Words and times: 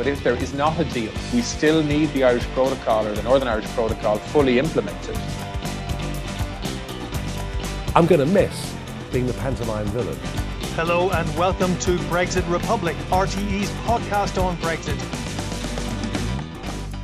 But 0.00 0.06
if 0.06 0.24
there 0.24 0.36
is 0.36 0.54
not 0.54 0.80
a 0.80 0.84
deal, 0.84 1.12
we 1.34 1.42
still 1.42 1.82
need 1.82 2.10
the 2.14 2.24
Irish 2.24 2.44
Protocol 2.54 3.06
or 3.06 3.12
the 3.12 3.22
Northern 3.22 3.48
Irish 3.48 3.66
Protocol 3.74 4.16
fully 4.16 4.58
implemented. 4.58 5.14
I'm 7.94 8.06
going 8.06 8.20
to 8.20 8.24
miss 8.24 8.74
being 9.12 9.26
the 9.26 9.34
pantomime 9.34 9.84
villain. 9.88 10.16
Hello 10.74 11.10
and 11.10 11.28
welcome 11.36 11.76
to 11.80 11.98
Brexit 12.08 12.50
Republic, 12.50 12.96
RTE's 13.10 13.70
podcast 13.84 14.42
on 14.42 14.56
Brexit. 14.56 14.96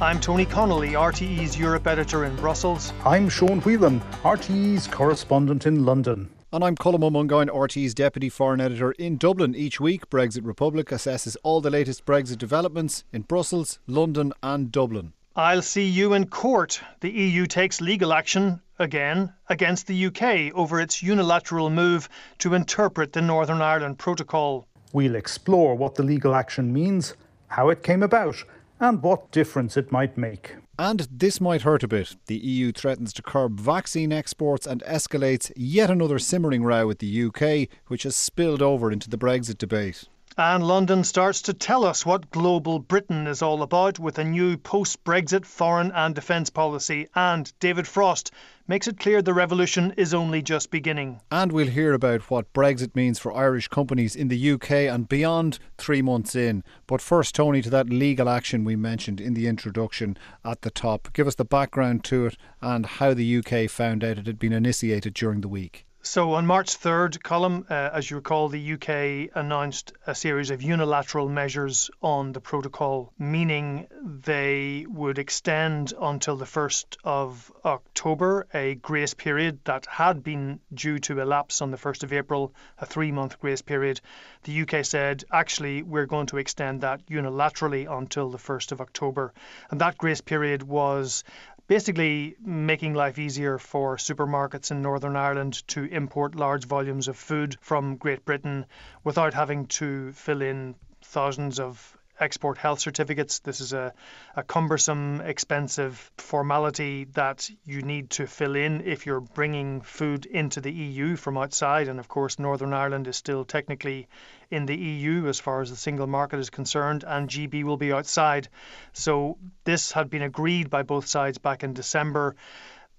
I'm 0.01 0.18
Tony 0.18 0.46
Connolly, 0.46 0.92
RTE's 0.92 1.59
Europe 1.59 1.87
editor 1.87 2.24
in 2.24 2.34
Brussels. 2.37 2.95
I'm 3.04 3.28
Sean 3.28 3.60
Whelan, 3.60 4.01
RTE's 4.23 4.87
correspondent 4.87 5.66
in 5.66 5.84
London. 5.84 6.30
And 6.52 6.62
I'm 6.62 6.77
Colm 6.77 7.02
Ó 7.02 7.10
Mongáin, 7.10 7.52
RT's 7.52 7.92
Deputy 7.92 8.28
Foreign 8.28 8.60
Editor 8.60 8.92
in 8.92 9.16
Dublin. 9.16 9.56
Each 9.56 9.80
week, 9.80 10.09
Brexit 10.09 10.46
Republic 10.46 10.91
assesses 10.91 11.37
all 11.42 11.60
the 11.60 11.70
latest 11.70 12.06
Brexit 12.06 12.38
developments 12.38 13.02
in 13.12 13.23
Brussels, 13.23 13.80
London, 13.88 14.32
and 14.45 14.70
Dublin. 14.70 15.12
I'll 15.34 15.60
see 15.60 15.88
you 15.88 16.15
in 16.15 16.29
court. 16.29 16.80
The 17.01 17.10
EU 17.10 17.46
takes 17.46 17.80
legal 17.80 18.12
action 18.12 18.60
again 18.79 19.32
against 19.48 19.88
the 19.88 20.06
UK 20.06 20.54
over 20.54 20.80
its 20.80 21.02
unilateral 21.02 21.68
move 21.68 22.09
to 22.38 22.54
interpret 22.54 23.12
the 23.12 23.23
Northern 23.23 23.60
Ireland 23.60 23.99
Protocol. 23.99 24.68
We'll 24.93 25.16
explore 25.16 25.74
what 25.74 25.96
the 25.96 26.04
legal 26.04 26.32
action 26.32 26.73
means, 26.73 27.15
how 27.49 27.71
it 27.71 27.82
came 27.82 28.04
about, 28.04 28.37
and 28.78 29.02
what 29.02 29.32
difference 29.32 29.76
it 29.76 29.90
might 29.90 30.16
make. 30.16 30.54
And 30.79 31.09
this 31.10 31.41
might 31.41 31.63
hurt 31.63 31.82
a 31.82 31.88
bit. 31.88 32.16
The 32.27 32.37
EU 32.37 32.71
threatens 32.71 33.15
to 33.15 33.23
curb 33.23 33.59
vaccine 33.59 34.13
exports 34.13 34.66
and 34.66 34.83
escalates 34.83 35.51
yet 35.57 35.91
another 35.91 36.18
simmering 36.18 36.65
row 36.65 36.87
with 36.87 36.99
the 36.99 37.24
UK, 37.24 37.68
which 37.87 38.02
has 38.02 38.15
spilled 38.15 38.60
over 38.60 38.93
into 38.93 39.09
the 39.09 39.16
Brexit 39.16 39.57
debate. 39.57 40.05
And 40.38 40.66
London 40.66 41.02
starts 41.02 41.40
to 41.42 41.54
tell 41.54 41.82
us 41.82 42.04
what 42.04 42.30
global 42.30 42.79
Britain 42.79 43.26
is 43.26 43.40
all 43.40 43.62
about 43.62 43.98
with 43.98 44.18
a 44.18 44.24
new 44.24 44.59
post 44.59 45.02
Brexit 45.02 45.46
foreign 45.46 45.90
and 45.93 46.15
defence 46.15 46.51
policy. 46.51 47.09
And 47.15 47.51
David 47.59 47.88
Frost 47.88 48.32
makes 48.68 48.87
it 48.87 49.01
clear 49.01 49.23
the 49.23 49.32
revolution 49.32 49.95
is 49.96 50.12
only 50.12 50.43
just 50.43 50.70
beginning. 50.70 51.23
And 51.30 51.52
we'll 51.52 51.68
hear 51.68 51.95
about 51.95 52.30
what 52.30 52.52
Brexit 52.52 52.95
means 52.95 53.18
for 53.18 53.34
Irish 53.34 53.68
companies 53.68 54.15
in 54.15 54.28
the 54.28 54.51
UK 54.51 54.70
and 54.73 55.09
beyond 55.09 55.59
three 55.78 56.02
months 56.02 56.34
in. 56.34 56.62
But 56.87 57.00
first, 57.00 57.34
Tony, 57.34 57.62
to 57.62 57.71
that 57.71 57.88
legal 57.88 58.28
action 58.28 58.62
we 58.62 58.76
mentioned 58.76 59.23
in 59.23 59.32
the 59.32 59.46
introduction 59.46 60.18
at 60.45 60.60
the 60.60 60.71
top. 60.71 61.09
Give 61.15 61.26
us 61.26 61.37
the 61.37 61.46
background 61.46 62.04
to 62.04 62.26
it 62.26 62.37
and 62.60 62.84
how 62.84 63.15
the 63.15 63.38
UK 63.38 63.71
found 63.71 64.04
out 64.04 64.19
it 64.19 64.26
had 64.26 64.38
been 64.38 64.53
initiated 64.53 65.15
during 65.15 65.41
the 65.41 65.48
week. 65.48 65.87
So 66.06 66.34
on 66.34 66.47
March 66.47 66.78
3rd, 66.78 67.19
Colm, 67.25 67.69
uh, 67.69 67.91
as 67.93 68.09
you 68.09 68.16
recall, 68.19 68.49
the 68.49 68.75
UK 68.75 69.28
announced 69.34 69.93
a 70.06 70.15
series 70.15 70.50
of 70.53 70.62
unilateral 70.62 71.28
measures 71.28 71.91
on 72.00 72.32
the 72.32 72.41
protocol, 72.41 73.12
meaning 73.19 73.88
they 74.04 74.87
would 74.88 75.19
extend 75.19 75.94
until 76.00 76.37
the 76.37 76.44
1st 76.44 76.97
of 77.03 77.50
October 77.65 78.47
a 78.54 78.77
grace 78.77 79.15
period 79.15 79.59
that 79.65 79.84
had 79.87 80.22
been 80.22 80.61
due 80.72 81.00
to 81.00 81.19
elapse 81.21 81.61
on 81.61 81.72
the 81.72 81.77
1st 81.77 82.05
of 82.05 82.12
April, 82.12 82.55
a 82.78 82.87
three 82.87 83.11
month 83.11 83.41
grace 83.41 83.62
period. 83.62 84.00
The 84.44 84.62
UK 84.62 84.84
said, 84.84 85.25
actually, 85.33 85.83
we're 85.83 86.06
going 86.06 86.27
to 86.27 86.38
extend 86.38 86.83
that 86.83 87.05
unilaterally 87.06 87.91
until 87.91 88.31
the 88.31 88.38
1st 88.38 88.71
of 88.71 88.81
October. 88.81 89.34
And 89.73 89.81
that 89.81 89.99
grace 89.99 90.21
period 90.21 90.62
was 90.62 91.25
basically 91.66 92.37
making 92.41 92.94
life 92.94 93.19
easier 93.19 93.59
for 93.59 93.97
supermarkets 93.97 94.71
in 94.71 94.82
Northern 94.82 95.16
Ireland 95.16 95.66
to 95.69 95.84
import 95.84 96.34
large 96.34 96.65
volumes 96.65 97.09
of 97.09 97.16
food 97.16 97.56
from 97.60 97.97
Great 97.97 98.25
Britain 98.25 98.66
without 99.04 99.34
having 99.34 99.66
to 99.66 100.12
fill 100.12 100.43
in 100.43 100.75
thousands 101.03 101.59
of 101.59 101.96
export 102.19 102.59
health 102.59 102.81
certificates. 102.81 103.41
This 103.41 103.60
is 103.60 103.72
a, 103.72 103.93
a 104.34 104.43
cumbersome, 104.43 105.21
expensive 105.21 106.10
formality 106.19 107.04
that 107.12 107.50
you 107.65 107.82
need 107.82 108.10
to 108.10 108.27
fill 108.27 108.56
in 108.56 108.82
if 108.87 109.06
you're 109.06 109.21
bringing 109.21 109.81
food 109.82 110.26
into 110.26 110.60
the 110.60 110.72
EU 110.72 111.16
from 111.16 111.37
outside. 111.37 111.88
And 111.88 111.99
of 111.99 112.09
course, 112.09 112.38
Northern 112.38 112.72
Ireland 112.72 113.06
is 113.06 113.16
still 113.16 113.44
technically 113.44 114.09
in 114.50 114.66
the 114.66 114.76
EU 114.76 115.26
as 115.28 115.41
far 115.41 115.60
as 115.60 115.71
the 115.71 115.76
single 115.76 116.06
market 116.06 116.38
is 116.38 116.50
concerned, 116.50 117.05
and 117.06 117.28
GB 117.28 117.65
will 117.65 117.76
be 117.76 117.93
outside. 117.93 118.49
So 118.93 119.38
this 119.65 119.93
had 119.93 120.09
been 120.10 120.22
agreed 120.22 120.71
by 120.71 120.82
both 120.82 121.06
sides 121.06 121.38
back 121.38 121.65
in 121.65 121.75
December 121.75 122.37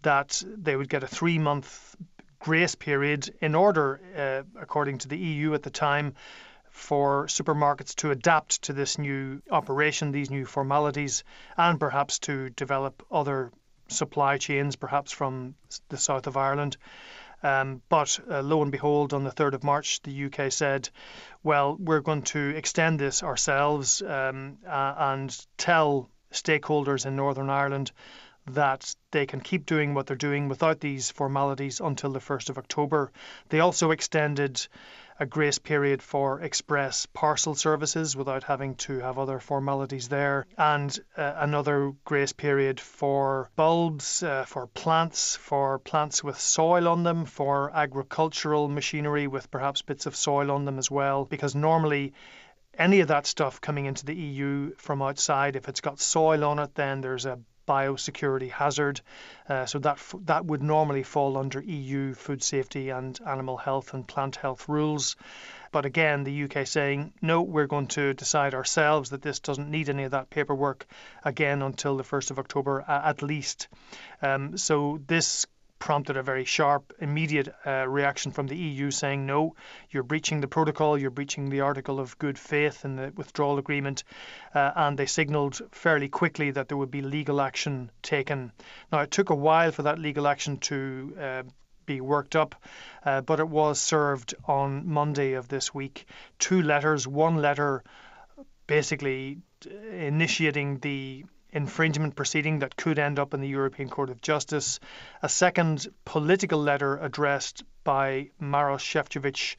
that 0.03 0.43
they 0.45 0.75
would 0.75 0.89
get 0.89 1.03
a 1.03 1.07
three 1.07 1.39
month 1.39 1.95
grace 2.39 2.75
period 2.75 3.33
in 3.41 3.55
order, 3.55 3.99
uh, 4.15 4.61
according 4.61 4.99
to 4.99 5.07
the 5.07 5.17
EU 5.17 5.53
at 5.53 5.63
the 5.63 5.69
time, 5.69 6.13
for 6.77 7.25
supermarkets 7.25 7.95
to 7.95 8.11
adapt 8.11 8.61
to 8.61 8.73
this 8.73 8.97
new 8.97 9.41
operation, 9.49 10.11
these 10.11 10.29
new 10.29 10.45
formalities, 10.45 11.23
and 11.57 11.79
perhaps 11.79 12.19
to 12.19 12.49
develop 12.51 13.03
other 13.11 13.51
supply 13.87 14.37
chains, 14.37 14.75
perhaps 14.75 15.11
from 15.11 15.55
the 15.89 15.97
south 15.97 16.27
of 16.27 16.37
Ireland. 16.37 16.77
Um, 17.43 17.81
but 17.89 18.19
uh, 18.29 18.41
lo 18.41 18.61
and 18.61 18.71
behold, 18.71 19.13
on 19.13 19.23
the 19.23 19.31
3rd 19.31 19.53
of 19.53 19.63
March, 19.63 20.01
the 20.03 20.25
UK 20.25 20.51
said, 20.51 20.89
well, 21.43 21.75
we're 21.79 22.01
going 22.01 22.23
to 22.23 22.55
extend 22.55 22.99
this 22.99 23.23
ourselves 23.23 24.01
um, 24.01 24.57
uh, 24.65 24.93
and 24.97 25.47
tell 25.57 26.09
stakeholders 26.31 27.05
in 27.05 27.15
Northern 27.15 27.49
Ireland 27.49 27.91
that 28.47 28.95
they 29.11 29.25
can 29.25 29.41
keep 29.41 29.65
doing 29.65 29.93
what 29.93 30.07
they're 30.07 30.15
doing 30.15 30.47
without 30.47 30.79
these 30.79 31.11
formalities 31.11 31.79
until 31.79 32.11
the 32.11 32.19
1st 32.19 32.49
of 32.49 32.57
October. 32.57 33.11
They 33.49 33.59
also 33.59 33.91
extended 33.91 34.67
a 35.19 35.25
grace 35.25 35.57
period 35.57 36.01
for 36.01 36.41
express 36.41 37.07
parcel 37.07 37.55
services 37.55 38.15
without 38.15 38.43
having 38.43 38.75
to 38.75 38.99
have 38.99 39.17
other 39.17 39.39
formalities 39.39 40.07
there, 40.09 40.45
and 40.57 40.99
uh, 41.17 41.33
another 41.37 41.91
grace 42.05 42.33
period 42.33 42.79
for 42.79 43.49
bulbs, 43.55 44.21
uh, 44.21 44.45
for 44.45 44.67
plants, 44.67 45.35
for 45.35 45.79
plants 45.79 46.23
with 46.23 46.39
soil 46.39 46.87
on 46.87 47.03
them, 47.03 47.25
for 47.25 47.71
agricultural 47.73 48.67
machinery 48.67 49.27
with 49.27 49.49
perhaps 49.49 49.81
bits 49.81 50.05
of 50.05 50.15
soil 50.15 50.51
on 50.51 50.65
them 50.65 50.77
as 50.77 50.91
well, 50.91 51.25
because 51.25 51.55
normally 51.55 52.13
any 52.77 52.99
of 52.99 53.07
that 53.07 53.25
stuff 53.25 53.59
coming 53.59 53.85
into 53.85 54.05
the 54.05 54.15
EU 54.15 54.71
from 54.77 55.01
outside, 55.01 55.55
if 55.55 55.67
it's 55.67 55.81
got 55.81 55.99
soil 55.99 56.43
on 56.43 56.59
it, 56.59 56.75
then 56.75 57.01
there's 57.01 57.25
a 57.25 57.39
biosecurity 57.67 58.49
hazard. 58.49 59.01
Uh, 59.47 59.65
so 59.65 59.79
that 59.79 59.99
that 60.25 60.45
would 60.45 60.63
normally 60.63 61.03
fall 61.03 61.37
under 61.37 61.61
EU 61.61 62.13
food 62.13 62.41
safety 62.41 62.89
and 62.89 63.19
animal 63.25 63.57
health 63.57 63.93
and 63.93 64.07
plant 64.07 64.35
health 64.37 64.67
rules. 64.67 65.15
But 65.71 65.85
again, 65.85 66.23
the 66.23 66.43
UK 66.43 66.65
saying 66.65 67.13
no, 67.21 67.41
we're 67.41 67.67
going 67.67 67.87
to 67.87 68.13
decide 68.13 68.53
ourselves 68.53 69.09
that 69.09 69.21
this 69.21 69.39
doesn't 69.39 69.69
need 69.69 69.89
any 69.89 70.03
of 70.03 70.11
that 70.11 70.29
paperwork 70.29 70.87
again 71.23 71.61
until 71.61 71.97
the 71.97 72.03
1st 72.03 72.31
of 72.31 72.39
October 72.39 72.83
at 72.87 73.21
least. 73.21 73.67
Um, 74.21 74.57
so 74.57 74.99
this 75.07 75.45
prompted 75.79 76.17
a 76.17 76.23
very 76.23 76.45
sharp, 76.45 76.93
immediate 76.99 77.53
uh, 77.65 77.87
reaction 77.87 78.31
from 78.31 78.47
the 78.47 78.57
EU 78.57 78.91
saying, 78.91 79.25
no, 79.25 79.55
you're 79.89 80.03
breaching 80.03 80.41
the 80.41 80.47
protocol, 80.47 80.97
you're 80.97 81.09
breaching 81.11 81.49
the 81.49 81.61
article 81.61 81.99
of 81.99 82.17
good 82.17 82.37
faith 82.37 82.85
in 82.85 82.95
the 82.95 83.11
withdrawal 83.15 83.57
agreement. 83.57 84.03
Uh, 84.53 84.71
and 84.75 84.97
they 84.97 85.05
signalled 85.05 85.59
fairly 85.71 86.09
quickly 86.09 86.51
that 86.51 86.67
there 86.67 86.77
would 86.77 86.91
be 86.91 87.01
legal 87.01 87.41
action 87.41 87.91
taken. 88.01 88.51
Now, 88.91 88.99
it 89.01 89.11
took 89.11 89.29
a 89.29 89.35
while 89.35 89.71
for 89.71 89.83
that 89.83 89.99
legal 89.99 90.27
action 90.27 90.57
to 90.57 91.17
uh, 91.19 91.43
be 91.85 92.01
worked 92.01 92.35
up, 92.35 92.55
uh, 93.05 93.21
but 93.21 93.39
it 93.39 93.47
was 93.47 93.79
served 93.79 94.35
on 94.45 94.87
Monday 94.87 95.33
of 95.33 95.47
this 95.47 95.73
week. 95.73 96.05
Two 96.39 96.61
letters, 96.61 97.07
one 97.07 97.37
letter 97.37 97.83
basically 98.67 99.37
initiating 99.91 100.79
the 100.79 101.25
infringement 101.51 102.15
proceeding 102.15 102.59
that 102.59 102.75
could 102.75 102.99
end 102.99 103.19
up 103.19 103.33
in 103.33 103.41
the 103.41 103.47
European 103.47 103.89
Court 103.89 104.09
of 104.09 104.21
Justice. 104.21 104.79
A 105.21 105.29
second 105.29 105.87
political 106.05 106.59
letter 106.59 106.97
addressed 106.97 107.63
by 107.83 108.29
Maros 108.39 108.83
Sefcovic, 108.83 109.55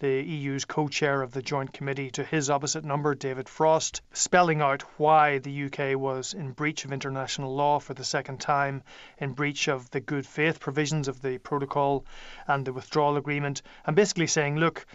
the 0.00 0.22
EU's 0.22 0.64
co 0.64 0.88
chair 0.88 1.20
of 1.22 1.32
the 1.32 1.42
Joint 1.42 1.72
Committee, 1.72 2.10
to 2.10 2.24
his 2.24 2.48
opposite 2.48 2.84
number, 2.84 3.14
David 3.14 3.48
Frost, 3.48 4.00
spelling 4.12 4.62
out 4.62 4.82
why 4.98 5.38
the 5.38 5.64
UK 5.64 5.98
was 5.98 6.32
in 6.32 6.52
breach 6.52 6.84
of 6.84 6.92
international 6.92 7.54
law 7.54 7.78
for 7.78 7.94
the 7.94 8.04
second 8.04 8.40
time, 8.40 8.82
in 9.18 9.32
breach 9.32 9.68
of 9.68 9.90
the 9.90 10.00
good 10.00 10.26
faith 10.26 10.58
provisions 10.58 11.06
of 11.06 11.20
the 11.20 11.38
protocol 11.38 12.04
and 12.48 12.64
the 12.64 12.72
withdrawal 12.72 13.16
agreement, 13.16 13.60
and 13.86 13.94
basically 13.94 14.26
saying, 14.26 14.56
look, 14.56 14.86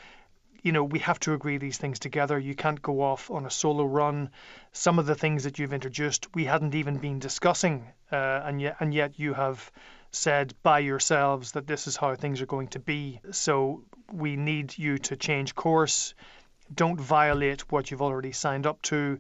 you 0.66 0.72
know, 0.72 0.84
we 0.84 0.98
have 0.98 1.20
to 1.20 1.34
agree 1.34 1.60
these 1.60 1.78
things 1.78 2.00
together. 2.00 2.40
You 2.40 2.56
can't 2.56 2.82
go 2.82 3.04
off 3.04 3.30
on 3.30 3.46
a 3.46 3.52
solo 3.52 3.86
run. 3.86 4.32
Some 4.72 4.98
of 4.98 5.06
the 5.06 5.14
things 5.14 5.44
that 5.44 5.60
you've 5.60 5.74
introduced, 5.74 6.34
we 6.34 6.46
hadn't 6.46 6.74
even 6.74 6.98
been 6.98 7.20
discussing, 7.20 7.86
uh, 8.12 8.42
and 8.44 8.60
yet 8.60 8.78
and 8.80 8.92
yet 8.92 9.20
you 9.20 9.36
have 9.36 9.72
said 10.10 10.56
by 10.64 10.80
yourselves 10.80 11.52
that 11.52 11.68
this 11.68 11.86
is 11.86 11.96
how 11.96 12.16
things 12.16 12.42
are 12.42 12.48
going 12.48 12.70
to 12.70 12.80
be. 12.80 13.20
So 13.30 13.84
we 14.12 14.38
need 14.38 14.76
you 14.76 14.98
to 14.98 15.16
change 15.16 15.54
course. 15.54 16.16
Don't 16.74 17.00
violate 17.00 17.72
what 17.72 17.92
you've 17.92 18.02
already 18.02 18.32
signed 18.32 18.66
up 18.66 18.82
to. 18.84 19.20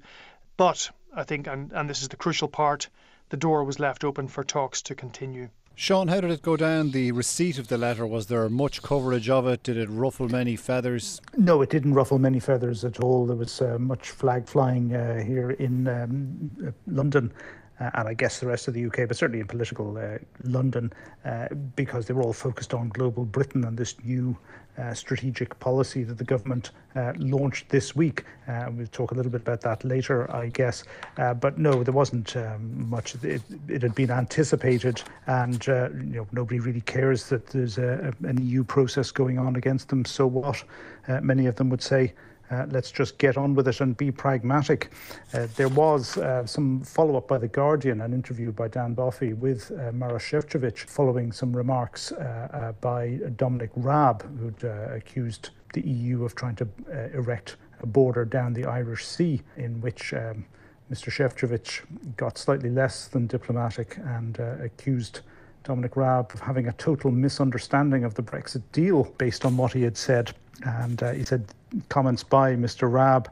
But 0.57 0.89
I 1.15 1.25
think, 1.25 1.45
and, 1.45 1.71
and 1.73 1.87
this 1.87 2.01
is 2.01 2.07
the 2.07 2.17
crucial 2.17 2.47
part, 2.47 2.89
the 3.29 3.37
door 3.37 3.63
was 3.63 3.79
left 3.79 4.03
open 4.03 4.29
for 4.29 4.43
talks 4.43 4.81
to 4.83 4.95
continue. 4.95 5.49
Sean, 5.77 6.07
how 6.07 6.21
did 6.21 6.31
it 6.31 6.41
go 6.41 6.55
down? 6.55 6.91
The 6.91 7.11
receipt 7.11 7.59
of 7.59 7.67
the 7.67 7.77
letter, 7.77 8.07
was 8.07 8.27
there 8.27 8.47
much 8.47 8.81
coverage 8.81 9.29
of 9.29 9.45
it? 9.45 9.61
Did 9.61 9.75
it 9.75 9.89
ruffle 9.89 10.29
many 10.29 10.55
feathers? 10.55 11.19
No, 11.35 11.61
it 11.61 11.69
didn't 11.69 11.93
ruffle 11.93 12.17
many 12.17 12.39
feathers 12.39 12.85
at 12.85 13.01
all. 13.01 13.25
There 13.25 13.35
was 13.35 13.61
uh, 13.61 13.77
much 13.77 14.11
flag 14.11 14.47
flying 14.47 14.95
uh, 14.95 15.21
here 15.21 15.51
in 15.51 15.85
um, 15.89 16.51
uh, 16.65 16.71
London. 16.87 17.33
Uh, 17.77 17.89
and 17.95 18.07
I 18.07 18.13
guess 18.13 18.39
the 18.39 18.47
rest 18.47 18.69
of 18.69 18.73
the 18.73 18.85
UK, 18.85 19.09
but 19.09 19.17
certainly 19.17 19.41
in 19.41 19.47
political 19.47 19.97
uh, 19.97 20.17
London, 20.45 20.93
uh, 21.25 21.49
because 21.75 22.05
they 22.05 22.13
were 22.13 22.23
all 22.23 22.31
focused 22.31 22.73
on 22.73 22.87
global 22.87 23.25
Britain 23.25 23.65
and 23.65 23.77
this 23.77 23.95
new 24.01 24.37
uh, 24.77 24.93
strategic 24.93 25.57
policy 25.59 26.03
that 26.03 26.17
the 26.17 26.23
government 26.23 26.71
uh, 26.95 27.13
launched 27.17 27.69
this 27.69 27.95
week. 27.95 28.23
Uh, 28.47 28.69
we'll 28.71 28.87
talk 28.87 29.11
a 29.11 29.15
little 29.15 29.31
bit 29.31 29.41
about 29.41 29.61
that 29.61 29.83
later, 29.83 30.29
I 30.33 30.47
guess. 30.47 30.83
Uh, 31.17 31.33
but 31.33 31.57
no, 31.57 31.83
there 31.83 31.93
wasn't 31.93 32.35
um, 32.35 32.89
much. 32.89 33.15
It, 33.23 33.41
it, 33.67 33.81
had 33.81 33.95
been 33.95 34.11
anticipated, 34.11 35.01
and 35.27 35.67
uh, 35.67 35.89
you 35.91 36.17
know 36.17 36.27
nobody 36.31 36.59
really 36.59 36.81
cares 36.81 37.29
that 37.29 37.47
there's 37.47 37.77
a, 37.77 38.13
an 38.23 38.45
EU 38.45 38.63
process 38.63 39.11
going 39.11 39.39
on 39.39 39.55
against 39.55 39.89
them. 39.89 40.05
So 40.05 40.27
what? 40.27 40.63
Uh, 41.07 41.21
many 41.21 41.45
of 41.45 41.55
them 41.55 41.69
would 41.69 41.81
say. 41.81 42.13
Uh, 42.51 42.65
let's 42.69 42.91
just 42.91 43.17
get 43.17 43.37
on 43.37 43.55
with 43.55 43.67
it 43.67 43.81
and 43.81 43.97
be 43.97 44.11
pragmatic. 44.11 44.91
Uh, 45.33 45.47
there 45.55 45.69
was 45.69 46.17
uh, 46.17 46.45
some 46.45 46.81
follow 46.81 47.17
up 47.17 47.27
by 47.27 47.37
The 47.37 47.47
Guardian, 47.47 48.01
an 48.01 48.13
interview 48.13 48.51
by 48.51 48.67
Dan 48.67 48.93
Boffey 48.93 49.33
with 49.33 49.71
uh, 49.71 49.91
Maros 49.91 50.21
Šefčovič, 50.21 50.85
following 50.85 51.31
some 51.31 51.55
remarks 51.55 52.11
uh, 52.11 52.47
uh, 52.53 52.71
by 52.73 53.19
Dominic 53.35 53.71
Raab, 53.75 54.23
who'd 54.39 54.63
accused 54.63 55.49
the 55.73 55.81
EU 55.81 56.23
of 56.23 56.35
trying 56.35 56.55
to 56.55 56.67
erect 57.13 57.57
a 57.81 57.85
border 57.85 58.23
down 58.25 58.53
the 58.53 58.65
Irish 58.65 59.05
Sea, 59.05 59.41
in 59.57 59.81
which 59.81 60.13
um, 60.13 60.45
Mr. 60.91 61.09
Šefčovič 61.09 61.81
got 62.15 62.37
slightly 62.37 62.69
less 62.69 63.07
than 63.07 63.27
diplomatic 63.27 63.97
and 63.97 64.37
accused. 64.39 65.21
Dominic 65.63 65.95
Raab 65.95 66.31
of 66.31 66.39
having 66.41 66.67
a 66.67 66.73
total 66.73 67.09
misunderstanding 67.09 68.03
of 68.03 68.13
the 68.13 68.21
Brexit 68.21 68.61
deal 68.71 69.05
based 69.17 69.45
on 69.45 69.57
what 69.57 69.73
he 69.73 69.81
had 69.81 69.97
said. 69.97 70.31
And 70.63 71.01
uh, 71.03 71.11
he 71.11 71.23
said 71.23 71.45
comments 71.89 72.23
by 72.23 72.55
Mr. 72.55 72.91
Raab 72.91 73.29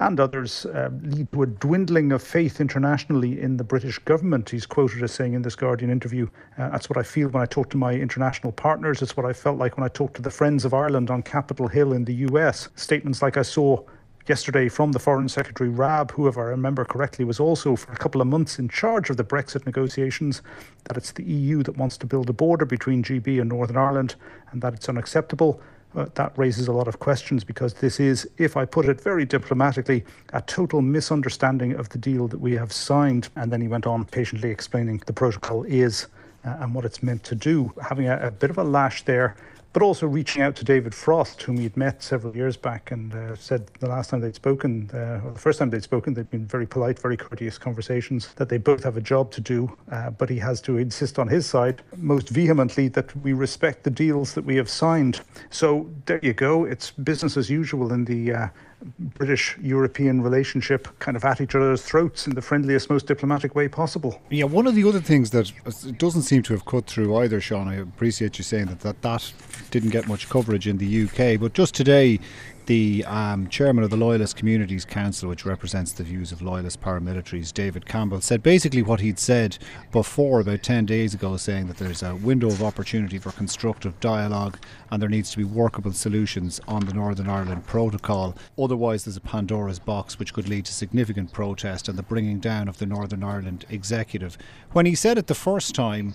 and 0.00 0.18
others 0.18 0.66
uh, 0.66 0.90
lead 1.02 1.30
to 1.32 1.42
a 1.42 1.46
dwindling 1.46 2.10
of 2.10 2.22
faith 2.22 2.60
internationally 2.60 3.40
in 3.40 3.56
the 3.56 3.64
British 3.64 3.98
government. 4.00 4.50
He's 4.50 4.66
quoted 4.66 5.02
as 5.02 5.12
saying 5.12 5.34
in 5.34 5.42
this 5.42 5.54
Guardian 5.54 5.90
interview, 5.90 6.28
uh, 6.58 6.70
That's 6.70 6.88
what 6.88 6.96
I 6.96 7.02
feel 7.02 7.28
when 7.28 7.42
I 7.42 7.46
talk 7.46 7.70
to 7.70 7.76
my 7.76 7.94
international 7.94 8.52
partners. 8.52 9.02
It's 9.02 9.16
what 9.16 9.26
I 9.26 9.32
felt 9.32 9.58
like 9.58 9.76
when 9.76 9.84
I 9.84 9.88
talked 9.88 10.14
to 10.16 10.22
the 10.22 10.30
Friends 10.30 10.64
of 10.64 10.74
Ireland 10.74 11.10
on 11.10 11.22
Capitol 11.22 11.68
Hill 11.68 11.92
in 11.92 12.04
the 12.04 12.14
US. 12.30 12.68
Statements 12.74 13.22
like 13.22 13.36
I 13.36 13.42
saw 13.42 13.82
yesterday 14.26 14.68
from 14.68 14.92
the 14.92 14.98
Foreign 14.98 15.28
Secretary 15.28 15.68
Raab, 15.68 16.10
who, 16.12 16.26
if 16.26 16.38
I 16.38 16.42
remember 16.42 16.84
correctly, 16.84 17.24
was 17.24 17.38
also 17.38 17.76
for 17.76 17.92
a 17.92 17.96
couple 17.96 18.20
of 18.20 18.26
months 18.26 18.58
in 18.58 18.68
charge 18.68 19.10
of 19.10 19.16
the 19.16 19.24
Brexit 19.24 19.66
negotiations, 19.66 20.42
that 20.84 20.96
it's 20.96 21.12
the 21.12 21.24
EU 21.24 21.62
that 21.62 21.76
wants 21.76 21.96
to 21.98 22.06
build 22.06 22.30
a 22.30 22.32
border 22.32 22.64
between 22.64 23.02
GB 23.02 23.40
and 23.40 23.50
Northern 23.50 23.76
Ireland 23.76 24.16
and 24.50 24.60
that 24.62 24.74
it's 24.74 24.88
unacceptable. 24.88 25.60
Uh, 25.94 26.06
that 26.14 26.36
raises 26.36 26.66
a 26.66 26.72
lot 26.72 26.88
of 26.88 26.98
questions 26.98 27.44
because 27.44 27.74
this 27.74 28.00
is, 28.00 28.28
if 28.38 28.56
I 28.56 28.64
put 28.64 28.86
it 28.86 29.00
very 29.00 29.24
diplomatically, 29.24 30.04
a 30.32 30.42
total 30.42 30.82
misunderstanding 30.82 31.74
of 31.74 31.88
the 31.90 31.98
deal 31.98 32.26
that 32.28 32.38
we 32.38 32.54
have 32.54 32.72
signed. 32.72 33.28
And 33.36 33.52
then 33.52 33.60
he 33.60 33.68
went 33.68 33.86
on 33.86 34.04
patiently 34.04 34.50
explaining 34.50 35.02
the 35.06 35.12
protocol 35.12 35.62
is 35.64 36.08
uh, 36.44 36.56
and 36.60 36.74
what 36.74 36.84
it's 36.84 37.02
meant 37.02 37.22
to 37.24 37.34
do, 37.34 37.72
having 37.80 38.08
a, 38.08 38.18
a 38.18 38.30
bit 38.30 38.50
of 38.50 38.58
a 38.58 38.64
lash 38.64 39.04
there 39.04 39.36
but 39.74 39.82
also 39.82 40.06
reaching 40.06 40.40
out 40.40 40.54
to 40.54 40.64
David 40.64 40.94
Frost, 40.94 41.42
whom 41.42 41.58
he'd 41.58 41.76
met 41.76 42.00
several 42.00 42.34
years 42.34 42.56
back, 42.56 42.92
and 42.92 43.12
uh, 43.12 43.34
said 43.34 43.66
the 43.80 43.88
last 43.88 44.08
time 44.08 44.20
they'd 44.20 44.34
spoken, 44.34 44.88
uh, 44.94 45.20
or 45.24 45.32
the 45.32 45.38
first 45.38 45.58
time 45.58 45.68
they'd 45.68 45.82
spoken, 45.82 46.14
they'd 46.14 46.30
been 46.30 46.46
very 46.46 46.64
polite, 46.64 46.96
very 47.00 47.16
courteous 47.16 47.58
conversations, 47.58 48.32
that 48.34 48.48
they 48.48 48.56
both 48.56 48.84
have 48.84 48.96
a 48.96 49.00
job 49.00 49.32
to 49.32 49.40
do, 49.40 49.76
uh, 49.90 50.10
but 50.10 50.30
he 50.30 50.38
has 50.38 50.60
to 50.60 50.78
insist 50.78 51.18
on 51.18 51.26
his 51.26 51.44
side 51.44 51.82
most 51.96 52.28
vehemently 52.28 52.86
that 52.86 53.14
we 53.16 53.32
respect 53.32 53.82
the 53.82 53.90
deals 53.90 54.32
that 54.34 54.44
we 54.44 54.54
have 54.54 54.70
signed. 54.70 55.20
So 55.50 55.90
there 56.06 56.20
you 56.22 56.34
go. 56.34 56.64
It's 56.64 56.92
business 56.92 57.36
as 57.36 57.50
usual 57.50 57.92
in 57.92 58.04
the 58.04 58.32
uh, 58.32 58.48
British 58.98 59.56
European 59.60 60.22
relationship 60.22 60.88
kind 60.98 61.16
of 61.16 61.24
at 61.24 61.40
each 61.40 61.54
other's 61.54 61.82
throats 61.82 62.26
in 62.26 62.34
the 62.34 62.42
friendliest, 62.42 62.90
most 62.90 63.06
diplomatic 63.06 63.54
way 63.54 63.68
possible. 63.68 64.20
Yeah, 64.30 64.44
one 64.44 64.66
of 64.66 64.74
the 64.74 64.86
other 64.88 65.00
things 65.00 65.30
that 65.30 65.52
doesn't 65.98 66.22
seem 66.22 66.42
to 66.44 66.52
have 66.52 66.64
cut 66.64 66.86
through 66.86 67.16
either, 67.16 67.40
Sean, 67.40 67.68
I 67.68 67.76
appreciate 67.76 68.38
you 68.38 68.44
saying 68.44 68.66
that 68.66 68.80
that, 68.80 69.02
that 69.02 69.32
didn't 69.70 69.90
get 69.90 70.06
much 70.08 70.28
coverage 70.28 70.68
in 70.68 70.78
the 70.78 71.04
UK, 71.04 71.40
but 71.40 71.52
just 71.54 71.74
today 71.74 72.20
the 72.66 73.04
um, 73.04 73.48
chairman 73.48 73.84
of 73.84 73.90
the 73.90 73.96
Loyalist 73.96 74.36
Communities 74.36 74.84
Council, 74.84 75.28
which 75.28 75.44
represents 75.44 75.92
the 75.92 76.04
views 76.04 76.32
of 76.32 76.42
loyalist 76.42 76.80
paramilitaries, 76.80 77.52
David 77.52 77.86
Campbell, 77.86 78.20
said 78.20 78.42
basically 78.42 78.82
what 78.82 79.00
he'd 79.00 79.18
said 79.18 79.58
before 79.92 80.40
about 80.40 80.62
10 80.62 80.86
days 80.86 81.14
ago, 81.14 81.36
saying 81.36 81.66
that 81.66 81.76
there's 81.76 82.02
a 82.02 82.14
window 82.16 82.48
of 82.48 82.62
opportunity 82.62 83.18
for 83.18 83.32
constructive 83.32 83.98
dialogue 84.00 84.58
and 84.90 85.02
there 85.02 85.08
needs 85.08 85.30
to 85.30 85.38
be 85.38 85.44
workable 85.44 85.92
solutions 85.92 86.60
on 86.66 86.86
the 86.86 86.94
Northern 86.94 87.28
Ireland 87.28 87.66
Protocol. 87.66 88.36
Otherwise, 88.58 89.04
there's 89.04 89.16
a 89.16 89.20
Pandora's 89.20 89.78
box 89.78 90.18
which 90.18 90.32
could 90.32 90.48
lead 90.48 90.64
to 90.66 90.72
significant 90.72 91.32
protest 91.32 91.88
and 91.88 91.98
the 91.98 92.02
bringing 92.02 92.38
down 92.38 92.68
of 92.68 92.78
the 92.78 92.86
Northern 92.86 93.24
Ireland 93.24 93.66
executive. 93.68 94.38
When 94.72 94.86
he 94.86 94.94
said 94.94 95.18
it 95.18 95.26
the 95.26 95.34
first 95.34 95.74
time, 95.74 96.14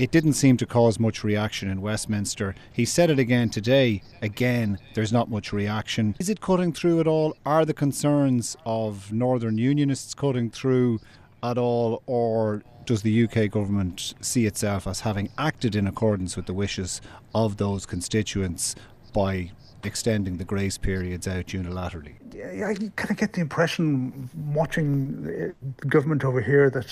it 0.00 0.10
didn't 0.10 0.32
seem 0.32 0.56
to 0.56 0.64
cause 0.64 0.98
much 0.98 1.22
reaction 1.22 1.68
in 1.68 1.82
Westminster. 1.82 2.54
He 2.72 2.86
said 2.86 3.10
it 3.10 3.18
again 3.18 3.50
today. 3.50 4.02
Again, 4.22 4.78
there's 4.94 5.12
not 5.12 5.28
much 5.28 5.52
reaction. 5.52 6.16
Is 6.18 6.30
it 6.30 6.40
cutting 6.40 6.72
through 6.72 7.00
at 7.00 7.06
all? 7.06 7.36
Are 7.44 7.66
the 7.66 7.74
concerns 7.74 8.56
of 8.64 9.12
Northern 9.12 9.58
Unionists 9.58 10.14
cutting 10.14 10.50
through 10.50 11.00
at 11.42 11.58
all? 11.58 12.02
Or 12.06 12.62
does 12.86 13.02
the 13.02 13.24
UK 13.24 13.50
government 13.50 14.14
see 14.22 14.46
itself 14.46 14.86
as 14.86 15.00
having 15.00 15.28
acted 15.36 15.76
in 15.76 15.86
accordance 15.86 16.34
with 16.34 16.46
the 16.46 16.54
wishes 16.54 17.02
of 17.34 17.58
those 17.58 17.84
constituents 17.84 18.74
by 19.12 19.50
extending 19.86 20.38
the 20.38 20.44
grace 20.44 20.78
periods 20.78 21.26
out 21.26 21.46
unilaterally? 21.46 22.14
I 22.34 22.74
kind 22.96 23.10
of 23.10 23.16
get 23.16 23.34
the 23.34 23.40
impression 23.40 24.28
watching 24.52 25.22
the 25.22 25.54
government 25.86 26.24
over 26.24 26.40
here 26.40 26.70
that 26.70 26.86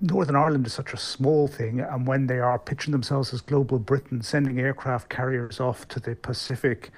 Northern 0.00 0.34
Ireland 0.34 0.66
is 0.66 0.72
such 0.72 0.92
a 0.92 0.96
small 0.96 1.46
thing, 1.46 1.80
and 1.80 2.06
when 2.06 2.26
they 2.26 2.40
are 2.40 2.58
pitching 2.58 2.90
themselves 2.90 3.32
as 3.32 3.40
global 3.40 3.78
Britain, 3.78 4.20
sending 4.22 4.58
aircraft 4.58 5.08
carriers 5.08 5.60
off 5.60 5.86
to 5.88 6.00
the 6.00 6.16
Pacific 6.16 6.90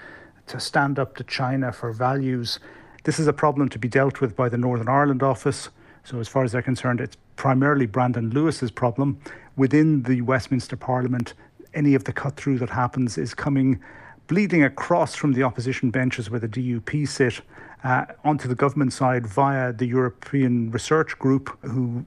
to 0.46 0.58
stand 0.58 0.98
up 0.98 1.14
to 1.16 1.24
China 1.24 1.70
for 1.70 1.92
values, 1.92 2.58
this 3.04 3.18
is 3.18 3.26
a 3.26 3.32
problem 3.32 3.68
to 3.68 3.78
be 3.78 3.88
dealt 3.88 4.22
with 4.22 4.34
by 4.34 4.48
the 4.48 4.56
Northern 4.56 4.88
Ireland 4.88 5.22
office. 5.22 5.68
So, 6.04 6.18
as 6.18 6.28
far 6.28 6.44
as 6.44 6.52
they're 6.52 6.62
concerned, 6.62 7.00
it's 7.00 7.16
primarily 7.36 7.86
Brandon 7.86 8.30
Lewis's 8.30 8.70
problem. 8.70 9.20
Within 9.56 10.02
the 10.04 10.22
Westminster 10.22 10.76
Parliament, 10.76 11.34
any 11.74 11.94
of 11.94 12.04
the 12.04 12.12
cut 12.12 12.36
through 12.36 12.58
that 12.60 12.70
happens 12.70 13.18
is 13.18 13.34
coming 13.34 13.80
bleeding 14.26 14.62
across 14.62 15.14
from 15.14 15.32
the 15.32 15.42
opposition 15.42 15.90
benches 15.90 16.30
where 16.30 16.40
the 16.40 16.48
DUP 16.48 17.06
sit 17.06 17.40
uh, 17.82 18.06
onto 18.24 18.48
the 18.48 18.54
government 18.54 18.92
side 18.92 19.26
via 19.26 19.72
the 19.72 19.86
European 19.86 20.70
Research 20.70 21.18
Group, 21.18 21.58
who 21.62 22.04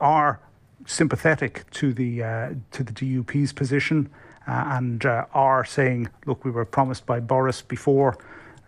are 0.00 0.40
sympathetic 0.86 1.70
to 1.72 1.92
the 1.92 2.22
uh, 2.22 2.50
to 2.72 2.82
the 2.82 2.92
DUP's 2.92 3.52
position 3.52 4.08
uh, 4.46 4.64
and 4.68 5.04
uh, 5.04 5.26
are 5.32 5.64
saying, 5.64 6.08
look, 6.26 6.44
we 6.44 6.50
were 6.50 6.64
promised 6.64 7.06
by 7.06 7.20
Boris 7.20 7.62
before 7.62 8.18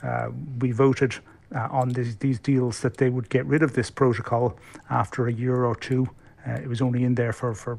uh, 0.02 0.28
we 0.60 0.70
voted 0.70 1.16
uh, 1.54 1.68
on 1.70 1.90
these, 1.90 2.16
these 2.16 2.38
deals 2.38 2.80
that 2.80 2.98
they 2.98 3.08
would 3.08 3.28
get 3.28 3.44
rid 3.46 3.62
of 3.62 3.72
this 3.74 3.90
protocol 3.90 4.56
after 4.90 5.26
a 5.26 5.32
year 5.32 5.64
or 5.64 5.74
two. 5.74 6.08
Uh, 6.46 6.54
it 6.54 6.66
was 6.66 6.82
only 6.82 7.04
in 7.04 7.14
there 7.14 7.32
for, 7.32 7.54
for 7.54 7.78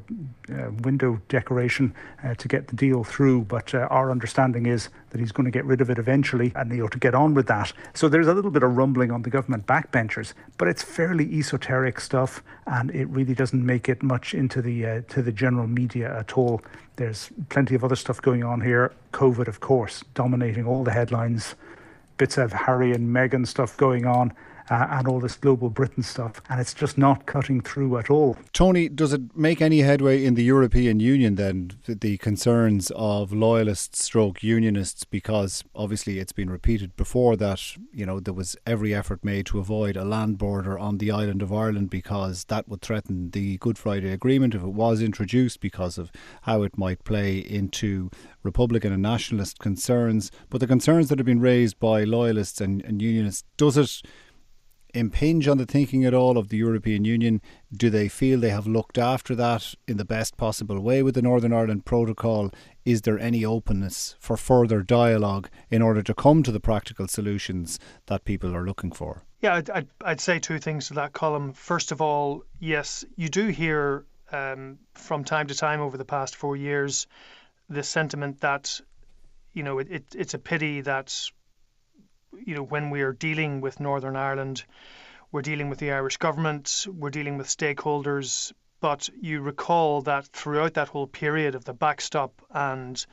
uh, 0.50 0.72
window 0.84 1.20
decoration 1.28 1.94
uh, 2.24 2.34
to 2.36 2.48
get 2.48 2.68
the 2.68 2.76
deal 2.76 3.04
through, 3.04 3.42
but 3.42 3.74
uh, 3.74 3.88
our 3.90 4.10
understanding 4.10 4.66
is 4.66 4.90
that 5.10 5.20
he's 5.20 5.32
going 5.32 5.46
to 5.46 5.52
get 5.52 5.66
rid 5.66 5.82
of 5.82 5.90
it 5.90 6.00
eventually 6.00 6.52
and 6.56 6.72
you 6.72 6.86
ought 6.86 6.92
to 6.92 7.00
get 7.00 7.14
on 7.14 7.34
with 7.34 7.48
that. 7.48 7.74
So 7.94 8.08
there's 8.08 8.28
a 8.28 8.34
little 8.34 8.52
bit 8.52 8.64
of 8.64 8.78
rumbling 8.78 9.12
on 9.12 9.22
the 9.22 9.30
government 9.30 9.68
backbenchers, 9.68 10.34
but 10.58 10.68
it's 10.68 10.82
fairly 10.82 11.26
esoteric 11.38 12.00
stuff 12.00 12.42
and 12.68 12.90
it 12.92 13.06
really 13.10 13.34
doesn't 13.34 13.66
make 13.66 13.90
it 13.90 14.02
much 14.02 14.34
into 14.34 14.62
the, 14.62 14.86
uh, 14.86 15.02
to 15.10 15.22
the 15.22 15.32
general 15.32 15.68
media 15.68 16.18
at 16.18 16.38
all. 16.38 16.62
There's 16.96 17.32
plenty 17.50 17.76
of 17.76 17.84
other 17.84 17.98
stuff 17.98 18.22
going 18.22 18.44
on 18.44 18.62
here. 18.62 18.94
COVID, 19.12 19.48
of 19.48 19.60
course, 19.60 20.04
dominating 20.14 20.66
all 20.66 20.84
the 20.84 20.92
headlines, 20.92 21.56
bits 22.18 22.38
of 22.38 22.54
Harry 22.54 22.94
and 22.94 23.14
Meghan 23.14 23.46
stuff 23.46 23.76
going 23.76 24.06
on 24.06 24.34
uh, 24.70 24.88
and 24.92 25.08
all 25.08 25.20
this 25.20 25.36
global 25.36 25.70
Britain 25.70 26.04
stuff, 26.04 26.42
and 26.50 26.60
it's 26.60 26.74
just 26.74 26.98
not 26.98 27.26
cutting 27.26 27.62
through 27.62 27.98
at 27.98 28.10
all. 28.10 28.38
Tony, 28.54 28.90
does 28.90 29.14
it 29.14 29.36
make 29.36 29.62
any 29.62 29.80
headway 29.80 30.24
in 30.24 30.36
the 30.36 30.44
European 30.44 31.00
Union 31.00 31.36
then, 31.36 31.72
the 31.88 32.18
concerns 32.18 32.92
of 32.96 33.34
loyalists 33.34 34.04
stroke 34.04 34.44
unionists, 34.44 35.04
because 35.04 35.64
obviously 35.76 36.20
it's 36.20 36.32
been 36.32 36.50
repeated 36.50 36.96
before 36.96 37.36
that, 37.36 37.62
you 37.94 38.06
know, 38.06 38.20
there 38.20 38.34
was 38.34 38.56
every 38.66 38.94
effort 38.94 39.24
made 39.24 39.46
to 39.48 39.60
avoid 39.60 39.98
a 39.98 40.06
land 40.06 40.38
border 40.38 40.78
on 40.78 40.98
the 40.98 41.12
island 41.12 41.42
of 41.42 41.52
Ireland 41.52 41.90
because 41.90 42.46
that 42.46 42.68
would 42.68 42.82
threaten 42.82 43.32
the 43.32 43.58
Good 43.58 43.78
Friday 43.78 44.12
Agreement 44.12 44.56
if 44.56 44.62
it 44.62 44.68
was 44.68 45.02
introduced 45.02 45.60
because 45.60 45.98
of 45.98 46.12
how 46.44 46.64
it 46.64 46.78
might 46.78 47.04
play 47.04 47.38
into 47.38 48.10
Republican 48.44 48.92
and 48.94 49.02
nationalist 49.02 49.60
concerns. 49.60 50.32
But 50.50 50.60
the 50.60 50.68
concerns 50.68 51.10
that 51.10 51.20
have 51.20 51.26
been 51.26 51.40
raised 51.40 51.80
by 51.80 52.04
loyalists 52.04 52.62
and, 52.62 52.84
and 52.84 53.02
unionists, 53.02 53.44
does 53.58 53.78
it 53.78 54.02
impinge 54.94 55.48
on 55.48 55.58
the 55.58 55.66
thinking 55.66 56.06
at 56.06 56.14
all 56.14 56.38
of 56.38 56.50
the 56.50 56.58
European 56.58 57.06
Union? 57.06 57.42
Do 57.76 57.90
they 57.90 58.08
feel 58.08 58.40
they 58.40 58.50
have 58.50 58.68
looked 58.68 58.98
after 58.98 59.36
that 59.36 59.76
in 59.88 59.98
the 59.98 60.06
best 60.06 60.38
possible 60.38 60.80
way 60.80 61.04
with 61.04 61.16
the 61.16 61.22
Northern 61.22 61.54
Ireland 61.54 61.86
Protocol? 61.86 62.52
Is 62.86 63.02
there 63.02 63.20
any 63.20 63.44
openness 63.44 64.16
for 64.20 64.38
further 64.38 64.82
dialogue 64.82 65.50
in 65.70 65.82
order 65.82 66.04
to 66.04 66.14
come 66.14 66.44
to 66.44 66.52
the 66.52 66.60
practical 66.60 67.08
solutions 67.08 67.80
that 68.08 68.26
people 68.26 68.56
are 68.56 68.66
looking 68.66 68.92
for? 68.92 69.24
Yeah, 69.42 69.56
I'd, 69.56 69.70
I'd, 69.70 69.88
I'd 70.04 70.22
say 70.22 70.40
two 70.40 70.60
things 70.60 70.88
to 70.88 70.94
that 70.96 71.14
Colm. 71.14 71.56
First 71.56 71.92
of 71.92 72.02
all, 72.02 72.44
yes, 72.60 73.04
you 73.16 73.30
do 73.30 73.48
hear 73.48 74.06
um, 74.32 74.80
from 74.94 75.24
time 75.24 75.48
to 75.48 75.56
time 75.56 75.82
over 75.82 75.98
the 75.98 76.06
past 76.06 76.36
four 76.36 76.56
years 76.56 77.08
the 77.70 77.84
sentiment 77.84 78.42
that 78.42 78.82
you 79.54 79.64
know 79.64 79.80
it, 79.80 79.90
it, 79.90 80.04
it's 80.16 80.34
a 80.34 80.40
pity 80.40 80.82
that 80.82 81.30
you 82.46 82.56
know 82.56 82.64
when 82.64 82.90
we 82.90 83.02
are 83.02 83.14
dealing 83.14 83.62
with 83.62 83.80
Northern 83.80 84.16
Ireland, 84.16 84.64
we're 85.32 85.42
dealing 85.42 85.70
with 85.70 85.80
the 85.80 85.92
Irish 85.92 86.18
government, 86.18 86.86
we're 86.88 87.10
dealing 87.10 87.38
with 87.38 87.48
stakeholders. 87.48 88.52
But 88.80 89.10
you 89.22 89.40
recall 89.42 90.02
that 90.02 90.28
throughout 90.28 90.74
that 90.74 90.90
whole 90.90 91.08
period 91.08 91.56
of 91.56 91.64
the 91.64 91.74
backstop 91.74 92.42
and 92.52 93.06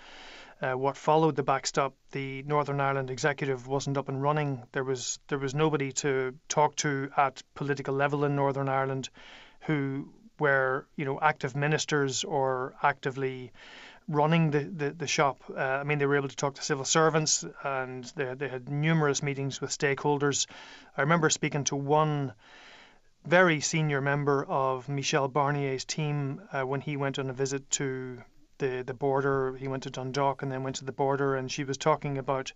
uh, 0.61 0.73
what 0.73 0.97
followed 0.97 1.37
the 1.37 1.43
backstop, 1.43 1.95
the 2.11 2.43
Northern 2.43 2.81
Ireland 2.81 3.11
executive 3.11 3.67
wasn't 3.67 3.97
up 3.97 4.09
and 4.09 4.23
running. 4.23 4.63
There 4.73 4.85
was 4.85 5.19
there 5.29 5.39
was 5.39 5.55
nobody 5.55 5.93
to 5.93 6.35
talk 6.49 6.77
to 6.77 7.11
at 7.17 7.43
political 7.55 7.95
level 7.95 8.25
in 8.25 8.37
Northern 8.37 8.69
Ireland, 8.69 9.09
who 9.61 10.13
were 10.39 10.87
you 10.97 11.05
know 11.05 11.19
active 11.21 11.57
ministers 11.57 12.25
or 12.25 12.75
actively 12.83 13.53
running 14.11 14.51
the, 14.51 14.65
the, 14.65 14.91
the 14.91 15.07
shop. 15.07 15.41
Uh, 15.49 15.61
I 15.61 15.85
mean, 15.85 15.99
they 15.99 16.07
were 16.07 16.17
able 16.17 16.29
to 16.29 16.37
talk 16.37 16.57
to 16.57 16.63
civil 16.63 16.85
servants 16.85 17.45
and 17.65 18.05
they, 18.17 18.35
they 18.35 18.49
had 18.49 18.69
numerous 18.69 19.23
meetings 19.23 19.61
with 19.61 19.71
stakeholders. 19.71 20.47
I 20.97 21.03
remember 21.03 21.31
speaking 21.31 21.65
to 21.65 21.77
one 21.77 22.33
very 23.25 23.61
senior 23.61 24.01
member 24.01 24.45
of 24.45 24.89
Michel 24.89 25.29
Barnier's 25.29 25.85
team 25.85 26.43
uh, 26.53 26.63
when 26.63 26.81
he 26.81 26.97
went 26.97 27.19
on 27.19 27.31
a 27.31 27.33
visit 27.33 27.71
to 27.71 28.23
the, 28.59 28.83
the 28.85 28.95
border. 28.95 29.57
He 29.57 29.69
went 29.69 29.85
to 29.85 29.91
Dundalk 29.91 30.43
and 30.43 30.51
then 30.51 30.63
went 30.63 30.77
to 30.77 30.85
the 30.85 30.93
border, 30.93 31.37
and 31.37 31.51
she 31.51 31.65
was 31.65 31.79
talking 31.79 32.19
about 32.19 32.53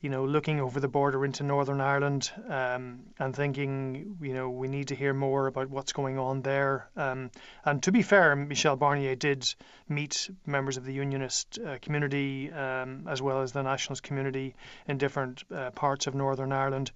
you 0.00 0.10
know, 0.10 0.24
looking 0.24 0.60
over 0.60 0.78
the 0.78 0.88
border 0.88 1.24
into 1.24 1.42
Northern 1.42 1.80
Ireland 1.80 2.30
um, 2.48 3.00
and 3.18 3.34
thinking, 3.34 4.18
you 4.20 4.34
know, 4.34 4.50
we 4.50 4.68
need 4.68 4.88
to 4.88 4.94
hear 4.94 5.14
more 5.14 5.46
about 5.46 5.70
what's 5.70 5.92
going 5.92 6.18
on 6.18 6.42
there. 6.42 6.90
Um, 6.96 7.30
and 7.64 7.82
to 7.84 7.92
be 7.92 8.02
fair, 8.02 8.36
Michel 8.36 8.76
Barnier 8.76 9.16
did 9.18 9.52
meet 9.88 10.28
members 10.44 10.76
of 10.76 10.84
the 10.84 10.92
Unionist 10.92 11.58
uh, 11.58 11.78
community 11.80 12.52
um, 12.52 13.08
as 13.08 13.22
well 13.22 13.40
as 13.40 13.52
the 13.52 13.62
Nationalist 13.62 14.02
community 14.02 14.54
in 14.86 14.98
different 14.98 15.44
uh, 15.50 15.70
parts 15.70 16.06
of 16.06 16.14
Northern 16.14 16.52
Ireland. 16.52 16.92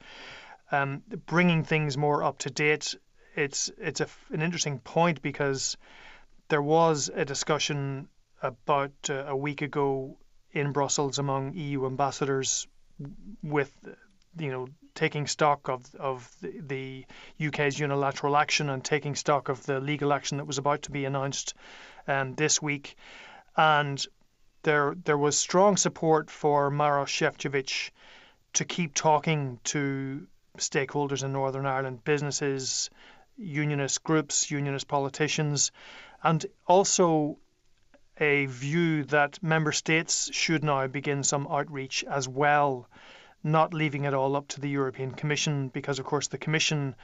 Um, 0.71 1.03
bringing 1.27 1.65
things 1.65 1.97
more 1.97 2.23
up 2.23 2.39
to 2.39 2.51
date, 2.51 2.95
it's 3.35 3.71
it's 3.79 4.01
a, 4.01 4.09
an 4.31 4.43
interesting 4.43 4.79
point 4.79 5.23
because 5.23 5.77
there 6.49 6.63
was 6.63 7.11
a 7.13 7.25
discussion 7.25 8.09
about 8.43 8.93
uh, 9.09 9.25
a 9.27 9.37
week 9.37 9.63
ago 9.63 10.19
in 10.53 10.73
Brussels 10.73 11.19
among 11.19 11.55
EU 11.55 11.87
ambassadors 11.87 12.67
with 13.43 13.73
you 14.39 14.51
know 14.51 14.69
taking 14.95 15.27
stock 15.27 15.69
of 15.69 15.95
of 15.95 16.31
the, 16.43 17.07
UK's 17.43 17.79
unilateral 17.79 18.37
action 18.37 18.69
and 18.69 18.85
taking 18.85 19.15
stock 19.15 19.49
of 19.49 19.65
the 19.65 19.81
legal 19.81 20.13
action 20.13 20.39
that 20.39 20.47
was 20.47 20.59
about 20.59 20.83
to 20.83 20.91
be 20.91 21.05
announced 21.05 21.55
um, 22.07 22.35
this 22.35 22.61
week, 22.61 22.97
and 23.57 24.05
there 24.63 24.95
there 25.05 25.19
was 25.19 25.39
strong 25.39 25.77
support 25.77 26.31
for 26.31 26.71
Maros 26.71 27.09
Šefčovič 27.09 27.91
to 28.55 28.65
keep 28.65 28.95
talking 28.95 29.59
to 29.65 30.27
stakeholders 30.59 31.25
in 31.25 31.33
Northern 31.33 31.67
Ireland, 31.67 32.05
businesses, 32.05 32.91
unionist 33.37 34.03
groups, 34.03 34.51
unionist 34.51 34.89
politicians, 34.89 35.73
and 36.23 36.45
also 36.67 37.39
a 38.21 38.47
view 38.47 39.05
that 39.05 39.43
member 39.43 39.73
states 39.73 40.33
should 40.33 40.63
now 40.63 40.87
begin 40.87 41.23
some 41.23 41.49
outreach 41.51 42.05
as 42.05 42.29
well, 42.29 42.87
not 43.43 43.73
leaving 43.73 44.05
it 44.05 44.15
all 44.15 44.37
up 44.37 44.47
to 44.49 44.61
the 44.61 44.69
European 44.69 45.13
Commission, 45.13 45.69
because 45.69 45.99
of 45.99 46.05
course 46.05 46.29
the 46.29 46.39
Commission 46.39 46.95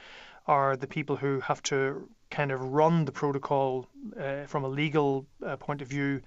are 0.45 0.77
the 0.77 0.87
people 0.87 1.15
who 1.17 1.39
have 1.41 1.61
to 1.63 2.07
kind 2.29 2.51
of 2.51 2.61
run 2.61 3.05
the 3.05 3.11
protocol 3.11 3.87
uh, 4.19 4.43
from 4.43 4.63
a 4.63 4.67
legal 4.69 5.25
uh, 5.45 5.57
point 5.57 5.81
of 5.81 5.87
view. 5.87 6.21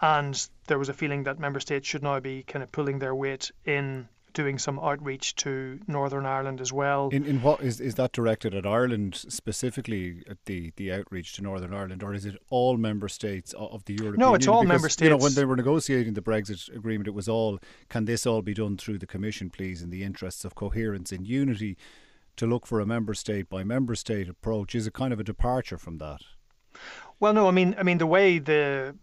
And 0.00 0.48
there 0.66 0.78
was 0.78 0.88
a 0.88 0.94
feeling 0.94 1.24
that 1.24 1.38
member 1.38 1.60
states 1.60 1.88
should 1.88 2.02
now 2.02 2.20
be 2.20 2.42
kind 2.42 2.62
of 2.62 2.70
pulling 2.70 2.98
their 2.98 3.14
weight 3.14 3.50
in 3.64 4.08
doing 4.32 4.58
some 4.58 4.78
outreach 4.78 5.34
to 5.36 5.78
Northern 5.86 6.26
Ireland 6.26 6.60
as 6.60 6.72
well. 6.72 7.08
In, 7.10 7.24
in 7.24 7.42
what 7.42 7.60
is 7.60 7.80
is 7.80 7.94
that 7.96 8.12
directed 8.12 8.54
at 8.54 8.66
Ireland 8.66 9.14
specifically 9.16 10.22
at 10.28 10.38
the, 10.46 10.72
the 10.76 10.92
outreach 10.92 11.34
to 11.34 11.42
Northern 11.42 11.74
Ireland, 11.74 12.02
or 12.02 12.14
is 12.14 12.24
it 12.24 12.36
all 12.50 12.76
member 12.76 13.08
states 13.08 13.54
of 13.54 13.84
the 13.84 13.94
European? 13.94 14.20
No, 14.20 14.34
it's 14.34 14.46
Union? 14.46 14.56
all 14.56 14.62
because, 14.62 14.74
member 14.74 14.88
states. 14.88 15.04
You 15.04 15.10
know, 15.10 15.16
when 15.16 15.34
they 15.34 15.44
were 15.44 15.56
negotiating 15.56 16.14
the 16.14 16.22
Brexit 16.22 16.74
agreement, 16.74 17.08
it 17.08 17.14
was 17.14 17.28
all 17.28 17.58
can 17.88 18.04
this 18.04 18.26
all 18.26 18.42
be 18.42 18.54
done 18.54 18.76
through 18.76 18.98
the 18.98 19.06
Commission, 19.06 19.50
please, 19.50 19.82
in 19.82 19.90
the 19.90 20.02
interests 20.02 20.44
of 20.44 20.54
coherence 20.54 21.12
and 21.12 21.26
unity. 21.26 21.76
To 22.36 22.46
look 22.46 22.66
for 22.66 22.80
a 22.80 22.86
member 22.86 23.12
state 23.12 23.50
by 23.50 23.64
member 23.64 23.94
state 23.94 24.26
approach 24.26 24.74
is 24.74 24.86
a 24.86 24.90
kind 24.90 25.12
of 25.12 25.20
a 25.20 25.24
departure 25.24 25.76
from 25.76 25.98
that. 25.98 26.20
Well, 27.18 27.34
no, 27.34 27.48
I 27.48 27.50
mean, 27.50 27.74
I 27.78 27.82
mean 27.82 27.98
the 27.98 28.06
way 28.06 28.38
the 28.38 28.94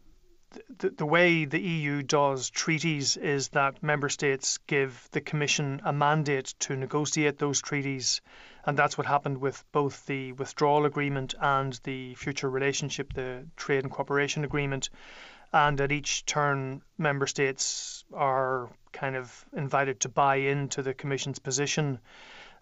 the, 0.80 0.90
the 0.92 1.06
way 1.06 1.46
the 1.46 1.60
EU 1.60 2.02
does 2.04 2.50
treaties 2.50 3.18
is 3.18 3.50
that 3.50 3.84
member 3.84 4.10
states 4.10 4.60
give 4.68 5.08
the 5.12 5.22
Commission 5.22 5.82
a 5.84 5.92
mandate 5.92 6.54
to 6.60 6.76
negotiate 6.76 7.38
those 7.38 7.62
treaties. 7.62 8.22
And 8.66 8.78
that's 8.78 8.98
what 8.98 9.08
happened 9.08 9.40
with 9.40 9.64
both 9.72 10.06
the 10.06 10.32
withdrawal 10.34 10.86
agreement 10.86 11.36
and 11.40 11.80
the 11.84 12.16
future 12.16 12.50
relationship, 12.50 13.14
the 13.14 13.46
trade 13.56 13.84
and 13.84 13.92
cooperation 13.92 14.44
agreement. 14.44 14.90
And 15.54 15.80
at 15.80 15.92
each 15.92 16.26
turn, 16.26 16.82
member 16.98 17.28
states 17.28 18.04
are 18.14 18.70
kind 18.92 19.16
of 19.16 19.46
invited 19.54 20.02
to 20.02 20.10
buy 20.10 20.36
into 20.36 20.82
the 20.82 20.94
Commission's 20.94 21.40
position. 21.40 22.00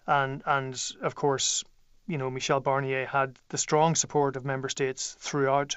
And, 0.06 0.42
and 0.46 0.80
of 1.02 1.14
course, 1.14 1.64
you 2.06 2.18
know, 2.18 2.30
Michel 2.30 2.60
Barnier 2.60 3.06
had 3.06 3.38
the 3.48 3.58
strong 3.58 3.94
support 3.96 4.36
of 4.36 4.44
member 4.44 4.68
states 4.68 5.16
throughout 5.18 5.76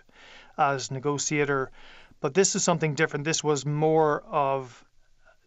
as 0.58 0.92
negotiator. 0.92 1.72
But 2.22 2.34
this 2.34 2.56
is 2.56 2.64
something 2.64 2.96
different. 2.96 3.24
This 3.26 3.44
was 3.44 3.66
more 3.66 4.22
of 4.24 4.84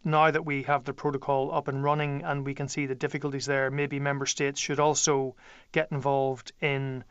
now 0.05 0.31
that 0.31 0.45
we 0.45 0.63
have 0.65 0.85
the 0.85 0.95
protocol 0.95 1.55
up 1.55 1.69
and 1.69 1.85
running 1.85 2.23
and 2.25 2.45
we 2.45 2.55
can 2.55 2.69
see 2.69 2.87
the 2.87 2.95
difficulties 2.95 3.47
there, 3.47 3.71
maybe 3.71 4.01
member 4.01 4.27
states 4.27 4.59
should 4.59 4.81
also 4.81 5.37
get 5.71 5.93
involved 5.93 6.53
in 6.61 7.05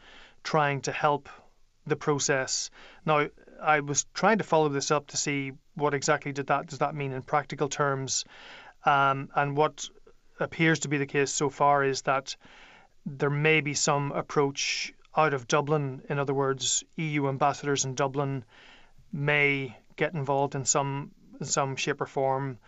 trying 0.43 0.81
to 0.81 0.91
help 0.91 1.29
the 1.85 1.95
process. 1.95 2.69
Now, 3.05 3.27
I 3.61 3.79
was 3.79 4.05
trying 4.13 4.39
to 4.39 4.43
follow 4.43 4.69
this 4.69 4.91
up 4.91 5.07
to 5.07 5.17
see 5.17 5.53
what 5.75 5.93
exactly 5.93 6.31
did 6.31 6.47
that 6.47 6.67
does 6.67 6.79
that 6.79 6.95
mean 6.95 7.11
in 7.11 7.21
practical 7.21 7.69
terms, 7.69 8.25
um, 8.85 9.29
and 9.35 9.55
what 9.55 9.87
appears 10.39 10.79
to 10.79 10.87
be 10.87 10.97
the 10.97 11.05
case 11.05 11.31
so 11.31 11.49
far 11.49 11.83
is 11.83 12.01
that 12.03 12.35
there 13.05 13.29
may 13.29 13.61
be 13.61 13.73
some 13.73 14.11
approach 14.11 14.93
out 15.15 15.33
of 15.33 15.47
Dublin. 15.47 16.01
In 16.09 16.19
other 16.19 16.33
words, 16.33 16.83
EU 16.95 17.27
ambassadors 17.27 17.85
in 17.85 17.95
Dublin 17.95 18.43
may 19.11 19.77
get 19.95 20.13
involved 20.13 20.55
in 20.55 20.65
some 20.65 21.11
in 21.39 21.45
some 21.45 21.75
shape 21.75 22.01
or 22.01 22.05
form. 22.05 22.59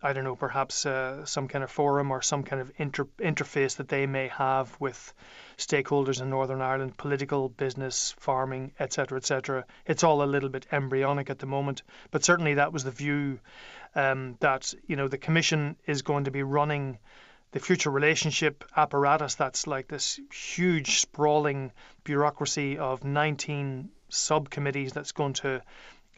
I 0.00 0.12
don't 0.12 0.22
know, 0.22 0.36
perhaps 0.36 0.86
uh, 0.86 1.24
some 1.24 1.48
kind 1.48 1.64
of 1.64 1.72
forum 1.72 2.12
or 2.12 2.22
some 2.22 2.44
kind 2.44 2.62
of 2.62 2.70
inter- 2.76 3.08
interface 3.18 3.76
that 3.76 3.88
they 3.88 4.06
may 4.06 4.28
have 4.28 4.76
with 4.78 5.12
stakeholders 5.56 6.22
in 6.22 6.30
Northern 6.30 6.62
Ireland, 6.62 6.96
political, 6.96 7.48
business, 7.48 8.14
farming, 8.20 8.72
etc., 8.78 9.18
etc. 9.18 9.64
It's 9.86 10.04
all 10.04 10.22
a 10.22 10.32
little 10.32 10.50
bit 10.50 10.68
embryonic 10.70 11.30
at 11.30 11.40
the 11.40 11.46
moment, 11.46 11.82
but 12.12 12.24
certainly 12.24 12.54
that 12.54 12.72
was 12.72 12.84
the 12.84 12.92
view 12.92 13.40
um, 13.96 14.36
that 14.40 14.72
you 14.86 14.94
know 14.94 15.08
the 15.08 15.18
Commission 15.18 15.76
is 15.86 16.02
going 16.02 16.24
to 16.24 16.30
be 16.30 16.44
running 16.44 16.98
the 17.50 17.60
future 17.60 17.90
relationship 17.90 18.64
apparatus 18.76 19.34
that's 19.34 19.66
like 19.66 19.88
this 19.88 20.20
huge 20.32 21.00
sprawling 21.00 21.72
bureaucracy 22.04 22.78
of 22.78 23.04
19 23.04 23.90
subcommittees 24.08 24.92
that's 24.92 25.12
going 25.12 25.34
to 25.34 25.62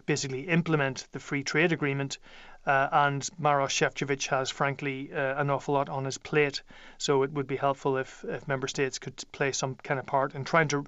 basically 0.07 0.49
implement 0.49 1.07
the 1.13 1.21
free 1.21 1.45
trade 1.45 1.73
agreement 1.73 2.19
Uh, 2.67 2.89
and 2.93 3.29
Maros 3.39 3.73
Šefčovič 3.73 4.27
has, 4.29 4.51
frankly, 4.51 5.11
uh, 5.13 5.41
an 5.41 5.49
awful 5.49 5.75
lot 5.75 5.89
on 5.89 6.05
his 6.05 6.19
plate. 6.19 6.63
So 6.99 7.23
it 7.23 7.33
would 7.33 7.47
be 7.47 7.57
helpful 7.57 7.97
if, 7.97 8.23
if 8.25 8.47
member 8.47 8.69
states 8.69 8.99
could 8.99 9.17
play 9.33 9.53
some 9.53 9.77
kind 9.77 9.99
of 9.99 10.05
part 10.05 10.35
in 10.35 10.45
trying 10.45 10.69
to. 10.69 10.85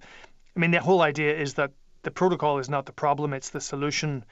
I 0.55 0.61
mean, 0.61 0.71
the 0.71 0.81
whole 0.81 1.01
idea 1.01 1.35
is 1.35 1.55
that 1.55 1.73
the 2.03 2.11
protocol 2.11 2.59
is 2.59 2.69
not 2.69 2.85
the 2.85 2.93
problem, 2.93 3.33
it's 3.33 3.51
the 3.51 3.61
solution. 3.61 4.25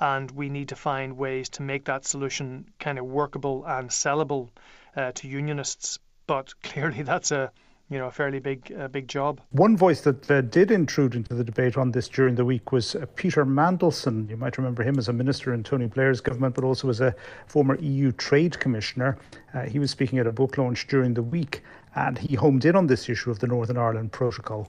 And 0.00 0.30
we 0.32 0.48
need 0.48 0.68
to 0.68 0.76
find 0.76 1.16
ways 1.16 1.48
to 1.50 1.62
make 1.62 1.84
that 1.86 2.04
solution 2.04 2.66
kind 2.78 2.98
of 2.98 3.06
workable 3.06 3.64
and 3.64 3.88
sellable 3.88 4.50
uh, 4.94 5.12
to 5.12 5.28
unionists. 5.28 5.98
But 6.26 6.52
clearly, 6.62 7.02
that's 7.02 7.30
a 7.30 7.52
you 7.90 7.98
know 7.98 8.06
a 8.06 8.10
fairly 8.10 8.38
big 8.38 8.72
uh, 8.78 8.88
big 8.88 9.06
job. 9.08 9.40
One 9.50 9.76
voice 9.76 10.00
that 10.02 10.30
uh, 10.30 10.40
did 10.40 10.70
intrude 10.70 11.14
into 11.14 11.34
the 11.34 11.44
debate 11.44 11.76
on 11.76 11.92
this 11.92 12.08
during 12.08 12.34
the 12.34 12.44
week 12.44 12.72
was 12.72 12.94
uh, 12.94 13.06
Peter 13.16 13.44
Mandelson. 13.44 14.28
You 14.30 14.36
might 14.36 14.56
remember 14.56 14.82
him 14.82 14.98
as 14.98 15.08
a 15.08 15.12
minister 15.12 15.52
in 15.52 15.62
Tony 15.62 15.86
Blair's 15.86 16.20
government, 16.20 16.54
but 16.54 16.64
also 16.64 16.88
as 16.88 17.00
a 17.00 17.14
former 17.46 17.78
EU 17.80 18.12
trade 18.12 18.58
commissioner. 18.58 19.18
Uh, 19.54 19.62
he 19.62 19.78
was 19.78 19.90
speaking 19.90 20.18
at 20.18 20.26
a 20.26 20.32
book 20.32 20.56
launch 20.58 20.86
during 20.86 21.14
the 21.14 21.22
week, 21.22 21.62
and 21.94 22.18
he 22.18 22.34
homed 22.34 22.64
in 22.64 22.76
on 22.76 22.86
this 22.86 23.08
issue 23.08 23.30
of 23.30 23.38
the 23.38 23.46
Northern 23.46 23.76
Ireland 23.76 24.12
Protocol, 24.12 24.68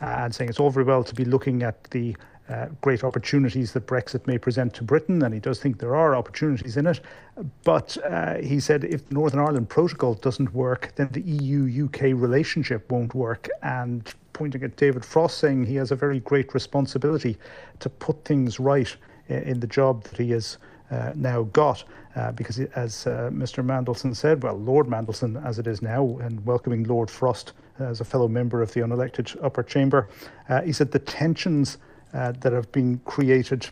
uh, 0.00 0.06
and 0.06 0.34
saying 0.34 0.48
it's 0.48 0.60
all 0.60 0.70
very 0.70 0.86
well 0.86 1.04
to 1.04 1.14
be 1.14 1.24
looking 1.24 1.62
at 1.62 1.84
the 1.90 2.16
uh, 2.52 2.68
great 2.82 3.02
opportunities 3.02 3.72
that 3.72 3.86
Brexit 3.86 4.26
may 4.26 4.36
present 4.36 4.74
to 4.74 4.84
Britain, 4.84 5.22
and 5.22 5.32
he 5.32 5.40
does 5.40 5.58
think 5.58 5.78
there 5.78 5.96
are 5.96 6.14
opportunities 6.14 6.76
in 6.76 6.86
it. 6.86 7.00
But 7.64 7.96
uh, 8.04 8.36
he 8.36 8.60
said 8.60 8.84
if 8.84 9.08
the 9.08 9.14
Northern 9.14 9.40
Ireland 9.40 9.68
Protocol 9.68 10.14
doesn't 10.14 10.52
work, 10.52 10.92
then 10.96 11.08
the 11.12 11.22
EU 11.22 11.86
UK 11.86 12.02
relationship 12.02 12.90
won't 12.92 13.14
work. 13.14 13.48
And 13.62 14.12
pointing 14.34 14.62
at 14.64 14.76
David 14.76 15.04
Frost, 15.04 15.38
saying 15.38 15.64
he 15.64 15.76
has 15.76 15.92
a 15.92 15.96
very 15.96 16.20
great 16.20 16.52
responsibility 16.52 17.38
to 17.78 17.88
put 17.88 18.22
things 18.24 18.60
right 18.60 18.94
in 19.28 19.60
the 19.60 19.66
job 19.66 20.04
that 20.04 20.18
he 20.18 20.30
has. 20.30 20.58
Uh, 20.90 21.10
now 21.14 21.44
got, 21.54 21.84
uh, 22.16 22.32
because 22.32 22.60
as 22.76 23.06
uh, 23.06 23.30
Mr. 23.32 23.64
Mandelson 23.64 24.14
said, 24.14 24.42
well, 24.42 24.58
Lord 24.58 24.86
Mandelson 24.86 25.42
as 25.42 25.58
it 25.58 25.66
is 25.66 25.80
now, 25.80 26.18
and 26.20 26.44
welcoming 26.44 26.84
Lord 26.84 27.10
Frost 27.10 27.54
as 27.78 28.02
a 28.02 28.04
fellow 28.04 28.28
member 28.28 28.60
of 28.60 28.74
the 28.74 28.80
unelected 28.80 29.42
upper 29.42 29.62
chamber, 29.62 30.10
uh, 30.50 30.60
he 30.60 30.70
said 30.70 30.92
the 30.92 30.98
tensions 30.98 31.78
uh, 32.14 32.32
that 32.40 32.52
have 32.52 32.70
been 32.72 32.98
created 33.04 33.68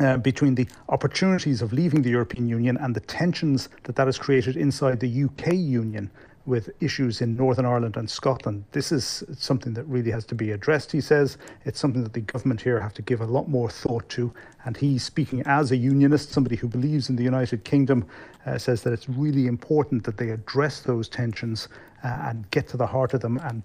uh, 0.00 0.16
between 0.16 0.54
the 0.54 0.66
opportunities 0.88 1.62
of 1.62 1.72
leaving 1.72 2.02
the 2.02 2.10
European 2.10 2.48
Union 2.48 2.76
and 2.78 2.94
the 2.94 3.00
tensions 3.00 3.68
that 3.84 3.94
that 3.96 4.06
has 4.06 4.18
created 4.18 4.56
inside 4.56 5.00
the 5.00 5.24
UK 5.24 5.52
Union 5.54 6.10
with 6.46 6.70
issues 6.80 7.20
in 7.20 7.36
Northern 7.36 7.64
Ireland 7.64 7.96
and 7.96 8.08
Scotland. 8.08 8.64
This 8.72 8.92
is 8.92 9.24
something 9.36 9.72
that 9.74 9.84
really 9.84 10.10
has 10.10 10.24
to 10.26 10.34
be 10.34 10.50
addressed, 10.50 10.92
he 10.92 11.00
says. 11.00 11.38
It's 11.64 11.80
something 11.80 12.02
that 12.02 12.12
the 12.12 12.20
government 12.20 12.60
here 12.60 12.78
have 12.80 12.94
to 12.94 13.02
give 13.02 13.20
a 13.22 13.26
lot 13.26 13.48
more 13.48 13.70
thought 13.70 14.08
to. 14.10 14.32
And 14.64 14.76
he's 14.76 15.02
speaking 15.02 15.42
as 15.46 15.72
a 15.72 15.76
unionist, 15.76 16.32
somebody 16.32 16.56
who 16.56 16.68
believes 16.68 17.08
in 17.08 17.16
the 17.16 17.22
United 17.22 17.64
Kingdom, 17.64 18.06
uh, 18.46 18.58
says 18.58 18.82
that 18.82 18.92
it's 18.92 19.08
really 19.08 19.46
important 19.46 20.04
that 20.04 20.18
they 20.18 20.30
address 20.30 20.80
those 20.80 21.08
tensions 21.08 21.68
uh, 22.02 22.08
and 22.24 22.50
get 22.50 22.68
to 22.68 22.76
the 22.76 22.86
heart 22.86 23.14
of 23.14 23.20
them. 23.20 23.38
And 23.38 23.62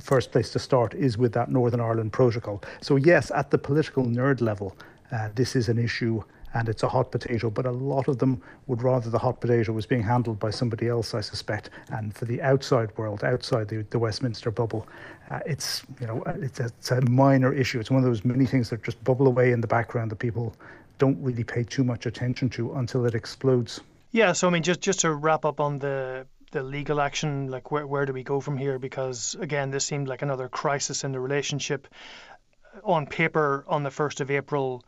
first 0.00 0.32
place 0.32 0.50
to 0.52 0.58
start 0.58 0.94
is 0.94 1.18
with 1.18 1.32
that 1.34 1.50
Northern 1.50 1.80
Ireland 1.80 2.12
protocol. 2.12 2.62
So, 2.80 2.96
yes, 2.96 3.30
at 3.30 3.50
the 3.50 3.58
political 3.58 4.04
nerd 4.04 4.40
level, 4.40 4.74
uh, 5.10 5.28
this 5.34 5.54
is 5.54 5.68
an 5.68 5.78
issue 5.78 6.22
and 6.54 6.68
it's 6.68 6.82
a 6.82 6.88
hot 6.88 7.10
potato, 7.10 7.50
but 7.50 7.66
a 7.66 7.70
lot 7.70 8.08
of 8.08 8.18
them 8.18 8.42
would 8.66 8.82
rather 8.82 9.10
the 9.10 9.18
hot 9.18 9.40
potato 9.40 9.72
was 9.72 9.86
being 9.86 10.02
handled 10.02 10.38
by 10.38 10.50
somebody 10.50 10.88
else, 10.88 11.14
I 11.14 11.20
suspect. 11.20 11.70
And 11.88 12.14
for 12.14 12.24
the 12.24 12.42
outside 12.42 12.96
world, 12.96 13.24
outside 13.24 13.68
the, 13.68 13.86
the 13.90 13.98
Westminster 13.98 14.50
bubble, 14.50 14.86
uh, 15.30 15.40
it's 15.46 15.82
you 16.00 16.06
know 16.06 16.22
it's 16.26 16.60
a, 16.60 16.66
it's 16.66 16.90
a 16.90 17.00
minor 17.02 17.52
issue. 17.52 17.80
It's 17.80 17.90
one 17.90 18.02
of 18.02 18.04
those 18.04 18.24
many 18.24 18.46
things 18.46 18.70
that 18.70 18.82
just 18.82 19.02
bubble 19.04 19.26
away 19.26 19.52
in 19.52 19.60
the 19.60 19.66
background 19.66 20.10
that 20.10 20.18
people 20.18 20.54
don't 20.98 21.20
really 21.22 21.44
pay 21.44 21.64
too 21.64 21.84
much 21.84 22.06
attention 22.06 22.48
to 22.50 22.72
until 22.74 23.06
it 23.06 23.14
explodes. 23.14 23.80
Yeah, 24.10 24.32
so 24.32 24.46
I 24.46 24.50
mean, 24.50 24.62
just 24.62 24.80
just 24.80 25.00
to 25.00 25.12
wrap 25.12 25.44
up 25.44 25.58
on 25.58 25.78
the 25.78 26.26
the 26.50 26.62
legal 26.62 27.00
action, 27.00 27.50
like 27.50 27.70
where 27.70 27.86
where 27.86 28.04
do 28.04 28.12
we 28.12 28.22
go 28.22 28.40
from 28.40 28.58
here? 28.58 28.78
Because 28.78 29.36
again, 29.40 29.70
this 29.70 29.86
seemed 29.86 30.06
like 30.06 30.22
another 30.22 30.48
crisis 30.48 31.02
in 31.02 31.12
the 31.12 31.20
relationship. 31.20 31.88
On 32.84 33.06
paper, 33.06 33.66
on 33.68 33.82
the 33.82 33.90
first 33.90 34.20
of 34.22 34.30
April, 34.30 34.82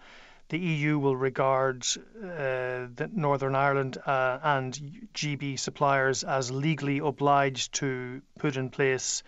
the 0.48 0.58
EU 0.58 0.98
will 0.98 1.16
regard 1.16 1.86
uh, 2.22 2.86
Northern 3.12 3.54
Ireland 3.54 3.98
uh, 4.04 4.38
and 4.42 5.08
GB 5.14 5.58
suppliers 5.58 6.22
as 6.24 6.50
legally 6.50 6.98
obliged 6.98 7.74
to 7.74 8.20
put 8.38 8.56
in 8.56 8.68
place 8.70 9.22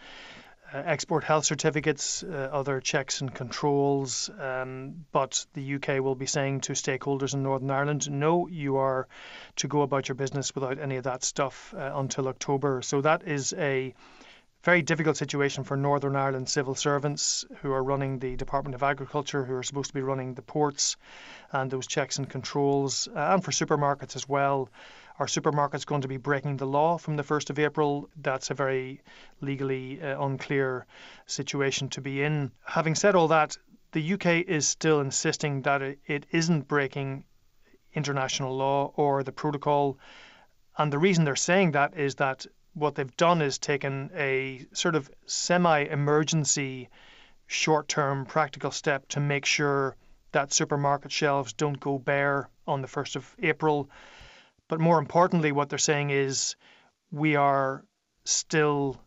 uh, 0.72 0.82
export 0.84 1.22
health 1.24 1.44
certificates, 1.44 2.22
uh, 2.22 2.50
other 2.52 2.80
checks 2.80 3.20
and 3.20 3.32
controls. 3.32 4.28
Um, 4.38 5.06
but 5.12 5.46
the 5.54 5.76
UK 5.76 6.02
will 6.02 6.16
be 6.16 6.26
saying 6.26 6.62
to 6.62 6.72
stakeholders 6.72 7.34
in 7.34 7.42
Northern 7.42 7.70
Ireland, 7.70 8.10
no, 8.10 8.48
you 8.48 8.76
are 8.76 9.06
to 9.56 9.68
go 9.68 9.82
about 9.82 10.08
your 10.08 10.16
business 10.16 10.54
without 10.54 10.78
any 10.78 10.96
of 10.96 11.04
that 11.04 11.22
stuff 11.24 11.72
uh, 11.74 11.92
until 11.94 12.28
October. 12.28 12.82
So 12.82 13.00
that 13.00 13.26
is 13.26 13.54
a 13.56 13.94
very 14.66 14.82
difficult 14.82 15.16
situation 15.16 15.62
for 15.62 15.76
Northern 15.76 16.16
Ireland 16.16 16.48
civil 16.48 16.74
servants 16.74 17.44
who 17.62 17.70
are 17.70 17.84
running 17.84 18.18
the 18.18 18.34
Department 18.34 18.74
of 18.74 18.82
Agriculture, 18.82 19.44
who 19.44 19.54
are 19.54 19.62
supposed 19.62 19.90
to 19.90 19.94
be 19.94 20.02
running 20.02 20.34
the 20.34 20.42
ports 20.42 20.96
and 21.52 21.70
those 21.70 21.86
checks 21.86 22.18
and 22.18 22.28
controls, 22.28 23.06
uh, 23.14 23.34
and 23.34 23.44
for 23.44 23.52
supermarkets 23.52 24.16
as 24.16 24.28
well. 24.28 24.68
Are 25.20 25.26
supermarkets 25.26 25.86
going 25.86 26.00
to 26.00 26.08
be 26.08 26.16
breaking 26.16 26.56
the 26.56 26.66
law 26.66 26.98
from 26.98 27.14
the 27.14 27.22
1st 27.22 27.50
of 27.50 27.60
April? 27.60 28.10
That's 28.16 28.50
a 28.50 28.54
very 28.54 29.02
legally 29.40 30.02
uh, 30.02 30.20
unclear 30.20 30.84
situation 31.26 31.88
to 31.90 32.00
be 32.00 32.24
in. 32.24 32.50
Having 32.64 32.96
said 32.96 33.14
all 33.14 33.28
that, 33.28 33.56
the 33.92 34.14
UK 34.14 34.26
is 34.48 34.66
still 34.66 35.00
insisting 35.00 35.62
that 35.62 35.80
it, 35.80 36.00
it 36.06 36.26
isn't 36.32 36.66
breaking 36.66 37.24
international 37.94 38.56
law 38.56 38.92
or 38.96 39.22
the 39.22 39.30
protocol. 39.30 39.96
And 40.76 40.92
the 40.92 40.98
reason 40.98 41.24
they're 41.24 41.36
saying 41.36 41.70
that 41.70 41.96
is 41.96 42.16
that 42.16 42.46
what 42.76 42.94
they've 42.94 43.16
done 43.16 43.40
is 43.40 43.56
taken 43.58 44.10
a 44.14 44.66
sort 44.72 44.94
of 44.94 45.10
semi 45.24 45.84
emergency, 45.84 46.90
short 47.46 47.88
term 47.88 48.26
practical 48.26 48.70
step 48.70 49.08
to 49.08 49.18
make 49.18 49.46
sure 49.46 49.96
that 50.32 50.52
supermarket 50.52 51.10
shelves 51.10 51.54
don't 51.54 51.80
go 51.80 51.98
bare 51.98 52.50
on 52.66 52.82
the 52.82 52.88
1st 52.88 53.16
of 53.16 53.34
April. 53.42 53.88
But 54.68 54.78
more 54.78 54.98
importantly, 54.98 55.52
what 55.52 55.70
they're 55.70 55.78
saying 55.78 56.10
is 56.10 56.54
we 57.10 57.34
are 57.34 57.82
still 58.24 59.00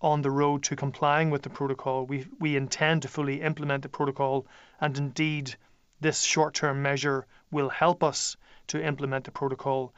on 0.00 0.22
the 0.22 0.30
road 0.30 0.64
to 0.64 0.74
complying 0.74 1.30
with 1.30 1.42
the 1.42 1.50
protocol. 1.50 2.06
We, 2.06 2.26
we 2.40 2.56
intend 2.56 3.02
to 3.02 3.08
fully 3.08 3.42
implement 3.42 3.84
the 3.84 3.88
protocol, 3.88 4.48
and 4.80 4.98
indeed, 4.98 5.54
this 6.00 6.22
short 6.22 6.54
term 6.54 6.82
measure 6.82 7.26
will 7.52 7.68
help 7.68 8.02
us 8.02 8.36
to 8.66 8.84
implement 8.84 9.24
the 9.24 9.30
protocol. 9.30 9.94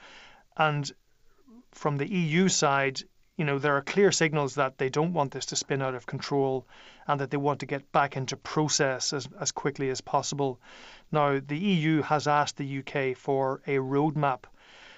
And 0.59 0.93
from 1.77 1.99
the 1.99 2.11
EU 2.11 2.49
side, 2.49 3.03
you 3.37 3.45
know, 3.45 3.59
there 3.59 3.77
are 3.77 3.83
clear 3.83 4.11
signals 4.11 4.55
that 4.55 4.79
they 4.79 4.89
don't 4.89 5.13
want 5.13 5.33
this 5.33 5.45
to 5.47 5.57
spin 5.57 5.83
out 5.83 5.95
of 5.95 6.07
control 6.07 6.67
and 7.07 7.21
that 7.21 7.31
they 7.31 7.37
want 7.37 7.61
to 7.61 7.67
get 7.67 7.93
back 7.93 8.17
into 8.17 8.35
process 8.35 9.13
as, 9.13 9.29
as 9.39 9.53
quickly 9.53 9.91
as 9.91 10.01
possible. 10.01 10.59
Now, 11.13 11.39
the 11.39 11.59
EU 11.59 12.01
has 12.01 12.27
asked 12.27 12.57
the 12.57 12.79
UK 12.79 13.15
for 13.15 13.61
a 13.67 13.77
roadmap 13.77 14.45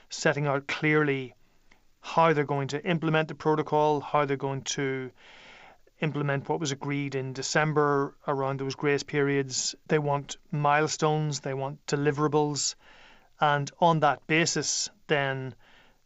setting 0.09 0.47
out 0.47 0.69
clearly 0.69 1.35
how 2.01 2.33
they're 2.33 2.45
going 2.45 2.69
to 2.69 2.85
implement 2.85 3.27
the 3.27 3.35
protocol, 3.35 4.01
how 4.01 4.25
they're 4.25 4.37
going 4.37 4.63
to 4.63 5.11
implement 6.01 6.49
what 6.49 6.61
was 6.61 6.71
agreed 6.71 7.17
in 7.17 7.33
December 7.33 8.15
around 8.29 8.61
those 8.61 8.77
grace 8.77 9.03
periods. 9.03 9.75
They 9.89 9.99
want 9.99 10.37
milestones, 10.53 11.41
they 11.41 11.55
want 11.55 11.85
deliverables, 11.87 12.77
and 13.41 13.69
on 13.81 13.99
that 14.01 14.25
basis, 14.29 14.89
then 15.09 15.55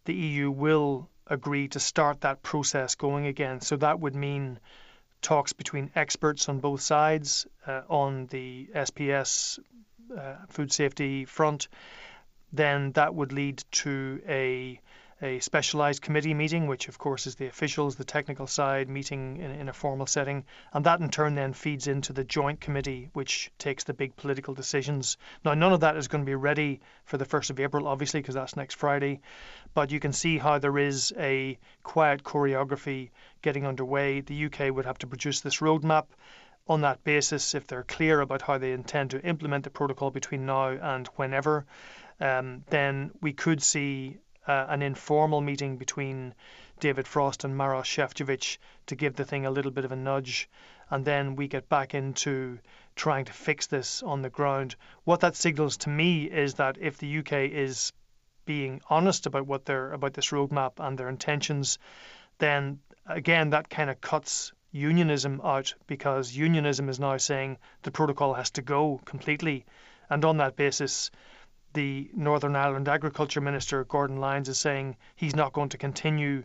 the 0.05 0.15
EU 0.15 0.51
will 0.51 1.09
agree 1.27 1.69
to 1.69 1.81
start 1.81 2.21
that 2.23 2.43
process 2.43 2.95
going 2.95 3.27
again. 3.27 3.61
So 3.61 3.77
that 3.77 4.01
would 4.01 4.15
mean 4.15 4.59
talks 5.23 5.53
between 5.53 5.91
experts 5.95 6.49
on 6.49 6.59
both 6.59 6.81
sides 6.81 7.47
uh, 7.67 7.83
on 7.89 8.27
the 8.27 8.69
SPS 8.75 9.59
uh, 10.17 10.35
food 10.49 10.73
safety 10.73 11.25
front. 11.25 11.69
Then 12.53 12.93
that 12.93 13.15
would 13.15 13.33
lead 13.33 13.63
to 13.73 14.21
a 14.29 14.81
a 15.23 15.39
specialized 15.39 16.03
committee 16.03 16.35
meeting, 16.35 16.67
which 16.67 16.89
of 16.89 16.99
course 16.99 17.29
is 17.29 17.37
the 17.37 17.47
officials, 17.47 17.95
the 17.95 18.05
technical 18.05 18.49
side 18.49 18.89
meeting 18.89 19.37
in, 19.37 19.53
in, 19.53 19.69
a 19.69 19.73
formal 19.73 20.05
setting. 20.05 20.45
And 20.73 20.85
that 20.85 20.99
in 20.99 21.11
turn 21.11 21.37
then 21.37 21.53
feeds 21.53 21.87
into 21.87 22.13
the 22.13 22.25
joint 22.25 22.61
committee, 22.61 23.09
which 23.13 23.53
takes 23.57 23.85
the 23.85 23.95
big 23.95 24.17
political 24.17 24.53
decisions. 24.53 25.17
Now, 25.45 25.55
none 25.55 25.73
of 25.73 25.79
that 25.81 25.97
is 25.97 26.09
going 26.09 26.25
to 26.25 26.27
be 26.27 26.35
ready 26.35 26.81
for 27.05 27.19
the 27.19 27.25
1st 27.25 27.51
of 27.51 27.61
April, 27.61 27.87
obviously, 27.87 28.21
because 28.21 28.35
that's 28.35 28.57
next 28.57 28.75
Friday. 28.75 29.21
But 29.75 29.93
you 29.93 30.01
can 30.01 30.13
see 30.13 30.39
how 30.39 30.59
there 30.59 30.77
is 30.77 31.15
a 31.17 31.57
quiet 31.85 32.25
choreography 32.25 33.11
getting 33.43 33.65
underway. 33.65 34.23
The 34.23 34.47
UK 34.47 34.75
would 34.75 34.87
have 34.87 34.99
to 34.99 35.07
produce 35.07 35.41
this 35.41 35.59
roadmap. 35.59 36.07
On 36.69 36.81
that 36.81 37.05
basis, 37.05 37.55
if 37.55 37.69
they're 37.69 37.85
clear 37.85 38.21
about 38.21 38.43
how 38.43 38.59
they 38.59 38.73
intend 38.73 39.11
to 39.11 39.23
implement 39.23 39.63
the 39.63 39.71
protocol 39.71 40.11
between 40.11 40.47
now 40.47 40.71
and 40.71 41.07
whenever, 41.15 41.65
um, 42.21 42.65
then 42.71 43.13
we 43.21 43.33
could 43.33 43.63
see 43.63 44.19
uh, 44.47 44.67
an 44.69 44.83
informal 44.83 45.41
meeting 45.41 45.77
between 45.77 46.35
David 46.81 47.07
Frost 47.07 47.45
and 47.45 47.57
Maros 47.57 47.87
Šefčovič 47.87 48.59
to 48.87 48.97
give 48.97 49.15
the 49.15 49.25
thing 49.25 49.47
a 49.47 49.51
little 49.51 49.71
bit 49.71 49.85
of 49.85 49.93
a 49.93 49.97
nudge. 49.97 50.49
And 50.91 51.05
then 51.05 51.37
we 51.37 51.49
get 51.49 51.69
back 51.69 51.95
into 51.95 52.59
trying 52.97 53.25
to 53.27 53.33
fix 53.33 53.67
this 53.67 54.03
on 54.03 54.23
the 54.23 54.31
ground. 54.31 54.77
What 55.05 55.21
that 55.21 55.37
signals 55.37 55.77
to 55.79 55.89
me 55.89 56.25
is 56.25 56.55
that 56.55 56.77
if 56.79 56.99
the 56.99 57.19
UK 57.19 57.33
is 57.51 57.93
being 58.45 58.81
honest 58.91 59.27
about 59.27 59.47
what 59.47 59.65
they're 59.65 59.93
about 59.93 60.15
this 60.15 60.31
roadmap 60.31 60.73
and 60.79 60.99
their 60.99 61.09
intentions, 61.09 61.79
then 62.39 62.81
again 63.07 63.51
that 63.51 63.71
kind 63.71 63.89
of 63.91 64.01
cuts 64.01 64.53
unionism 64.73 65.41
out 65.45 65.75
because 65.87 66.35
unionism 66.35 66.89
is 66.89 66.99
now 66.99 67.17
saying 67.17 67.59
the 67.83 67.91
protocol 67.91 68.35
has 68.35 68.51
to 68.51 68.63
go 68.63 69.01
completely, 69.05 69.65
and 70.11 70.25
on 70.25 70.39
that 70.39 70.57
basis, 70.57 71.11
the 71.75 72.11
Northern 72.15 72.57
Ireland 72.57 72.89
Agriculture 72.89 73.41
Minister 73.41 73.85
Gordon 73.85 74.19
Lyons 74.19 74.49
is 74.49 74.59
saying 74.59 74.97
he's 75.17 75.35
not 75.35 75.53
going 75.53 75.71
to 75.71 75.79
continue 75.79 76.45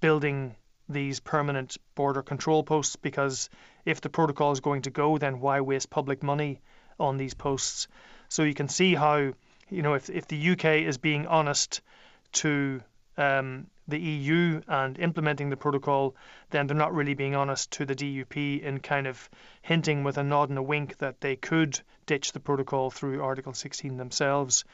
building 0.00 0.54
these 0.88 1.20
permanent 1.20 1.76
border 1.94 2.22
control 2.22 2.62
posts 2.62 2.96
because 2.96 3.50
if 3.84 4.00
the 4.00 4.08
protocol 4.08 4.52
is 4.52 4.60
going 4.60 4.82
to 4.82 4.90
go, 4.90 5.18
then 5.18 5.40
why 5.40 5.60
waste 5.60 5.90
public 5.90 6.22
money 6.22 6.60
on 6.98 7.16
these 7.16 7.34
posts? 7.34 7.88
So 8.28 8.42
you 8.42 8.54
can 8.54 8.68
see 8.68 8.94
how, 8.94 9.32
you 9.68 9.82
know, 9.82 9.94
if, 9.94 10.10
if 10.10 10.28
the 10.28 10.50
UK 10.50 10.86
is 10.86 10.98
being 10.98 11.26
honest 11.26 11.80
to 12.32 12.82
um, 13.16 13.66
the 13.88 13.98
EU 13.98 14.60
and 14.66 14.98
implementing 14.98 15.50
the 15.50 15.56
protocol, 15.56 16.16
then 16.50 16.66
they're 16.66 16.76
not 16.76 16.94
really 16.94 17.14
being 17.14 17.36
honest 17.36 17.70
to 17.72 17.84
the 17.84 17.94
DUP 17.94 18.62
in 18.62 18.80
kind 18.80 19.06
of 19.06 19.30
hinting 19.62 20.04
with 20.04 20.18
a 20.18 20.24
nod 20.24 20.48
and 20.48 20.58
a 20.58 20.62
wink 20.62 20.98
that 20.98 21.20
they 21.20 21.36
could 21.36 21.80
ditch 22.06 22.32
the 22.32 22.40
protocol 22.40 22.90
through 22.90 23.22
Article 23.22 23.52
16 23.52 23.96
themselves. 23.96 24.64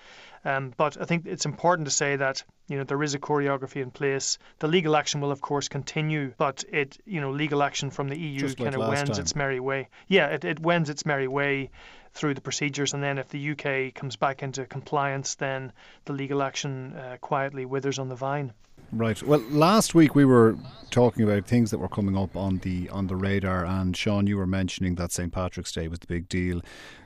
Um, 0.44 0.72
but 0.76 1.00
I 1.00 1.04
think 1.04 1.26
it's 1.26 1.46
important 1.46 1.88
to 1.88 1.94
say 1.94 2.16
that 2.16 2.44
you 2.72 2.78
know 2.78 2.84
there 2.84 3.02
is 3.02 3.12
a 3.12 3.18
choreography 3.18 3.82
in 3.82 3.90
place. 3.90 4.38
The 4.60 4.66
legal 4.66 4.96
action 4.96 5.20
will 5.20 5.30
of 5.30 5.42
course 5.42 5.68
continue, 5.68 6.32
but 6.38 6.64
it 6.72 6.96
you 7.04 7.20
know 7.20 7.30
legal 7.30 7.62
action 7.62 7.90
from 7.90 8.08
the 8.08 8.18
EU 8.18 8.46
like 8.48 8.56
kind 8.56 8.74
of 8.74 8.88
wends 8.88 9.10
time. 9.10 9.20
its 9.20 9.36
merry 9.36 9.60
way. 9.60 9.90
Yeah, 10.08 10.28
it, 10.28 10.46
it 10.46 10.58
wends 10.58 10.88
its 10.88 11.04
merry 11.04 11.28
way 11.28 11.70
through 12.14 12.32
the 12.32 12.40
procedures, 12.40 12.94
and 12.94 13.02
then 13.02 13.18
if 13.18 13.28
the 13.28 13.50
UK 13.50 13.92
comes 13.94 14.16
back 14.16 14.42
into 14.42 14.64
compliance, 14.64 15.34
then 15.34 15.70
the 16.06 16.14
legal 16.14 16.42
action 16.42 16.94
uh, 16.94 17.18
quietly 17.20 17.66
withers 17.66 17.98
on 17.98 18.08
the 18.08 18.16
vine. 18.16 18.54
Right. 18.90 19.22
Well, 19.22 19.42
last 19.50 19.94
week 19.94 20.14
we 20.14 20.24
were 20.24 20.56
talking 20.90 21.24
about 21.24 21.46
things 21.46 21.70
that 21.72 21.78
were 21.78 21.88
coming 21.88 22.16
up 22.16 22.34
on 22.36 22.58
the 22.58 22.88
on 22.88 23.06
the 23.06 23.16
radar, 23.16 23.66
and 23.66 23.94
Sean, 23.94 24.26
you 24.26 24.38
were 24.38 24.46
mentioning 24.46 24.94
that 24.94 25.12
St 25.12 25.30
Patrick's 25.30 25.72
Day 25.72 25.88
was 25.88 25.98
the 25.98 26.06
big 26.06 26.26
deal 26.30 26.62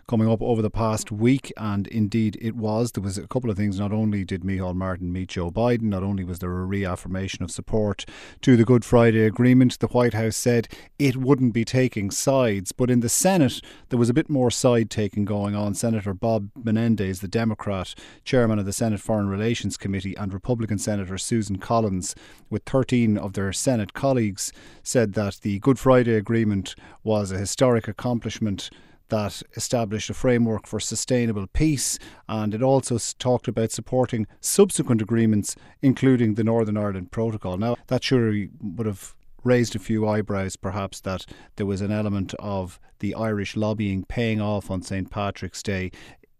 coming 0.09 0.31
up 0.31 0.41
over 0.41 0.63
the 0.63 0.71
past 0.71 1.11
week, 1.11 1.53
and 1.57 1.89
indeed 1.89 2.39
it 2.41 2.55
was. 2.55 2.93
There 2.93 3.03
was 3.03 3.19
a 3.19 3.27
couple 3.27 3.51
of 3.51 3.57
things. 3.57 3.81
Not 3.81 3.93
only 3.93 4.25
did 4.25 4.43
Micheál 4.43 4.75
Martin 4.75 5.13
meet 5.13 5.31
Joe 5.31 5.51
Biden, 5.51 5.83
not 5.83 6.05
only 6.05 6.23
was 6.23 6.39
there 6.39 6.51
a 6.51 6.65
reaffirmation 6.65 7.43
of 7.43 7.51
support 7.51 8.05
to 8.43 8.57
the 8.57 8.65
Good 8.65 8.85
Friday 8.85 9.25
Agreement, 9.25 9.81
the 9.81 9.89
White 9.89 10.15
House 10.15 10.37
said 10.37 10.69
it 10.97 11.17
wouldn't 11.17 11.53
be 11.53 11.65
taking 11.65 12.13
sides. 12.13 12.71
But 12.71 12.89
in 12.89 13.01
the 13.01 13.09
Senate, 13.09 13.61
there 13.89 13.99
was 13.99 14.09
a 14.09 14.15
bit 14.15 14.31
more 14.31 14.51
side 14.51 14.91
taking 14.91 15.25
going 15.25 15.57
on. 15.57 15.75
Senator 15.75 16.15
Bob 16.15 16.51
Menendez, 16.55 17.21
the 17.21 17.27
Democrat 17.27 17.93
chairman 18.25 18.61
of 18.61 18.65
the 18.67 18.73
Senate 18.73 19.01
Foreign 19.01 19.29
Relations 19.29 19.77
Committee, 19.77 20.15
and 20.15 20.33
Republican 20.33 20.79
Senator 20.79 21.19
Susan 21.19 21.57
Collins, 21.57 22.15
with 22.49 22.63
13 22.65 23.19
of 23.19 23.33
their 23.33 23.53
Senate 23.53 23.93
colleagues, 23.93 24.53
said 24.85 25.15
that 25.15 25.41
the 25.43 25.59
Good 25.59 25.81
Friday 25.81 26.15
Agreement 26.15 26.77
was 27.03 27.33
a 27.33 27.39
historic 27.39 27.89
accomplishment 27.89 28.71
that 29.09 29.43
established 29.55 30.11
a 30.11 30.15
framework 30.15 30.67
for 30.67 30.81
sustainable 30.81 31.47
peace, 31.47 31.99
and 32.29 32.55
it 32.55 32.63
also 32.63 32.99
talked 33.19 33.49
about 33.49 33.71
supporting 33.71 34.27
subsequent 34.41 35.01
agreements, 35.01 35.57
including 35.83 36.35
the 36.35 36.45
Northern 36.45 36.77
Ireland 36.77 37.13
Protocol. 37.13 37.57
Now, 37.57 37.77
that 37.87 38.05
surely 38.05 38.51
would 38.61 38.87
have 38.87 39.15
raised 39.45 39.77
a 39.77 39.79
few 39.79 40.07
eyebrows, 40.07 40.57
perhaps, 40.57 41.01
that 41.01 41.25
there 41.57 41.67
was 41.67 41.81
an 41.81 41.93
element 41.93 42.35
of 42.39 42.81
the 42.99 43.15
Irish 43.15 43.57
lobbying 43.57 44.05
paying 44.05 44.41
off 44.41 44.71
on 44.71 44.83
St. 44.83 45.11
Patrick's 45.11 45.63
Day. 45.63 45.93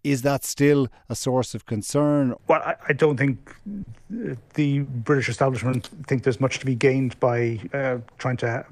Is 0.03 0.23
that 0.23 0.45
still 0.45 0.89
a 1.09 1.17
source 1.17 1.55
of 1.55 1.67
concern? 1.67 2.35
Well, 2.47 2.63
I, 2.63 2.77
I 2.89 2.93
don't 2.93 3.17
think 3.17 3.57
the 4.55 4.81
British 4.81 5.29
establishment 5.29 5.91
think 6.07 6.23
there's 6.23 6.41
much 6.41 6.61
to 6.61 6.67
be 6.67 6.77
gained 6.77 7.19
by 7.19 7.61
uh, 7.75 7.99
trying 8.19 8.37
to 8.39 8.65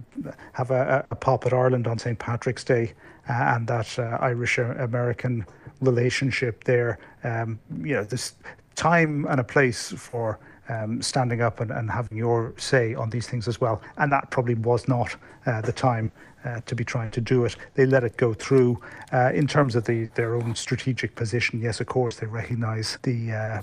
have 0.52 0.70
a, 0.70 1.04
a, 1.10 1.16
pop 1.16 1.44
at 1.44 1.52
Ireland 1.52 1.88
on 1.88 1.98
St. 1.98 2.18
Patrick's 2.18 2.62
Day 2.62 2.92
and 3.28 3.66
that 3.66 3.98
uh, 3.98 4.18
Irish 4.20 4.58
American 4.58 5.46
relationship 5.80 6.64
there. 6.64 6.98
Um, 7.22 7.58
you 7.82 7.94
know, 7.94 8.04
there's 8.04 8.34
time 8.74 9.26
and 9.28 9.40
a 9.40 9.44
place 9.44 9.92
for 9.92 10.38
um, 10.68 11.02
standing 11.02 11.42
up 11.42 11.60
and, 11.60 11.70
and, 11.70 11.90
having 11.90 12.16
your 12.16 12.54
say 12.56 12.94
on 12.94 13.10
these 13.10 13.26
things 13.26 13.48
as 13.48 13.60
well. 13.60 13.82
And 13.98 14.10
that 14.12 14.30
probably 14.30 14.54
was 14.54 14.88
not 14.88 15.14
uh, 15.46 15.60
the 15.60 15.72
time 15.72 16.10
uh, 16.44 16.60
to 16.66 16.74
be 16.74 16.84
trying 16.84 17.10
to 17.12 17.20
do 17.20 17.44
it. 17.44 17.56
They 17.74 17.86
let 17.86 18.04
it 18.04 18.16
go 18.16 18.34
through. 18.34 18.80
Uh, 19.12 19.30
in 19.34 19.46
terms 19.46 19.76
of 19.76 19.84
the, 19.84 20.06
their 20.14 20.34
own 20.34 20.54
strategic 20.54 21.14
position, 21.16 21.60
yes, 21.60 21.80
of 21.80 21.86
course, 21.86 22.16
they 22.16 22.26
recognize 22.26 22.98
the 23.02 23.32
uh, 23.32 23.62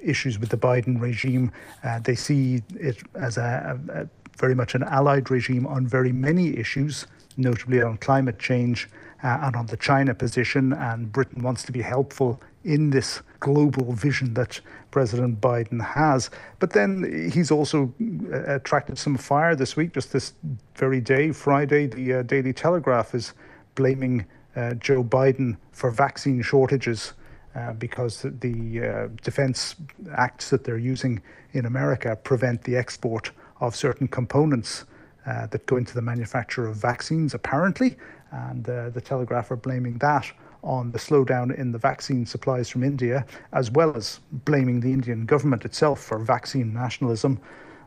issues 0.00 0.38
with 0.38 0.48
the 0.48 0.56
Biden 0.56 1.00
regime. 1.00 1.52
Uh, 1.84 2.00
they 2.00 2.14
see 2.14 2.62
it 2.74 2.98
as 3.14 3.36
a, 3.38 3.78
a, 3.92 4.08
very 4.38 4.54
much 4.54 4.74
an 4.74 4.82
allied 4.84 5.30
regime 5.30 5.66
on 5.66 5.86
very 5.86 6.10
many 6.10 6.56
issues, 6.56 7.06
notably 7.36 7.82
on 7.82 7.96
climate 7.98 8.38
change 8.38 8.88
uh, 9.22 9.38
and 9.42 9.56
on 9.56 9.66
the 9.66 9.76
China 9.76 10.14
position. 10.14 10.72
And 10.72 11.12
Britain 11.12 11.42
wants 11.42 11.62
to 11.64 11.72
be 11.72 11.82
helpful 11.82 12.40
in 12.64 12.90
this 12.90 13.22
global 13.40 13.92
vision 13.92 14.34
that 14.34 14.60
President 14.90 15.40
Biden 15.40 15.84
has. 15.84 16.30
But 16.58 16.70
then 16.70 17.30
he's 17.32 17.50
also 17.50 17.92
uh, 18.32 18.54
attracted 18.54 18.98
some 18.98 19.16
fire 19.16 19.56
this 19.56 19.76
week, 19.76 19.94
just 19.94 20.12
this 20.12 20.34
very 20.76 21.00
day, 21.00 21.32
Friday. 21.32 21.86
The 21.86 22.14
uh, 22.14 22.22
Daily 22.22 22.52
Telegraph 22.52 23.14
is 23.14 23.32
blaming 23.74 24.26
uh, 24.54 24.74
Joe 24.74 25.02
Biden 25.02 25.56
for 25.72 25.90
vaccine 25.90 26.42
shortages. 26.42 27.14
Uh, 27.54 27.70
because 27.74 28.24
the 28.40 28.82
uh, 28.82 29.08
defense 29.20 29.76
acts 30.16 30.48
that 30.48 30.64
they're 30.64 30.78
using 30.78 31.20
in 31.52 31.66
America 31.66 32.16
prevent 32.16 32.64
the 32.64 32.74
export 32.74 33.30
of 33.60 33.76
certain 33.76 34.08
components 34.08 34.86
uh, 35.26 35.46
that 35.46 35.66
go 35.66 35.76
into 35.76 35.94
the 35.94 36.02
manufacture 36.02 36.66
of 36.66 36.76
vaccines, 36.76 37.34
apparently. 37.34 37.96
And 38.30 38.68
uh, 38.68 38.90
the 38.90 39.00
Telegraph 39.00 39.50
are 39.50 39.56
blaming 39.56 39.98
that 39.98 40.30
on 40.62 40.92
the 40.92 40.98
slowdown 40.98 41.56
in 41.56 41.72
the 41.72 41.78
vaccine 41.78 42.24
supplies 42.24 42.68
from 42.68 42.84
India, 42.84 43.26
as 43.52 43.70
well 43.70 43.96
as 43.96 44.20
blaming 44.44 44.80
the 44.80 44.92
Indian 44.92 45.26
government 45.26 45.64
itself 45.64 46.00
for 46.00 46.18
vaccine 46.18 46.72
nationalism, 46.72 47.40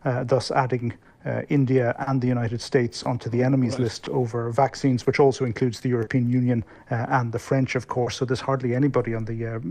uh, 0.03 0.23
thus 0.23 0.51
adding 0.51 0.93
uh, 1.25 1.41
India 1.49 1.95
and 2.07 2.21
the 2.21 2.27
United 2.27 2.61
States 2.61 3.03
onto 3.03 3.29
the 3.29 3.41
enemies 3.43 3.73
right. 3.73 3.81
list 3.81 4.09
over 4.09 4.51
vaccines, 4.51 5.05
which 5.07 5.19
also 5.19 5.45
includes 5.45 5.79
the 5.79 5.89
European 5.89 6.29
Union 6.29 6.63
uh, 6.91 7.05
and 7.09 7.31
the 7.31 7.39
French, 7.39 7.75
of 7.75 7.88
course. 7.88 8.17
So 8.17 8.25
there's 8.25 8.41
hardly 8.41 8.75
anybody 8.75 9.15
on 9.15 9.25
the 9.25 9.61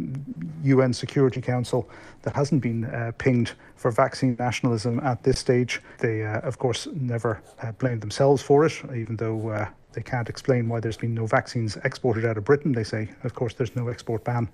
UN 0.62 0.84
um, 0.84 0.92
Security 0.92 1.40
Council 1.40 1.88
that 2.22 2.34
hasn't 2.34 2.62
been 2.62 2.84
uh, 2.86 3.12
pinged 3.18 3.52
for 3.76 3.90
vaccine 3.90 4.36
nationalism 4.38 5.00
at 5.00 5.22
this 5.22 5.38
stage. 5.38 5.80
They, 5.98 6.24
uh, 6.24 6.40
of 6.40 6.58
course, 6.58 6.88
never 6.92 7.40
uh, 7.62 7.72
blamed 7.72 8.00
themselves 8.00 8.42
for 8.42 8.64
it, 8.64 8.72
even 8.94 9.16
though 9.16 9.68
they 9.92 10.02
can't 10.02 10.28
explain 10.28 10.68
why 10.68 10.80
there's 10.80 10.96
been 10.96 11.14
no 11.14 11.26
vaccines 11.26 11.76
exported 11.84 12.24
out 12.24 12.36
of 12.36 12.44
Britain. 12.44 12.72
They 12.72 12.84
say, 12.84 13.08
of 13.22 13.34
course, 13.34 13.54
there's 13.54 13.76
no 13.76 13.88
export 13.88 14.24
ban 14.24 14.48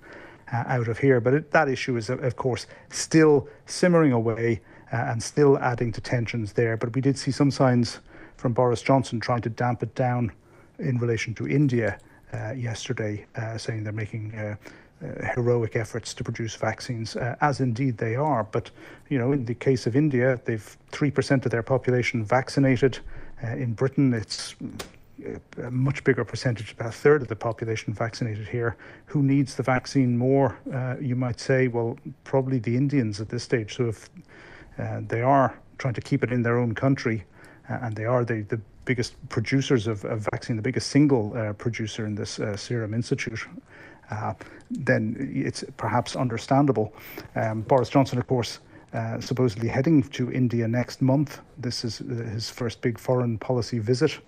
uh, 0.51 0.63
out 0.67 0.87
of 0.87 0.97
here. 0.97 1.19
But 1.19 1.33
it, 1.33 1.51
that 1.51 1.69
issue 1.69 1.97
is, 1.97 2.09
of 2.09 2.35
course, 2.35 2.67
still 2.89 3.47
simmering 3.65 4.11
away 4.11 4.61
uh, 4.65 4.70
and 4.91 5.21
still 5.21 5.57
adding 5.59 5.91
to 5.93 6.01
tensions 6.01 6.53
there. 6.53 6.77
But 6.77 6.95
we 6.95 7.01
did 7.01 7.17
see 7.17 7.31
some 7.31 7.51
signs 7.51 7.99
from 8.37 8.53
Boris 8.53 8.81
Johnson 8.81 9.19
trying 9.19 9.41
to 9.41 9.49
damp 9.49 9.83
it 9.83 9.95
down 9.95 10.31
in 10.79 10.97
relation 10.97 11.33
to 11.35 11.47
India 11.47 11.97
uh, 12.33 12.51
yesterday, 12.51 13.25
uh, 13.35 13.57
saying 13.57 13.83
they're 13.83 13.93
making. 13.93 14.35
Uh, 14.35 14.55
uh, 15.03 15.33
heroic 15.33 15.75
efforts 15.75 16.13
to 16.13 16.23
produce 16.23 16.55
vaccines, 16.55 17.15
as 17.15 17.59
indeed 17.59 17.97
they 17.97 18.15
are. 18.15 18.43
But 18.43 18.69
you 19.09 19.17
know, 19.17 19.31
in 19.31 19.45
the 19.45 19.55
case 19.55 19.87
of 19.87 19.95
India, 19.95 20.39
they've 20.45 20.77
three 20.91 21.09
percent 21.09 21.43
of 21.43 21.51
their 21.51 21.63
population 21.63 22.23
vaccinated. 22.23 22.99
in 23.41 23.73
Britain, 23.73 24.13
it's 24.13 24.55
a 25.63 25.71
much 25.71 26.03
bigger 26.03 26.23
percentage, 26.23 26.73
about 26.73 26.89
a 26.89 26.91
third 26.91 27.21
of 27.21 27.27
the 27.27 27.35
population 27.35 27.93
vaccinated 27.93 28.47
here. 28.47 28.75
Who 29.07 29.23
needs 29.23 29.55
the 29.55 29.63
vaccine 29.63 30.17
more? 30.17 30.57
Uh, 30.71 30.95
you 30.99 31.15
might 31.15 31.39
say, 31.39 31.67
well, 31.67 31.97
probably 32.23 32.59
the 32.59 32.75
Indians 32.75 33.19
at 33.19 33.29
this 33.29 33.43
stage. 33.43 33.75
So 33.75 33.89
if 33.89 34.09
uh, 34.77 35.01
they 35.07 35.21
are 35.21 35.59
trying 35.77 35.93
to 35.93 36.01
keep 36.01 36.23
it 36.23 36.31
in 36.31 36.41
their 36.41 36.57
own 36.57 36.73
country, 36.73 37.23
uh, 37.69 37.79
and 37.81 37.95
they 37.95 38.05
are 38.05 38.23
the, 38.23 38.41
the 38.43 38.59
biggest 38.85 39.15
producers 39.29 39.87
of, 39.87 40.03
of 40.05 40.27
vaccine, 40.31 40.55
the 40.55 40.61
biggest 40.61 40.89
single 40.89 41.35
uh, 41.35 41.53
producer 41.53 42.05
in 42.05 42.15
this 42.15 42.39
uh, 42.39 42.55
Serum 42.55 42.93
Institute. 42.93 43.47
Uh, 44.09 44.33
then 44.69 45.15
it's 45.33 45.63
perhaps 45.77 46.15
understandable. 46.15 46.93
Um, 47.35 47.61
Boris 47.61 47.89
Johnson, 47.89 48.17
of 48.17 48.27
course, 48.27 48.59
uh, 48.93 49.21
supposedly 49.21 49.69
heading 49.69 50.03
to 50.03 50.31
India 50.31 50.67
next 50.67 51.01
month. 51.01 51.39
This 51.57 51.85
is 51.85 51.99
his 51.99 52.49
first 52.49 52.81
big 52.81 52.99
foreign 52.99 53.37
policy 53.37 53.79
visit 53.79 54.19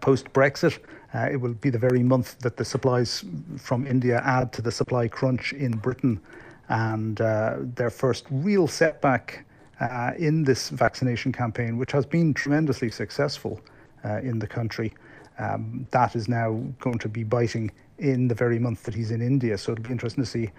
post 0.00 0.32
Brexit. 0.32 0.78
Uh, 1.14 1.28
it 1.30 1.36
will 1.36 1.54
be 1.54 1.70
the 1.70 1.78
very 1.78 2.02
month 2.02 2.38
that 2.38 2.56
the 2.56 2.64
supplies 2.64 3.24
from 3.58 3.86
India 3.86 4.22
add 4.24 4.52
to 4.52 4.62
the 4.62 4.72
supply 4.72 5.08
crunch 5.08 5.52
in 5.52 5.72
Britain. 5.72 6.20
And 6.68 7.20
uh, 7.20 7.56
their 7.60 7.90
first 7.90 8.26
real 8.30 8.66
setback 8.66 9.44
uh, 9.80 10.12
in 10.16 10.44
this 10.44 10.70
vaccination 10.70 11.32
campaign, 11.32 11.76
which 11.76 11.92
has 11.92 12.06
been 12.06 12.32
tremendously 12.34 12.90
successful 12.90 13.60
uh, 14.04 14.18
in 14.18 14.38
the 14.38 14.46
country, 14.46 14.92
um, 15.38 15.86
that 15.90 16.14
is 16.14 16.28
now 16.28 16.62
going 16.80 16.98
to 16.98 17.08
be 17.08 17.24
biting 17.24 17.70
in 17.98 18.28
the 18.28 18.34
very 18.34 18.58
month 18.58 18.82
that 18.84 18.94
he's 18.94 19.10
in 19.10 19.22
India. 19.22 19.56
So 19.58 19.72
it'll 19.72 19.84
be 19.84 19.90
interesting 19.90 20.24
to 20.24 20.30
see 20.30 20.50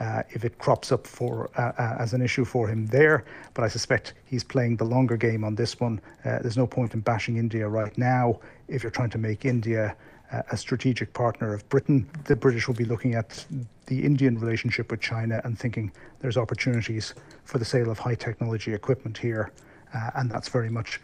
uh, 0.00 0.22
if 0.30 0.44
it 0.44 0.58
crops 0.58 0.92
up 0.92 1.06
for 1.06 1.50
uh, 1.56 1.72
uh, 1.78 1.96
as 1.98 2.12
an 2.12 2.22
issue 2.22 2.44
for 2.44 2.68
him 2.68 2.86
there. 2.86 3.24
But 3.54 3.64
I 3.64 3.68
suspect 3.68 4.14
he's 4.24 4.44
playing 4.44 4.76
the 4.76 4.84
longer 4.84 5.16
game 5.16 5.44
on 5.44 5.54
this 5.54 5.80
one. 5.80 6.00
Uh, 6.24 6.38
there's 6.40 6.56
no 6.56 6.66
point 6.66 6.94
in 6.94 7.00
bashing 7.00 7.36
India 7.36 7.68
right 7.68 7.96
now 7.98 8.38
if 8.68 8.82
you're 8.82 8.92
trying 8.92 9.10
to 9.10 9.18
make 9.18 9.44
India 9.44 9.96
a 10.30 10.56
strategic 10.56 11.12
partner 11.12 11.54
of 11.54 11.68
Britain. 11.68 12.08
The 12.24 12.36
British 12.36 12.68
will 12.68 12.74
be 12.74 12.84
looking 12.84 13.14
at 13.14 13.44
the 13.86 14.04
Indian 14.04 14.38
relationship 14.38 14.90
with 14.90 15.00
China 15.00 15.40
and 15.44 15.58
thinking 15.58 15.90
there's 16.20 16.36
opportunities 16.36 17.14
for 17.44 17.58
the 17.58 17.64
sale 17.64 17.90
of 17.90 17.98
high 17.98 18.14
technology 18.14 18.74
equipment 18.74 19.16
here, 19.16 19.52
uh, 19.94 20.10
and 20.16 20.30
that's 20.30 20.48
very 20.48 20.68
much 20.68 21.00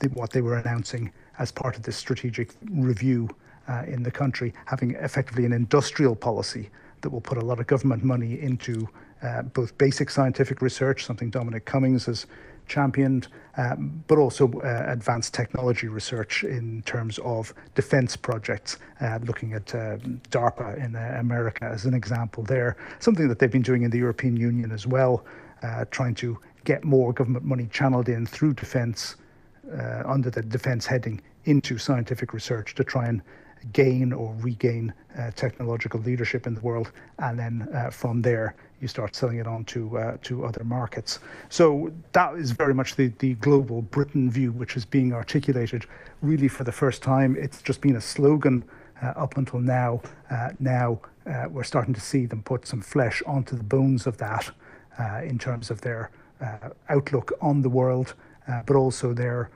the, 0.00 0.08
what 0.08 0.30
they 0.30 0.40
were 0.40 0.56
announcing 0.58 1.10
as 1.38 1.50
part 1.50 1.76
of 1.76 1.82
this 1.82 1.96
strategic 1.96 2.54
review 2.70 3.28
in 3.86 4.02
the 4.02 4.10
country, 4.10 4.52
having 4.66 4.90
effectively 4.96 5.46
an 5.46 5.52
industrial 5.52 6.14
policy 6.14 6.68
that 7.00 7.10
will 7.10 7.20
put 7.20 7.38
a 7.38 7.40
lot 7.40 7.58
of 7.60 7.66
government 7.66 8.04
money 8.04 8.40
into 8.40 8.88
uh, 9.22 9.42
both 9.42 9.76
basic 9.78 10.10
scientific 10.10 10.60
research, 10.60 11.04
something 11.04 11.30
Dominic 11.30 11.64
Cummings 11.64 12.06
has 12.06 12.26
championed, 12.66 13.28
um, 13.56 14.02
but 14.06 14.18
also 14.18 14.50
uh, 14.60 14.84
advanced 14.88 15.34
technology 15.34 15.88
research 15.88 16.44
in 16.44 16.82
terms 16.82 17.18
of 17.18 17.52
defense 17.74 18.16
projects, 18.16 18.78
uh, 19.00 19.18
looking 19.24 19.52
at 19.52 19.74
uh, 19.74 19.96
DARPA 20.30 20.82
in 20.84 20.96
uh, 20.96 21.16
America 21.18 21.64
as 21.64 21.84
an 21.84 21.94
example 21.94 22.42
there, 22.42 22.76
something 22.98 23.28
that 23.28 23.38
they've 23.38 23.50
been 23.50 23.62
doing 23.62 23.82
in 23.82 23.90
the 23.90 23.98
European 23.98 24.36
Union 24.36 24.72
as 24.72 24.86
well, 24.86 25.24
uh, 25.62 25.84
trying 25.90 26.14
to 26.14 26.38
get 26.64 26.84
more 26.84 27.12
government 27.12 27.44
money 27.44 27.68
channeled 27.70 28.08
in 28.08 28.26
through 28.26 28.54
defense 28.54 29.16
under 30.04 30.28
the 30.28 30.42
defense 30.42 30.84
heading 30.84 31.18
into 31.44 31.78
scientific 31.78 32.34
research 32.34 32.74
to 32.74 32.84
try 32.84 33.06
and 33.06 33.22
gain 33.72 34.12
or 34.12 34.34
regain 34.40 34.92
uh, 35.18 35.30
technological 35.32 36.00
leadership 36.00 36.46
in 36.46 36.54
the 36.54 36.60
world, 36.60 36.92
and 37.18 37.38
then 37.38 37.68
uh, 37.74 37.90
from 37.90 38.22
there 38.22 38.54
you 38.80 38.88
start 38.88 39.14
selling 39.14 39.38
it 39.38 39.46
on 39.46 39.64
to 39.64 39.98
uh, 39.98 40.16
to 40.22 40.44
other 40.44 40.64
markets. 40.64 41.20
So 41.48 41.92
that 42.12 42.34
is 42.34 42.50
very 42.50 42.74
much 42.74 42.96
the 42.96 43.08
the 43.18 43.34
global 43.34 43.82
Britain 43.82 44.30
view, 44.30 44.52
which 44.52 44.76
is 44.76 44.84
being 44.84 45.12
articulated 45.12 45.86
really 46.20 46.48
for 46.48 46.64
the 46.64 46.72
first 46.72 47.02
time. 47.02 47.36
It's 47.38 47.62
just 47.62 47.80
been 47.80 47.96
a 47.96 48.00
slogan 48.00 48.64
uh, 49.02 49.12
up 49.16 49.36
until 49.36 49.60
now. 49.60 50.00
Uh, 50.30 50.50
now 50.58 51.00
uh, 51.26 51.46
we're 51.50 51.64
starting 51.64 51.94
to 51.94 52.00
see 52.00 52.26
them 52.26 52.42
put 52.42 52.66
some 52.66 52.80
flesh 52.80 53.22
onto 53.26 53.56
the 53.56 53.64
bones 53.64 54.06
of 54.06 54.16
that 54.18 54.50
in 55.22 55.38
terms 55.38 55.70
of 55.70 55.80
their 55.80 56.10
outlook 56.90 57.32
on 57.40 57.62
the 57.62 57.68
world, 57.68 58.14
but 58.66 58.76
also 58.76 59.14
their 59.14 59.50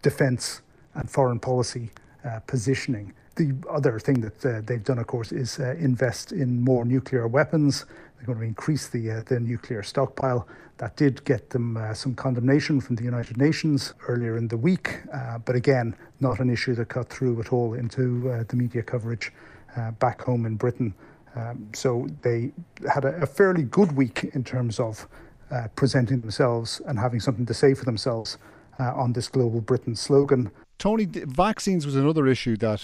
defence 0.00 0.62
and 0.94 1.10
foreign 1.10 1.40
policy 1.40 1.90
uh, 2.28 2.40
positioning. 2.40 3.12
The 3.36 3.54
other 3.70 3.98
thing 3.98 4.20
that 4.20 4.44
uh, 4.44 4.60
they've 4.64 4.82
done, 4.82 4.98
of 4.98 5.06
course, 5.06 5.32
is 5.32 5.60
uh, 5.60 5.76
invest 5.78 6.32
in 6.32 6.60
more 6.60 6.84
nuclear 6.84 7.26
weapons. 7.26 7.86
They're 8.16 8.26
going 8.26 8.40
to 8.40 8.44
increase 8.44 8.88
the 8.88 9.10
uh, 9.10 9.22
the 9.26 9.40
nuclear 9.40 9.82
stockpile. 9.82 10.46
That 10.78 10.96
did 10.96 11.24
get 11.24 11.50
them 11.50 11.76
uh, 11.76 11.94
some 11.94 12.14
condemnation 12.14 12.80
from 12.80 12.96
the 12.96 13.04
United 13.04 13.36
Nations 13.36 13.94
earlier 14.08 14.36
in 14.36 14.48
the 14.48 14.56
week, 14.56 15.00
but 15.44 15.56
again, 15.56 15.94
not 16.20 16.38
an 16.40 16.50
issue 16.50 16.74
that 16.74 16.88
cut 16.88 17.08
through 17.08 17.40
at 17.40 17.52
all 17.52 17.74
into 17.74 18.44
the 18.48 18.56
media 18.56 18.82
coverage 18.82 19.32
back 19.98 20.22
home 20.22 20.44
in 20.44 20.56
Britain. 20.56 20.94
Um, 21.34 21.68
so 21.72 22.08
they 22.22 22.52
had 22.92 23.04
a, 23.04 23.22
a, 23.22 23.26
fairly 23.26 23.62
good 23.62 23.92
week 23.92 24.30
in 24.34 24.42
terms 24.44 24.80
of 24.80 25.06
presenting 25.76 26.20
themselves 26.20 26.80
and 26.86 26.98
having 26.98 27.20
something 27.20 27.46
to 27.46 27.54
say 27.54 27.74
for 27.74 27.84
themselves 27.84 28.38
on 28.78 29.12
this 29.12 29.28
global 29.28 29.60
Britain 29.60 29.96
slogan. 29.96 30.50
Tony, 30.78 31.06
vaccines 31.06 31.84
was 31.84 31.96
another 31.96 32.28
issue 32.28 32.56
that 32.56 32.80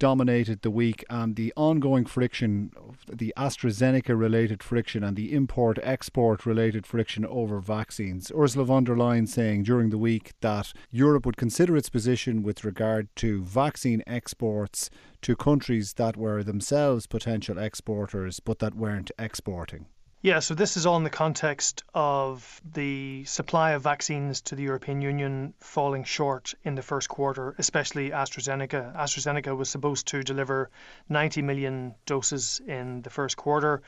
dominated 0.00 0.62
the 0.62 0.70
week, 0.70 1.04
and 1.08 1.36
the 1.36 1.52
ongoing 1.56 2.04
friction, 2.04 2.72
the 3.08 3.32
AstraZeneca 3.36 4.18
related 4.18 4.64
friction, 4.64 5.04
and 5.04 5.16
the 5.16 5.32
import 5.32 5.78
export 5.80 6.44
related 6.44 6.84
friction 6.84 7.24
over 7.24 7.60
vaccines. 7.60 8.32
Ursula 8.36 8.64
von 8.64 8.82
der 8.82 8.96
Leyen 8.96 9.28
saying 9.28 9.62
during 9.62 9.90
the 9.90 9.98
week 9.98 10.32
that 10.40 10.72
Europe 10.90 11.24
would 11.24 11.36
consider 11.36 11.76
its 11.76 11.88
position 11.88 12.42
with 12.42 12.64
regard 12.64 13.14
to 13.14 13.44
vaccine 13.44 14.02
exports 14.08 14.90
to 15.22 15.36
countries 15.36 15.92
that 15.92 16.16
were 16.16 16.42
themselves 16.42 17.06
potential 17.06 17.58
exporters 17.58 18.40
but 18.40 18.58
that 18.58 18.74
weren't 18.74 19.12
exporting. 19.20 19.86
Yeah, 20.22 20.38
so 20.40 20.54
this 20.54 20.78
is 20.78 20.86
all 20.86 20.96
in 20.96 21.04
the 21.04 21.10
context 21.10 21.84
of 21.94 22.60
the 22.72 23.24
supply 23.24 23.72
of 23.72 23.82
vaccines 23.82 24.40
to 24.42 24.54
the 24.54 24.62
European 24.62 25.02
Union 25.02 25.52
falling 25.60 26.04
short 26.04 26.54
in 26.64 26.74
the 26.74 26.82
first 26.82 27.08
quarter, 27.10 27.54
especially 27.58 28.10
AstraZeneca. 28.10 28.96
AstraZeneca 28.96 29.54
was 29.54 29.68
supposed 29.68 30.06
to 30.08 30.22
deliver 30.22 30.70
90 31.10 31.42
million 31.42 31.94
doses 32.06 32.62
in 32.66 33.02
the 33.02 33.10
first 33.10 33.36
quarter. 33.36 33.82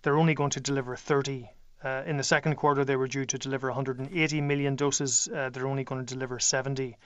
They're 0.00 0.16
only 0.16 0.34
going 0.34 0.50
to 0.50 0.60
deliver 0.60 0.96
30. 0.96 1.50
Uh, 1.84 2.02
in 2.06 2.16
the 2.16 2.24
second 2.24 2.56
quarter, 2.56 2.84
they 2.84 2.96
were 2.96 3.06
due 3.06 3.26
to 3.26 3.38
deliver 3.38 3.68
180 3.68 4.40
million 4.40 4.76
doses. 4.76 5.28
Uh, 5.28 5.50
they're 5.50 5.66
only 5.66 5.84
going 5.84 6.04
to 6.04 6.14
deliver 6.14 6.38
70. 6.38 6.96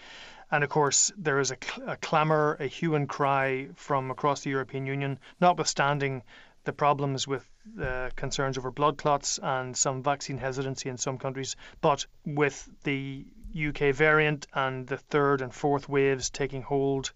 And 0.52 0.62
of 0.62 0.70
course, 0.70 1.10
there 1.18 1.40
is 1.40 1.50
a, 1.50 1.56
cl- 1.60 1.90
a 1.90 1.96
clamour, 1.96 2.56
a 2.60 2.66
hue 2.68 2.94
and 2.94 3.08
cry 3.08 3.68
from 3.74 4.12
across 4.12 4.42
the 4.42 4.50
European 4.50 4.86
Union, 4.86 5.18
notwithstanding 5.40 6.22
the 6.64 6.72
problems 6.72 7.26
with 7.26 7.49
uh, 7.80 8.10
concerns 8.16 8.56
over 8.58 8.70
blood 8.70 8.96
clots 8.98 9.38
and 9.42 9.76
some 9.76 10.02
vaccine 10.02 10.38
hesitancy 10.38 10.88
in 10.88 10.98
some 10.98 11.18
countries. 11.18 11.56
But 11.80 12.06
with 12.24 12.68
the 12.84 13.26
UK 13.54 13.94
variant 13.94 14.46
and 14.54 14.86
the 14.86 14.96
third 14.96 15.40
and 15.42 15.54
fourth 15.54 15.88
waves 15.88 16.30
taking 16.30 16.62
hold 16.62 17.12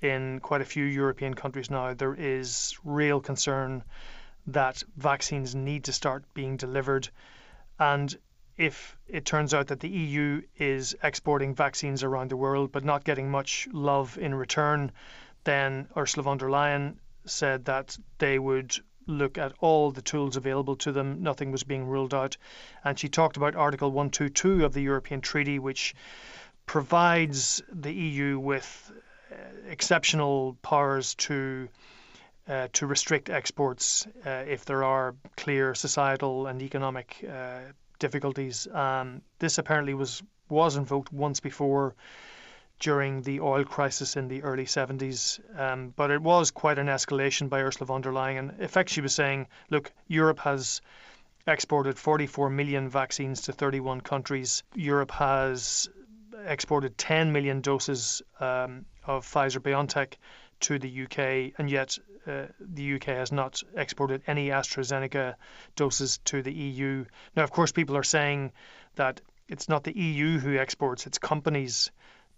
in 0.00 0.40
quite 0.40 0.60
a 0.60 0.64
few 0.66 0.84
European 0.84 1.34
countries 1.34 1.70
now, 1.70 1.94
there 1.94 2.14
is 2.14 2.76
real 2.84 3.20
concern 3.20 3.82
that 4.48 4.82
vaccines 4.96 5.54
need 5.54 5.84
to 5.84 5.92
start 5.92 6.24
being 6.34 6.56
delivered. 6.56 7.08
And 7.78 8.16
if 8.56 8.96
it 9.06 9.24
turns 9.24 9.54
out 9.54 9.68
that 9.68 9.80
the 9.80 9.88
EU 9.88 10.42
is 10.56 10.96
exporting 11.02 11.54
vaccines 11.54 12.02
around 12.02 12.30
the 12.30 12.36
world 12.36 12.72
but 12.72 12.84
not 12.84 13.04
getting 13.04 13.30
much 13.30 13.68
love 13.72 14.18
in 14.18 14.34
return, 14.34 14.90
then 15.44 15.88
Ursula 15.96 16.24
von 16.24 16.38
der 16.38 16.48
Leyen 16.48 16.96
said 17.24 17.64
that 17.66 17.96
they 18.18 18.38
would 18.38 18.76
look 19.08 19.38
at 19.38 19.52
all 19.60 19.90
the 19.90 20.02
tools 20.02 20.36
available 20.36 20.76
to 20.76 20.92
them. 20.92 21.22
Nothing 21.22 21.50
was 21.50 21.64
being 21.64 21.86
ruled 21.86 22.14
out. 22.14 22.36
And 22.84 22.98
she 22.98 23.08
talked 23.08 23.36
about 23.36 23.56
Article 23.56 23.90
122 23.90 24.64
of 24.64 24.74
the 24.74 24.82
European 24.82 25.20
Treaty, 25.20 25.58
which 25.58 25.94
provides 26.66 27.62
the 27.72 27.92
EU 27.92 28.38
with 28.38 28.92
uh, 29.32 29.34
exceptional 29.68 30.56
powers 30.62 31.14
to. 31.16 31.68
Uh, 32.46 32.66
to 32.72 32.86
restrict 32.86 33.28
exports 33.28 34.06
uh, 34.24 34.30
if 34.48 34.64
there 34.64 34.82
are 34.82 35.14
clear 35.36 35.74
societal 35.74 36.46
and 36.46 36.62
economic 36.62 37.22
uh, 37.30 37.58
difficulties. 37.98 38.66
Um, 38.72 39.20
this 39.38 39.58
apparently 39.58 39.92
was 39.92 40.22
was 40.48 40.76
invoked 40.76 41.12
once 41.12 41.40
before 41.40 41.94
during 42.78 43.22
the 43.22 43.40
oil 43.40 43.64
crisis 43.64 44.16
in 44.16 44.28
the 44.28 44.42
early 44.42 44.64
70s. 44.64 45.40
Um, 45.58 45.92
but 45.96 46.10
it 46.10 46.22
was 46.22 46.50
quite 46.50 46.78
an 46.78 46.86
escalation 46.86 47.48
by 47.48 47.60
Ursula 47.60 47.86
von 47.86 48.00
der 48.00 48.12
Leyen. 48.12 48.56
In 48.58 48.64
effect, 48.64 48.90
she 48.90 49.00
was 49.00 49.14
saying, 49.14 49.48
look, 49.70 49.92
Europe 50.06 50.40
has 50.40 50.80
exported 51.46 51.98
44 51.98 52.50
million 52.50 52.88
vaccines 52.88 53.42
to 53.42 53.52
31 53.52 54.02
countries. 54.02 54.62
Europe 54.74 55.10
has 55.12 55.88
exported 56.46 56.96
10 56.98 57.32
million 57.32 57.60
doses 57.60 58.22
um, 58.38 58.84
of 59.04 59.24
Pfizer 59.24 59.60
BioNTech 59.60 60.14
to 60.60 60.78
the 60.78 61.02
UK, 61.04 61.52
and 61.58 61.70
yet 61.70 61.98
uh, 62.26 62.46
the 62.60 62.94
UK 62.94 63.04
has 63.04 63.32
not 63.32 63.62
exported 63.74 64.22
any 64.26 64.48
AstraZeneca 64.48 65.34
doses 65.76 66.18
to 66.24 66.42
the 66.42 66.52
EU. 66.52 67.04
Now, 67.34 67.44
of 67.44 67.50
course, 67.50 67.72
people 67.72 67.96
are 67.96 68.02
saying 68.02 68.52
that 68.96 69.20
it's 69.48 69.68
not 69.68 69.84
the 69.84 69.96
EU 69.98 70.38
who 70.38 70.58
exports, 70.58 71.06
it's 71.06 71.18
companies 71.18 71.90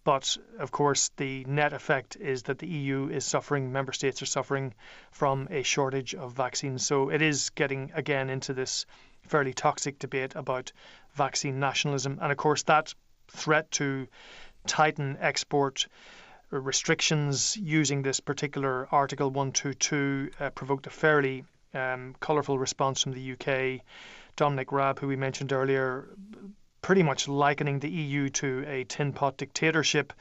but 0.04 0.36
of 0.58 0.70
course, 0.70 1.10
the 1.16 1.44
net 1.44 1.72
effect 1.72 2.16
is 2.16 2.44
that 2.44 2.58
the 2.58 2.66
EU 2.66 3.08
is 3.08 3.24
suffering, 3.24 3.72
member 3.72 3.92
states 3.92 4.22
are 4.22 4.26
suffering 4.26 4.74
from 5.10 5.46
a 5.50 5.62
shortage 5.62 6.14
of 6.14 6.32
vaccines. 6.32 6.86
So 6.86 7.10
it 7.10 7.20
is 7.22 7.50
getting 7.50 7.92
again 7.94 8.30
into 8.30 8.54
this 8.54 8.86
fairly 9.22 9.52
toxic 9.52 9.98
debate 9.98 10.34
about 10.34 10.72
vaccine 11.12 11.60
nationalism. 11.60 12.18
And 12.20 12.32
of 12.32 12.38
course, 12.38 12.62
that 12.64 12.94
threat 13.28 13.70
to 13.72 14.06
tighten 14.66 15.18
export 15.20 15.86
restrictions 16.50 17.56
using 17.56 18.02
this 18.02 18.20
particular 18.20 18.88
Article 18.90 19.28
122 19.28 20.30
uh, 20.40 20.50
provoked 20.50 20.86
a 20.86 20.90
fairly 20.90 21.44
um, 21.74 22.14
colourful 22.20 22.58
response 22.58 23.02
from 23.02 23.12
the 23.12 23.32
UK. 23.32 23.84
Dominic 24.36 24.72
Raab, 24.72 24.98
who 24.98 25.06
we 25.06 25.16
mentioned 25.16 25.52
earlier, 25.52 26.08
pretty 26.82 27.02
much 27.02 27.28
likening 27.28 27.78
the 27.78 27.90
EU 27.90 28.28
to 28.28 28.64
a 28.66 28.84
tin 28.84 29.12
pot 29.12 29.36
dictatorship. 29.36 30.12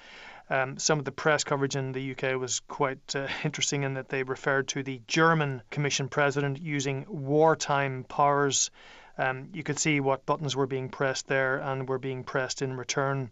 Um, 0.49 0.79
some 0.79 0.97
of 0.97 1.05
the 1.05 1.11
press 1.11 1.43
coverage 1.43 1.75
in 1.75 1.91
the 1.91 2.11
UK 2.11 2.39
was 2.39 2.59
quite 2.61 3.15
uh, 3.15 3.27
interesting 3.43 3.83
in 3.83 3.93
that 3.93 4.09
they 4.09 4.23
referred 4.23 4.67
to 4.69 4.83
the 4.83 5.01
German 5.07 5.61
Commission 5.69 6.09
president 6.09 6.59
using 6.61 7.05
wartime 7.07 8.03
powers. 8.03 8.71
Um, 9.17 9.49
you 9.53 9.63
could 9.63 9.77
see 9.77 9.99
what 9.99 10.25
buttons 10.25 10.55
were 10.55 10.67
being 10.67 10.89
pressed 10.89 11.27
there 11.27 11.57
and 11.57 11.87
were 11.87 11.99
being 11.99 12.23
pressed 12.23 12.61
in 12.61 12.75
return. 12.75 13.29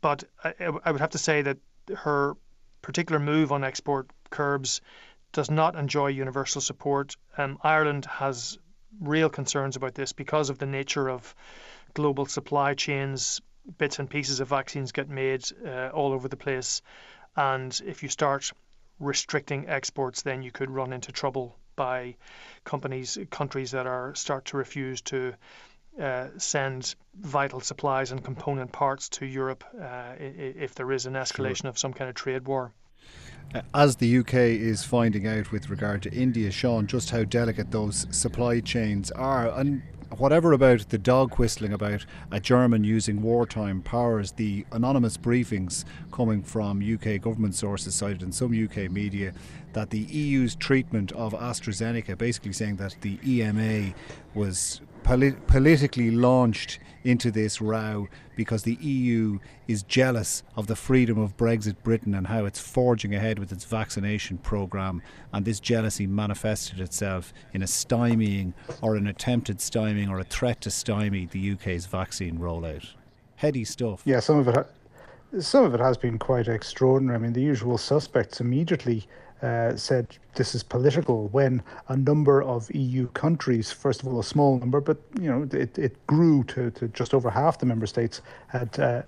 But 0.00 0.24
I, 0.42 0.54
I 0.84 0.90
would 0.90 1.00
have 1.00 1.10
to 1.10 1.18
say 1.18 1.42
that 1.42 1.58
her 1.94 2.36
particular 2.82 3.20
move 3.20 3.52
on 3.52 3.64
export 3.64 4.10
curbs 4.30 4.80
does 5.32 5.50
not 5.50 5.76
enjoy 5.76 6.08
universal 6.08 6.60
support. 6.60 7.16
Um, 7.36 7.58
Ireland 7.62 8.06
has 8.06 8.58
real 9.00 9.28
concerns 9.28 9.76
about 9.76 9.94
this 9.94 10.12
because 10.12 10.50
of 10.50 10.58
the 10.58 10.66
nature 10.66 11.10
of 11.10 11.34
global 11.96 12.26
supply 12.26 12.74
chains. 12.74 13.40
Bits 13.78 13.98
and 13.98 14.08
pieces 14.08 14.38
of 14.38 14.48
vaccines 14.48 14.92
get 14.92 15.08
made 15.08 15.42
uh, 15.66 15.88
all 15.88 16.12
over 16.12 16.28
the 16.28 16.36
place, 16.36 16.82
and 17.34 17.80
if 17.84 18.04
you 18.04 18.08
start 18.08 18.52
restricting 19.00 19.68
exports, 19.68 20.22
then 20.22 20.42
you 20.42 20.52
could 20.52 20.70
run 20.70 20.92
into 20.92 21.10
trouble 21.10 21.56
by 21.74 22.14
companies, 22.64 23.18
countries 23.30 23.72
that 23.72 23.86
are 23.86 24.14
start 24.14 24.44
to 24.44 24.56
refuse 24.56 25.00
to 25.00 25.34
uh, 26.00 26.28
send 26.36 26.94
vital 27.14 27.60
supplies 27.60 28.12
and 28.12 28.22
component 28.22 28.70
parts 28.70 29.08
to 29.08 29.26
Europe 29.26 29.64
uh, 29.80 30.12
if 30.18 30.74
there 30.74 30.92
is 30.92 31.06
an 31.06 31.14
escalation 31.14 31.62
sure. 31.62 31.70
of 31.70 31.78
some 31.78 31.92
kind 31.92 32.08
of 32.08 32.14
trade 32.14 32.46
war. 32.46 32.72
Uh, 33.54 33.62
as 33.74 33.96
the 33.96 34.18
UK 34.18 34.34
is 34.34 34.84
finding 34.84 35.26
out 35.26 35.50
with 35.50 35.70
regard 35.70 36.02
to 36.02 36.12
India, 36.12 36.50
Sean, 36.50 36.86
just 36.86 37.10
how 37.10 37.24
delicate 37.24 37.70
those 37.70 38.06
supply 38.10 38.60
chains 38.60 39.10
are, 39.12 39.48
and 39.58 39.82
whatever 40.16 40.52
about 40.52 40.88
the 40.88 40.98
dog 40.98 41.34
whistling 41.34 41.72
about 41.72 42.06
a 42.30 42.40
German 42.40 42.84
using 42.84 43.22
wartime 43.22 43.82
powers, 43.82 44.32
the 44.32 44.64
anonymous 44.72 45.16
briefings 45.16 45.84
coming 46.12 46.42
from 46.42 46.80
UK 46.80 47.20
government 47.20 47.54
sources 47.54 47.94
cited 47.94 48.22
in 48.22 48.32
some 48.32 48.52
UK 48.52 48.90
media 48.90 49.32
that 49.72 49.90
the 49.90 49.98
EU's 49.98 50.54
treatment 50.54 51.12
of 51.12 51.32
AstraZeneca, 51.34 52.16
basically 52.16 52.52
saying 52.52 52.76
that 52.76 52.96
the 53.02 53.18
EMA 53.26 53.92
was 54.34 54.80
polit- 55.06 55.46
politically 55.46 56.10
launched 56.10 56.78
into 57.04 57.30
this 57.30 57.60
row 57.60 58.08
because 58.34 58.64
the 58.64 58.74
EU 58.80 59.38
is 59.68 59.84
jealous 59.84 60.42
of 60.56 60.66
the 60.66 60.74
freedom 60.74 61.18
of 61.18 61.36
Brexit 61.36 61.76
Britain 61.84 62.14
and 62.14 62.26
how 62.26 62.44
it's 62.44 62.58
forging 62.58 63.14
ahead 63.14 63.38
with 63.38 63.52
its 63.52 63.64
vaccination 63.64 64.38
programme. 64.38 65.00
And 65.32 65.44
this 65.44 65.60
jealousy 65.60 66.06
manifested 66.06 66.80
itself 66.80 67.32
in 67.52 67.62
a 67.62 67.66
stymieing 67.66 68.52
or 68.82 68.96
an 68.96 69.06
attempted 69.06 69.58
stymieing 69.58 70.10
or 70.10 70.18
a 70.18 70.24
threat 70.24 70.60
to 70.62 70.70
stymie 70.70 71.26
the 71.26 71.52
UK's 71.52 71.86
vaccine 71.86 72.38
rollout. 72.38 72.94
Heady 73.36 73.64
stuff. 73.64 74.02
Yeah, 74.04 74.20
some 74.20 74.38
of 74.38 74.48
it. 74.48 74.56
Ha- 74.56 74.64
some 75.40 75.64
of 75.64 75.74
it 75.74 75.80
has 75.80 75.96
been 75.96 76.18
quite 76.18 76.48
extraordinary. 76.48 77.16
I 77.16 77.18
mean, 77.18 77.32
the 77.32 77.42
usual 77.42 77.78
suspects 77.78 78.40
immediately 78.40 79.06
uh, 79.42 79.76
said 79.76 80.16
this 80.34 80.54
is 80.54 80.62
political 80.62 81.28
when 81.28 81.62
a 81.88 81.96
number 81.96 82.42
of 82.42 82.74
EU 82.74 83.08
countries, 83.08 83.70
first 83.72 84.02
of 84.02 84.08
all, 84.08 84.20
a 84.20 84.24
small 84.24 84.58
number, 84.58 84.80
but 84.80 84.98
you 85.20 85.30
know 85.30 85.48
it, 85.52 85.78
it 85.78 86.06
grew 86.06 86.44
to, 86.44 86.70
to 86.72 86.88
just 86.88 87.14
over 87.14 87.30
half 87.30 87.58
the 87.58 87.66
member 87.66 87.86
states 87.86 88.22
had 88.48 88.78
uh, 88.78 89.02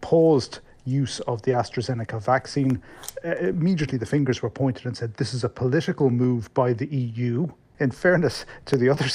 paused 0.00 0.60
use 0.84 1.20
of 1.20 1.42
the 1.42 1.52
AstraZeneca 1.52 2.20
vaccine. 2.20 2.82
Uh, 3.24 3.36
immediately, 3.36 3.98
the 3.98 4.06
fingers 4.06 4.42
were 4.42 4.50
pointed 4.50 4.86
and 4.86 4.96
said 4.96 5.14
this 5.14 5.32
is 5.32 5.44
a 5.44 5.48
political 5.48 6.10
move 6.10 6.52
by 6.54 6.72
the 6.72 6.86
EU 6.86 7.48
in 7.82 7.90
fairness 7.90 8.46
to 8.66 8.76
the 8.76 8.88
other 8.88 9.06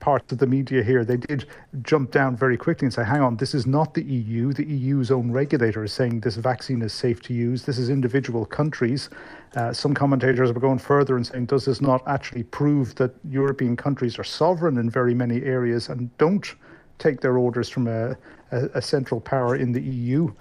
parts 0.00 0.32
of 0.32 0.38
the 0.38 0.46
media 0.46 0.82
here, 0.82 1.04
they 1.04 1.16
did 1.16 1.46
jump 1.82 2.10
down 2.10 2.36
very 2.36 2.56
quickly 2.56 2.86
and 2.86 2.94
say, 2.94 3.04
hang 3.04 3.20
on, 3.20 3.36
this 3.36 3.54
is 3.54 3.66
not 3.66 3.94
the 3.94 4.02
EU. 4.02 4.52
The 4.52 4.64
EU's 4.64 5.10
own 5.10 5.32
regulator 5.32 5.82
is 5.84 5.92
saying 5.92 6.20
this 6.20 6.36
vaccine 6.36 6.82
is 6.82 6.92
safe 6.92 7.22
to 7.22 7.32
use. 7.32 7.64
This 7.64 7.78
is 7.78 7.88
individual 7.88 8.44
countries. 8.44 9.08
Uh, 9.56 9.72
some 9.72 9.94
commentators 9.94 10.52
were 10.52 10.60
going 10.60 10.78
further 10.78 11.16
and 11.16 11.26
saying, 11.26 11.46
does 11.46 11.64
this 11.64 11.80
not 11.80 12.02
actually 12.06 12.42
prove 12.44 12.94
that 12.96 13.14
European 13.28 13.76
countries 13.76 14.18
are 14.18 14.24
sovereign 14.24 14.76
in 14.78 14.90
very 14.90 15.14
many 15.14 15.42
areas 15.42 15.88
and 15.88 16.16
don't 16.18 16.54
take 16.98 17.20
their 17.20 17.38
orders 17.38 17.68
from 17.68 17.88
a, 17.88 18.16
a, 18.50 18.66
a 18.74 18.82
central 18.82 19.20
power 19.20 19.56
in 19.56 19.72
the 19.72 19.80
EU? 19.80 20.32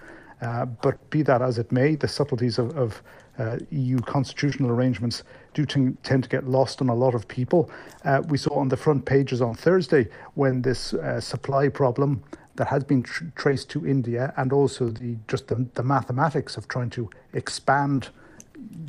Uh, 0.42 0.66
but 0.66 0.98
be 1.12 1.22
that 1.22 1.42
as 1.42 1.60
it 1.60 1.72
may, 1.72 1.96
the 1.96 2.08
subtleties 2.08 2.58
of, 2.58 2.76
of 2.76 3.04
uh, 3.42 3.58
EU 3.72 4.00
constitutional 4.00 4.70
arrangements 4.70 5.24
do 5.54 5.66
t- 5.66 5.96
tend 6.04 6.24
to 6.24 6.30
get 6.30 6.48
lost 6.48 6.82
on 6.82 6.90
a 6.90 6.96
lot 6.96 7.16
of 7.16 7.28
people. 7.28 7.70
Uh, 8.06 8.22
we 8.28 8.38
saw 8.38 8.54
on 8.56 8.70
the 8.70 8.78
front 8.78 9.06
pages 9.06 9.42
on 9.42 9.56
Thursday 9.56 10.08
when 10.36 10.62
this 10.62 10.94
uh, 10.94 11.20
supply 11.20 11.68
problem 11.68 12.24
that 12.56 12.68
has 12.68 12.84
been 12.84 13.02
tr- 13.02 13.26
traced 13.36 13.70
to 13.70 13.88
India 13.88 14.34
and 14.38 14.54
also 14.54 14.90
the 14.90 15.16
just 15.28 15.48
the, 15.48 15.68
the, 15.74 15.84
mathematics 15.84 16.58
of 16.58 16.68
trying 16.68 16.90
to 16.90 17.10
expand 17.34 18.10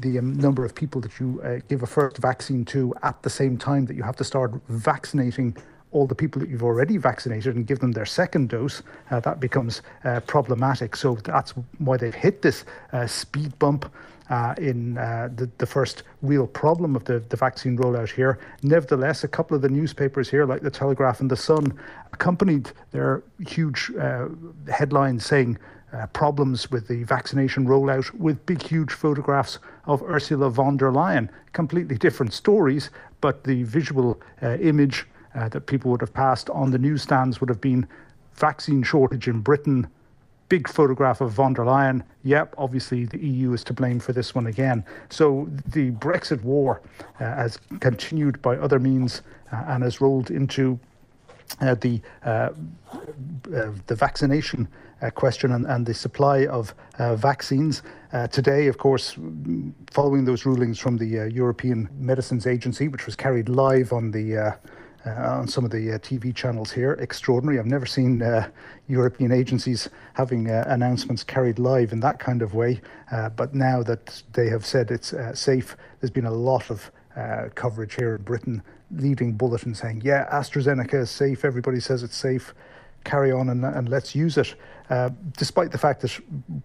the 0.00 0.18
um, 0.18 0.34
number 0.34 0.64
of 0.64 0.74
people 0.74 1.00
that 1.00 1.18
you 1.18 1.40
uh, 1.42 1.58
give 1.68 1.82
a 1.82 1.86
first 1.86 2.18
vaccine 2.18 2.64
to 2.64 2.94
at 3.02 3.22
the 3.22 3.30
same 3.30 3.56
time 3.56 3.86
that 3.86 3.96
you 3.96 4.02
have 4.02 4.16
to 4.16 4.24
start 4.24 4.52
vaccinating 4.68 5.56
all 5.92 6.06
the 6.06 6.14
people 6.14 6.40
that 6.40 6.48
you've 6.48 6.62
already 6.62 6.96
vaccinated 6.96 7.54
and 7.54 7.66
give 7.66 7.78
them 7.78 7.92
their 7.92 8.06
second 8.06 8.48
dose, 8.48 8.82
uh, 9.10 9.20
that 9.20 9.40
becomes 9.40 9.82
uh, 10.04 10.20
problematic. 10.20 10.96
So 10.96 11.16
that's 11.16 11.52
why 11.78 11.98
they've 11.98 12.14
hit 12.14 12.42
this 12.42 12.64
uh, 12.92 13.06
speed 13.06 13.56
bump 13.58 13.92
uh, 14.30 14.54
in 14.58 14.98
uh, 14.98 15.28
the, 15.34 15.50
the 15.58 15.66
first 15.66 16.02
real 16.22 16.46
problem 16.46 16.96
of 16.96 17.04
the, 17.04 17.20
the 17.28 17.36
vaccine 17.36 17.76
rollout 17.76 18.10
here. 18.10 18.38
Nevertheless, 18.62 19.24
a 19.24 19.28
couple 19.28 19.54
of 19.54 19.62
the 19.62 19.68
newspapers 19.68 20.28
here, 20.28 20.44
like 20.44 20.62
the 20.62 20.70
Telegraph 20.70 21.20
and 21.20 21.30
the 21.30 21.36
Sun, 21.36 21.78
accompanied 22.12 22.70
their 22.90 23.22
huge 23.46 23.90
uh, 24.00 24.28
headlines 24.70 25.24
saying 25.24 25.58
uh, 25.92 26.06
problems 26.08 26.70
with 26.70 26.88
the 26.88 27.04
vaccination 27.04 27.66
rollout 27.66 28.10
with 28.14 28.44
big, 28.46 28.62
huge 28.62 28.92
photographs 28.92 29.58
of 29.86 30.02
Ursula 30.02 30.48
von 30.50 30.76
der 30.76 30.90
Leyen. 30.90 31.28
Completely 31.52 31.96
different 31.96 32.32
stories, 32.32 32.90
but 33.20 33.44
the 33.44 33.62
visual 33.64 34.20
uh, 34.42 34.56
image 34.56 35.06
uh, 35.34 35.48
that 35.50 35.66
people 35.66 35.90
would 35.90 36.00
have 36.00 36.14
passed 36.14 36.48
on 36.50 36.70
the 36.70 36.78
newsstands 36.78 37.40
would 37.40 37.48
have 37.48 37.60
been 37.60 37.86
vaccine 38.34 38.82
shortage 38.82 39.28
in 39.28 39.40
Britain, 39.40 39.86
big 40.52 40.68
photograph 40.68 41.22
of 41.22 41.32
von 41.32 41.54
der 41.54 41.64
Leyen. 41.64 42.02
Yep, 42.24 42.56
obviously 42.58 43.06
the 43.06 43.18
EU 43.18 43.54
is 43.54 43.64
to 43.64 43.72
blame 43.72 43.98
for 43.98 44.12
this 44.12 44.34
one 44.34 44.48
again. 44.48 44.84
So 45.08 45.48
the 45.66 45.92
Brexit 45.92 46.42
war 46.42 46.82
uh, 47.18 47.24
has 47.24 47.58
continued 47.80 48.42
by 48.42 48.58
other 48.58 48.78
means 48.78 49.22
uh, 49.50 49.64
and 49.68 49.82
has 49.82 50.02
rolled 50.02 50.30
into 50.30 50.78
uh, 51.62 51.74
the 51.76 52.02
uh, 52.26 52.28
uh, 52.28 52.50
the 53.86 53.94
vaccination 53.94 54.68
uh, 55.00 55.08
question 55.08 55.52
and, 55.52 55.64
and, 55.64 55.86
the 55.86 55.94
supply 55.94 56.46
of 56.46 56.74
vaccines. 56.98 57.82
today, 58.30 58.66
of 58.68 58.76
course, 58.76 59.16
following 59.90 60.26
those 60.26 60.44
rulings 60.44 60.78
from 60.78 60.98
the 60.98 61.30
European 61.32 61.88
Medicines 61.98 62.46
Agency, 62.46 62.88
which 62.88 63.06
was 63.06 63.16
carried 63.16 63.48
live 63.48 63.90
on 63.92 64.10
the 64.10 64.54
uh, 65.06 65.10
on 65.10 65.48
some 65.48 65.64
of 65.64 65.70
the 65.70 65.92
uh, 65.92 65.98
TV 65.98 66.34
channels 66.34 66.70
here. 66.70 66.92
Extraordinary. 66.92 67.58
I've 67.58 67.66
never 67.66 67.86
seen 67.86 68.22
uh, 68.22 68.48
European 68.88 69.32
agencies 69.32 69.88
having 70.14 70.48
announcements 70.48 71.24
carried 71.24 71.58
live 71.58 71.92
in 71.92 72.00
that 72.00 72.18
kind 72.18 72.42
of 72.42 72.54
way. 72.54 72.80
but 73.36 73.54
now 73.54 73.82
that 73.82 74.22
they 74.32 74.48
have 74.48 74.64
said 74.64 74.90
it's 74.90 75.14
safe, 75.34 75.76
there's 76.00 76.10
been 76.10 76.26
a 76.26 76.30
lot 76.30 76.70
of 76.70 76.90
coverage 77.54 77.94
here 77.94 78.16
in 78.16 78.22
Britain, 78.22 78.62
leading 78.90 79.32
bulletins 79.32 79.80
saying, 79.80 80.02
yeah, 80.04 80.28
AstraZeneca 80.32 80.94
is 80.94 81.10
safe. 81.10 81.44
Everybody 81.44 81.80
says 81.80 82.02
it's 82.02 82.16
safe 82.16 82.54
carry 83.04 83.32
on 83.32 83.48
and, 83.48 83.64
and 83.64 83.88
let's 83.88 84.14
use 84.14 84.38
it. 84.38 84.54
Uh, 84.90 85.10
despite 85.36 85.72
the 85.72 85.78
fact 85.78 86.00
that 86.02 86.20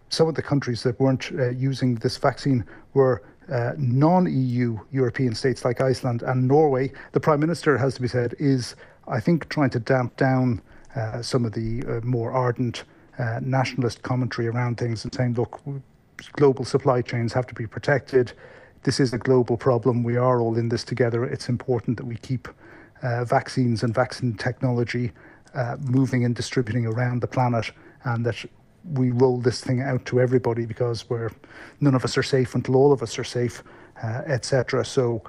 some 0.09 0.27
of 0.27 0.35
the 0.35 0.41
countries 0.41 0.83
that 0.83 0.99
weren't 0.99 1.31
uh, 1.33 1.49
using 1.49 1.95
this 1.95 2.17
vaccine 2.17 2.65
were 2.93 3.23
uh, 3.51 3.73
non 3.77 4.25
EU 4.25 4.77
European 4.91 5.33
states 5.33 5.63
like 5.63 5.81
Iceland 5.81 6.21
and 6.23 6.47
Norway, 6.47 6.91
the 7.13 7.19
Prime 7.19 7.39
Minister, 7.39 7.77
has 7.77 7.95
to 7.95 8.01
be 8.01 8.07
said, 8.07 8.35
is, 8.39 8.75
I 9.07 9.19
think, 9.19 9.49
trying 9.49 9.69
to 9.71 9.79
damp 9.79 10.15
down 10.17 10.61
uh, 10.95 11.21
some 11.21 11.45
of 11.45 11.53
the 11.53 11.83
uh, 11.87 12.01
more 12.03 12.31
ardent 12.31 12.83
uh, 13.19 13.39
nationalist 13.41 14.01
commentary 14.03 14.47
around 14.47 14.77
things 14.77 15.03
and 15.03 15.13
saying, 15.13 15.33
look, 15.33 15.61
global 16.33 16.65
supply 16.65 17.01
chains 17.01 17.33
have 17.33 17.47
to 17.47 17.53
be 17.53 17.67
protected. 17.67 18.33
This 18.83 18.99
is 18.99 19.13
a 19.13 19.17
global 19.17 19.57
problem. 19.57 20.03
We 20.03 20.17
are 20.17 20.39
all 20.39 20.57
in 20.57 20.69
this 20.69 20.83
together. 20.83 21.23
It's 21.23 21.49
important 21.49 21.97
that 21.97 22.05
we 22.05 22.15
keep 22.17 22.47
uh, 23.03 23.25
vaccines 23.25 23.83
and 23.83 23.93
vaccine 23.93 24.33
technology 24.35 25.11
uh, 25.53 25.77
moving 25.79 26.25
and 26.25 26.35
distributing 26.35 26.85
around 26.85 27.21
the 27.21 27.27
planet 27.27 27.71
and 28.03 28.25
that 28.25 28.45
we 28.93 29.11
roll 29.11 29.37
this 29.37 29.61
thing 29.61 29.81
out 29.81 30.05
to 30.05 30.19
everybody 30.19 30.65
because 30.65 31.09
we're 31.09 31.31
none 31.79 31.95
of 31.95 32.03
us 32.03 32.17
are 32.17 32.23
safe 32.23 32.55
until 32.55 32.75
all 32.75 32.91
of 32.91 33.03
us 33.03 33.17
are 33.19 33.23
safe, 33.23 33.63
uh, 34.03 34.21
etc. 34.25 34.85
So 34.85 35.21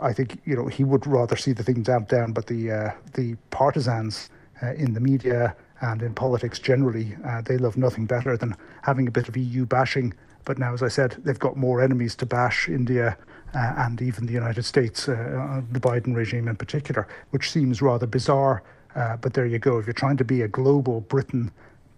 I 0.00 0.12
think 0.12 0.40
you 0.44 0.56
know 0.56 0.66
he 0.66 0.84
would 0.84 1.06
rather 1.06 1.36
see 1.36 1.52
the 1.52 1.62
thing 1.62 1.82
damped 1.82 2.10
down, 2.10 2.32
but 2.32 2.46
the 2.46 2.70
uh, 2.70 2.90
the 3.14 3.36
partisans 3.50 4.30
uh, 4.62 4.72
in 4.74 4.94
the 4.94 5.00
media 5.00 5.54
and 5.80 6.02
in 6.02 6.14
politics 6.14 6.58
generally, 6.60 7.16
uh, 7.26 7.40
they 7.40 7.58
love 7.58 7.76
nothing 7.76 8.06
better 8.06 8.36
than 8.36 8.54
having 8.82 9.08
a 9.08 9.10
bit 9.10 9.28
of 9.28 9.36
EU 9.36 9.66
bashing. 9.66 10.14
But 10.44 10.58
now, 10.58 10.72
as 10.72 10.82
I 10.82 10.88
said, 10.88 11.16
they've 11.24 11.38
got 11.38 11.56
more 11.56 11.82
enemies 11.82 12.14
to 12.16 12.26
bash 12.26 12.68
India. 12.68 13.16
Uh, 13.54 13.74
and 13.76 14.00
even 14.00 14.24
the 14.24 14.32
United 14.32 14.64
States, 14.64 15.08
uh, 15.08 15.60
the 15.72 15.80
Biden 15.80 16.16
regime 16.16 16.48
in 16.48 16.56
particular, 16.56 17.06
which 17.30 17.50
seems 17.50 17.82
rather 17.82 18.06
bizarre. 18.06 18.62
but 18.94 19.34
there 19.34 19.44
you 19.44 19.58
go. 19.58 19.78
If 19.78 19.86
you're 19.86 19.92
trying 19.92 20.16
to 20.18 20.24
be 20.24 20.40
a 20.40 20.48
global 20.48 21.02
Britain 21.02 21.50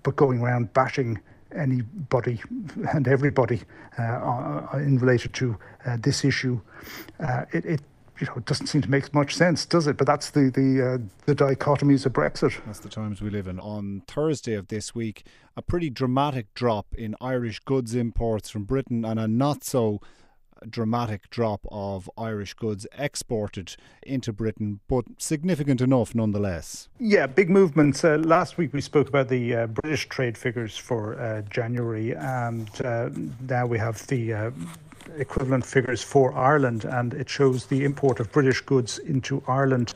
but 0.05 0.14
going 0.14 0.40
around 0.40 0.72
bashing 0.72 1.20
anybody 1.55 2.40
and 2.92 3.09
everybody 3.09 3.62
uh, 3.98 4.66
in 4.74 4.98
relation 4.98 5.32
to 5.32 5.57
uh, 5.86 5.96
this 6.00 6.24
issue, 6.24 6.61
uh, 7.20 7.44
it, 7.52 7.64
it 7.64 7.80
you 8.20 8.26
know, 8.28 8.34
it 8.36 8.44
doesn't 8.44 8.68
seem 8.68 8.80
to 8.82 8.90
make 8.90 9.12
much 9.12 9.34
sense, 9.34 9.66
does 9.66 9.88
it? 9.88 9.96
But 9.96 10.07
that's 10.07 10.30
the 10.30 10.50
the 10.50 10.94
uh, 10.94 10.98
the 11.26 11.34
dichotomies 11.34 12.07
of 12.07 12.12
Brexit. 12.12 12.61
That's 12.64 12.78
the 12.78 12.88
times 12.88 13.20
we 13.20 13.28
live 13.30 13.48
in. 13.48 13.59
On 13.59 14.02
Thursday 14.07 14.55
of 14.55 14.68
this 14.68 14.94
week, 14.94 15.24
a 15.57 15.62
pretty 15.62 15.90
dramatic 15.90 16.55
drop 16.55 16.86
in 16.96 17.16
Irish 17.20 17.59
goods 17.61 17.94
imports 17.94 18.50
from 18.50 18.64
Britain, 18.64 19.05
and 19.05 19.18
a 19.18 19.26
not 19.26 19.64
so 19.64 20.00
dramatic 20.71 21.31
drop 21.31 21.67
of 21.71 22.11
Irish 22.17 22.55
goods 22.55 22.87
exported 22.99 23.77
into 24.03 24.33
Britain, 24.33 24.81
but 24.89 25.05
significant 25.19 25.81
enough 25.81 26.15
nonetheless. 26.15 26.89
Yeah, 26.99 27.27
big 27.27 27.51
movements. 27.51 28.05
Uh, 28.05 28.19
last 28.19 28.59
week 28.59 28.73
we 28.73 28.81
spoke 28.81 29.09
about 29.09 29.29
the 29.29 29.55
uh, 29.55 29.67
British 29.69 30.09
trade 30.09 30.37
figures 30.37 30.77
for 30.77 31.21
uh, 31.21 31.43
January, 31.43 32.15
and 32.15 32.69
uh, 32.83 33.11
now 33.49 33.67
we 33.67 33.79
have 33.79 34.07
the 34.07 34.33
uh, 34.33 34.51
equivalent 35.17 35.65
figures 35.65 36.03
for 36.03 36.33
Ireland, 36.35 36.85
and 36.85 37.15
it 37.15 37.29
shows 37.29 37.67
the 37.67 37.85
import 37.85 38.21
of 38.21 38.31
British 38.33 38.61
goods 38.61 38.99
into 38.99 39.43
Ireland 39.47 39.95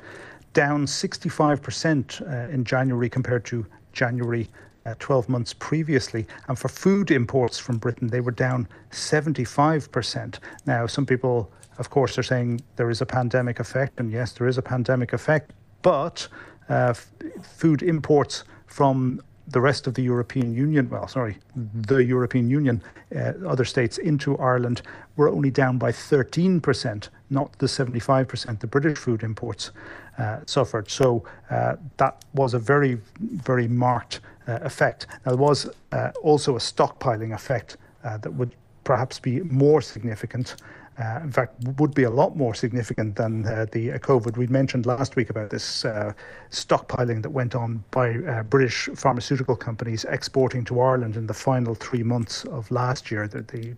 down 0.54 0.86
65% 0.86 2.20
uh, 2.20 2.52
in 2.52 2.64
January 2.64 3.08
compared 3.08 3.44
to 3.46 3.66
January 3.92 4.48
uh, 4.86 4.94
12 4.98 5.28
months 5.28 5.54
previously. 5.54 6.26
And 6.48 6.58
for 6.58 6.68
food 6.68 7.10
imports 7.10 7.58
from 7.58 7.78
Britain, 7.78 8.08
they 8.08 8.20
were 8.20 8.32
down 8.32 8.68
75%. 8.90 10.38
Now, 10.66 10.86
some 10.86 11.06
people, 11.06 11.50
of 11.78 11.90
course, 11.90 12.18
are 12.18 12.22
saying 12.22 12.60
there 12.76 12.90
is 12.90 13.00
a 13.00 13.06
pandemic 13.06 13.60
effect, 13.60 14.00
and 14.00 14.10
yes, 14.10 14.32
there 14.32 14.46
is 14.46 14.58
a 14.58 14.62
pandemic 14.62 15.12
effect, 15.12 15.52
but 15.82 16.28
uh, 16.68 16.90
f- 16.90 17.10
food 17.42 17.82
imports 17.82 18.44
from 18.66 19.20
the 19.50 19.60
rest 19.60 19.86
of 19.86 19.94
the 19.94 20.02
European 20.02 20.52
Union, 20.52 20.90
well, 20.90 21.08
sorry, 21.08 21.38
the 21.56 22.04
European 22.04 22.50
Union, 22.50 22.82
uh, 23.16 23.32
other 23.46 23.64
states 23.64 23.96
into 23.96 24.36
Ireland 24.36 24.82
were 25.16 25.30
only 25.30 25.50
down 25.50 25.78
by 25.78 25.90
13%, 25.90 27.08
not 27.30 27.58
the 27.58 27.66
75% 27.66 28.60
the 28.60 28.66
British 28.66 28.98
food 28.98 29.22
imports 29.22 29.70
uh, 30.18 30.40
suffered. 30.46 30.90
So 30.90 31.24
uh, 31.50 31.76
that 31.96 32.24
was 32.34 32.52
a 32.52 32.58
very, 32.58 33.00
very 33.20 33.68
marked 33.68 34.20
effect. 34.56 35.06
Now, 35.24 35.32
there 35.32 35.36
was 35.36 35.70
uh, 35.92 36.10
also 36.22 36.56
a 36.56 36.60
stockpiling 36.60 37.34
effect 37.34 37.76
uh, 38.04 38.18
that 38.18 38.32
would 38.32 38.54
perhaps 38.84 39.18
be 39.18 39.40
more 39.42 39.80
significant 39.82 40.56
uh, 40.98 41.20
in 41.22 41.30
fact, 41.30 41.54
would 41.78 41.94
be 41.94 42.02
a 42.02 42.10
lot 42.10 42.36
more 42.36 42.54
significant 42.54 43.14
than 43.14 43.46
uh, 43.46 43.66
the 43.70 43.92
uh, 43.92 43.98
COVID. 43.98 44.36
We 44.36 44.48
mentioned 44.48 44.84
last 44.84 45.14
week 45.14 45.30
about 45.30 45.50
this 45.50 45.84
uh, 45.84 46.12
stockpiling 46.50 47.22
that 47.22 47.30
went 47.30 47.54
on 47.54 47.84
by 47.92 48.16
uh, 48.16 48.42
British 48.42 48.88
pharmaceutical 48.96 49.54
companies 49.54 50.04
exporting 50.08 50.64
to 50.64 50.80
Ireland 50.80 51.16
in 51.16 51.26
the 51.26 51.34
final 51.34 51.76
three 51.76 52.02
months 52.02 52.44
of 52.46 52.68
last 52.72 53.12
year. 53.12 53.28
The, 53.28 53.42
the 53.42 53.76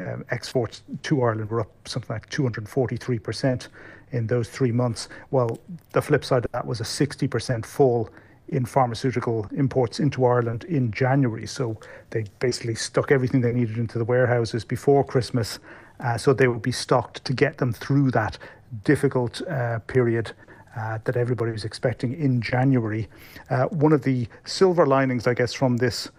uh, 0.00 0.16
exports 0.30 0.82
to 1.02 1.22
Ireland 1.22 1.50
were 1.50 1.60
up 1.60 1.70
something 1.86 2.14
like 2.14 2.30
243% 2.30 3.68
in 4.12 4.26
those 4.26 4.48
three 4.48 4.72
months. 4.72 5.10
Well, 5.30 5.58
the 5.92 6.00
flip 6.00 6.24
side 6.24 6.46
of 6.46 6.52
that 6.52 6.66
was 6.66 6.80
a 6.80 6.84
60% 6.84 7.66
fall 7.66 8.08
in 8.48 8.64
pharmaceutical 8.64 9.46
imports 9.56 9.98
into 9.98 10.24
Ireland 10.24 10.64
in 10.64 10.92
January. 10.92 11.46
So 11.46 11.78
they 12.10 12.24
basically 12.38 12.74
stuck 12.74 13.10
everything 13.10 13.40
they 13.40 13.52
needed 13.52 13.78
into 13.78 13.98
the 13.98 14.04
warehouses 14.04 14.64
before 14.64 15.04
Christmas 15.04 15.58
uh, 16.00 16.16
so 16.18 16.32
they 16.32 16.48
would 16.48 16.62
be 16.62 16.72
stocked 16.72 17.24
to 17.24 17.32
get 17.32 17.58
them 17.58 17.72
through 17.72 18.10
that 18.10 18.38
difficult 18.84 19.42
uh, 19.48 19.78
period 19.80 20.32
uh, 20.76 20.98
that 21.04 21.16
everybody 21.16 21.52
was 21.52 21.64
expecting 21.64 22.12
in 22.14 22.40
January. 22.40 23.08
Uh, 23.48 23.64
one 23.66 23.92
of 23.92 24.02
the 24.02 24.28
silver 24.44 24.86
linings, 24.86 25.26
I 25.26 25.34
guess, 25.34 25.54
from 25.54 25.78
this 25.78 26.10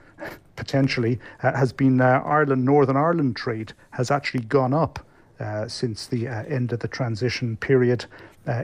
potentially 0.55 1.19
uh, 1.43 1.53
has 1.53 1.71
been 1.71 2.01
uh, 2.01 2.21
Ireland, 2.25 2.65
Northern 2.65 2.97
Ireland 2.97 3.35
trade 3.35 3.73
has 3.91 4.09
actually 4.09 4.43
gone 4.43 4.73
up 4.73 4.99
since 5.67 6.07
the 6.07 6.27
end 6.27 6.73
of 6.73 6.79
the 6.79 6.87
transition 6.87 7.55
period. 7.57 8.05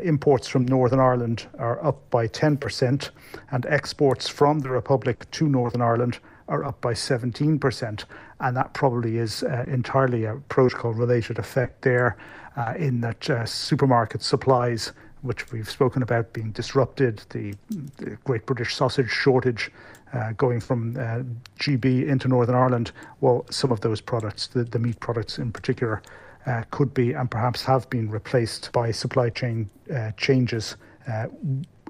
Imports 0.01 0.47
from 0.47 0.65
Northern 0.65 0.99
Ireland 0.99 1.47
are 1.59 1.83
up 1.85 2.09
by 2.09 2.27
10%, 2.27 3.09
and 3.51 3.65
exports 3.65 4.27
from 4.27 4.59
the 4.59 4.69
Republic 4.69 5.29
to 5.31 5.47
Northern 5.47 5.81
Ireland 5.81 6.19
are 6.47 6.63
up 6.63 6.81
by 6.81 6.93
17%. 6.93 8.05
And 8.39 8.57
that 8.57 8.73
probably 8.73 9.17
is 9.17 9.43
uh, 9.43 9.65
entirely 9.67 10.25
a 10.25 10.35
protocol 10.49 10.93
related 10.93 11.39
effect 11.39 11.81
there, 11.81 12.17
uh, 12.55 12.73
in 12.77 13.01
that 13.01 13.29
uh, 13.29 13.45
supermarket 13.45 14.21
supplies, 14.21 14.91
which 15.21 15.51
we've 15.51 15.69
spoken 15.69 16.03
about 16.03 16.33
being 16.33 16.51
disrupted, 16.51 17.23
the, 17.29 17.55
the 17.97 18.17
Great 18.25 18.45
British 18.45 18.75
Sausage 18.75 19.09
shortage. 19.09 19.71
Uh, 20.13 20.31
going 20.33 20.59
from 20.59 20.95
uh, 20.95 21.23
GB 21.57 22.07
into 22.07 22.27
Northern 22.27 22.53
Ireland, 22.53 22.91
well, 23.19 23.47
some 23.49 23.71
of 23.71 23.81
those 23.81 23.99
products, 23.99 24.45
the, 24.45 24.63
the 24.63 24.77
meat 24.77 24.99
products 24.99 25.39
in 25.39 25.51
particular, 25.51 26.03
uh, 26.45 26.63
could 26.71 26.93
be 26.93 27.13
and 27.13 27.29
perhaps 27.31 27.63
have 27.63 27.89
been 27.89 28.09
replaced 28.09 28.71
by 28.71 28.91
supply 28.91 29.29
chain 29.29 29.69
changes 30.17 30.75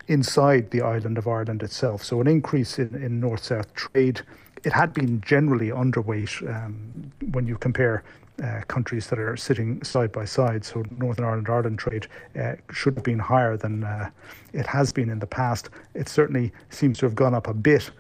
inside 0.08 0.70
the 0.72 0.82
island 0.82 1.18
of 1.18 1.28
Ireland 1.28 1.64
itself. 1.64 2.04
So, 2.04 2.20
an 2.20 2.28
increase 2.28 2.78
in, 2.78 2.94
in 2.96 3.20
north 3.20 3.44
south 3.44 3.74
trade 3.74 4.22
it 4.64 4.72
had 4.72 4.94
been 4.94 5.22
generally 5.22 5.70
underweight 5.70 6.48
um, 6.50 7.12
when 7.32 7.46
you 7.46 7.58
compare 7.58 8.04
uh, 8.44 8.62
countries 8.68 9.08
that 9.08 9.20
are 9.20 9.38
sitting 9.38 9.84
side 9.84 10.12
by 10.12 10.26
side. 10.26 10.66
So 10.66 10.84
Northern 10.98 11.26
Ireland 11.26 11.48
Ireland 11.50 11.80
trade 11.80 12.08
uh, 12.40 12.54
should 12.72 12.96
have 12.96 13.04
been 13.04 13.20
higher 13.20 13.58
than 13.58 13.84
uh, 13.84 14.10
it 14.54 14.66
has 14.66 14.92
been 14.92 15.10
in 15.10 15.20
the 15.20 15.28
past. 15.28 15.70
It 15.94 16.10
certainly 16.10 16.52
seems 16.70 16.98
to 17.00 17.06
have 17.06 17.16
gone 17.16 17.36
up 17.36 17.48
a 17.48 17.54
bit 17.54 17.92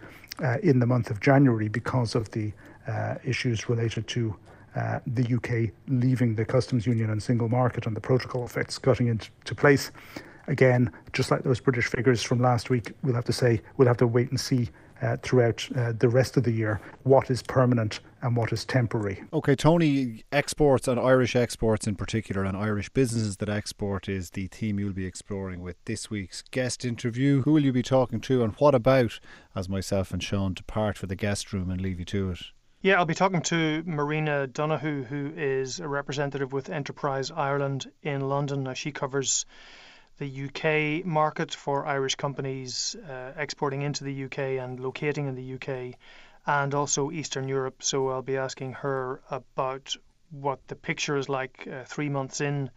uh, 0.43 0.57
in 0.63 0.79
the 0.79 0.85
month 0.85 1.11
of 1.11 1.19
January 1.19 1.67
because 1.67 2.15
of 2.15 2.31
the 2.31 2.51
uh, 2.87 3.15
issues 3.23 3.69
related 3.69 4.07
to. 4.09 4.35
Uh, 4.75 4.99
the 5.05 5.35
UK 5.35 5.71
leaving 5.87 6.35
the 6.35 6.45
customs 6.45 6.87
union 6.87 7.11
and 7.11 7.21
single 7.21 7.47
market 7.47 7.85
and 7.85 7.95
the 7.95 8.01
protocol 8.01 8.43
effects 8.43 8.77
cutting 8.79 9.07
into 9.07 9.55
place. 9.55 9.91
Again, 10.47 10.91
just 11.13 11.31
like 11.31 11.43
those 11.43 11.59
British 11.59 11.85
figures 11.85 12.21
from 12.21 12.39
last 12.39 12.69
week, 12.69 12.91
we'll 13.03 13.15
have 13.15 13.25
to 13.25 13.33
say 13.33 13.61
we'll 13.77 13.87
have 13.87 13.97
to 13.97 14.07
wait 14.07 14.29
and 14.29 14.39
see 14.39 14.69
uh, 15.03 15.17
throughout 15.21 15.67
uh, 15.75 15.93
the 15.97 16.07
rest 16.07 16.37
of 16.37 16.43
the 16.43 16.51
year 16.51 16.79
what 17.03 17.29
is 17.29 17.43
permanent 17.43 17.99
and 18.21 18.35
what 18.35 18.53
is 18.53 18.63
temporary. 18.63 19.21
Okay, 19.33 19.55
Tony, 19.55 20.23
exports 20.31 20.87
and 20.87 20.99
Irish 20.99 21.35
exports 21.35 21.87
in 21.87 21.95
particular, 21.95 22.43
and 22.43 22.55
Irish 22.55 22.89
businesses 22.89 23.37
that 23.37 23.49
export 23.49 24.07
is 24.07 24.31
the 24.31 24.47
theme 24.47 24.79
you'll 24.79 24.93
be 24.93 25.05
exploring 25.05 25.61
with 25.61 25.75
this 25.85 26.09
week's 26.09 26.41
guest 26.41 26.85
interview. 26.85 27.41
Who 27.43 27.53
will 27.53 27.63
you 27.63 27.73
be 27.73 27.83
talking 27.83 28.21
to, 28.21 28.43
and 28.43 28.53
what 28.53 28.73
about 28.73 29.19
as 29.55 29.67
myself 29.67 30.11
and 30.11 30.23
Sean 30.23 30.53
depart 30.53 30.97
for 30.97 31.07
the 31.07 31.15
guest 31.15 31.51
room 31.51 31.69
and 31.69 31.81
leave 31.81 31.99
you 31.99 32.05
to 32.05 32.31
it? 32.31 32.39
Yeah, 32.83 32.95
I'll 32.95 33.05
be 33.05 33.15
talking 33.15 33.41
to 33.43 33.81
Marina 33.85 34.45
Donoghue, 34.45 35.05
who 35.05 35.31
is 35.37 35.79
a 35.79 35.87
representative 35.87 36.51
with 36.51 36.69
Enterprise 36.69 37.31
Ireland 37.31 37.89
in 38.01 38.27
London. 38.27 38.63
Now, 38.63 38.73
she 38.73 38.91
covers 38.91 39.45
the 40.17 40.27
UK 40.27 41.05
market 41.05 41.55
for 41.55 41.85
Irish 41.85 42.15
companies 42.15 42.97
uh, 43.09 43.31
exporting 43.37 43.83
into 43.83 44.03
the 44.03 44.25
UK 44.25 44.37
and 44.61 44.81
locating 44.81 45.27
in 45.27 45.35
the 45.35 45.53
UK, 45.53 45.97
and 46.45 46.73
also 46.75 47.09
Eastern 47.09 47.47
Europe. 47.47 47.83
So 47.83 48.09
I'll 48.09 48.21
be 48.21 48.35
asking 48.35 48.73
her 48.73 49.21
about 49.31 49.95
what 50.31 50.59
the 50.67 50.75
picture 50.75 51.15
is 51.15 51.29
like 51.29 51.65
uh, 51.65 51.85
three 51.85 52.09
months 52.09 52.41
in 52.41 52.69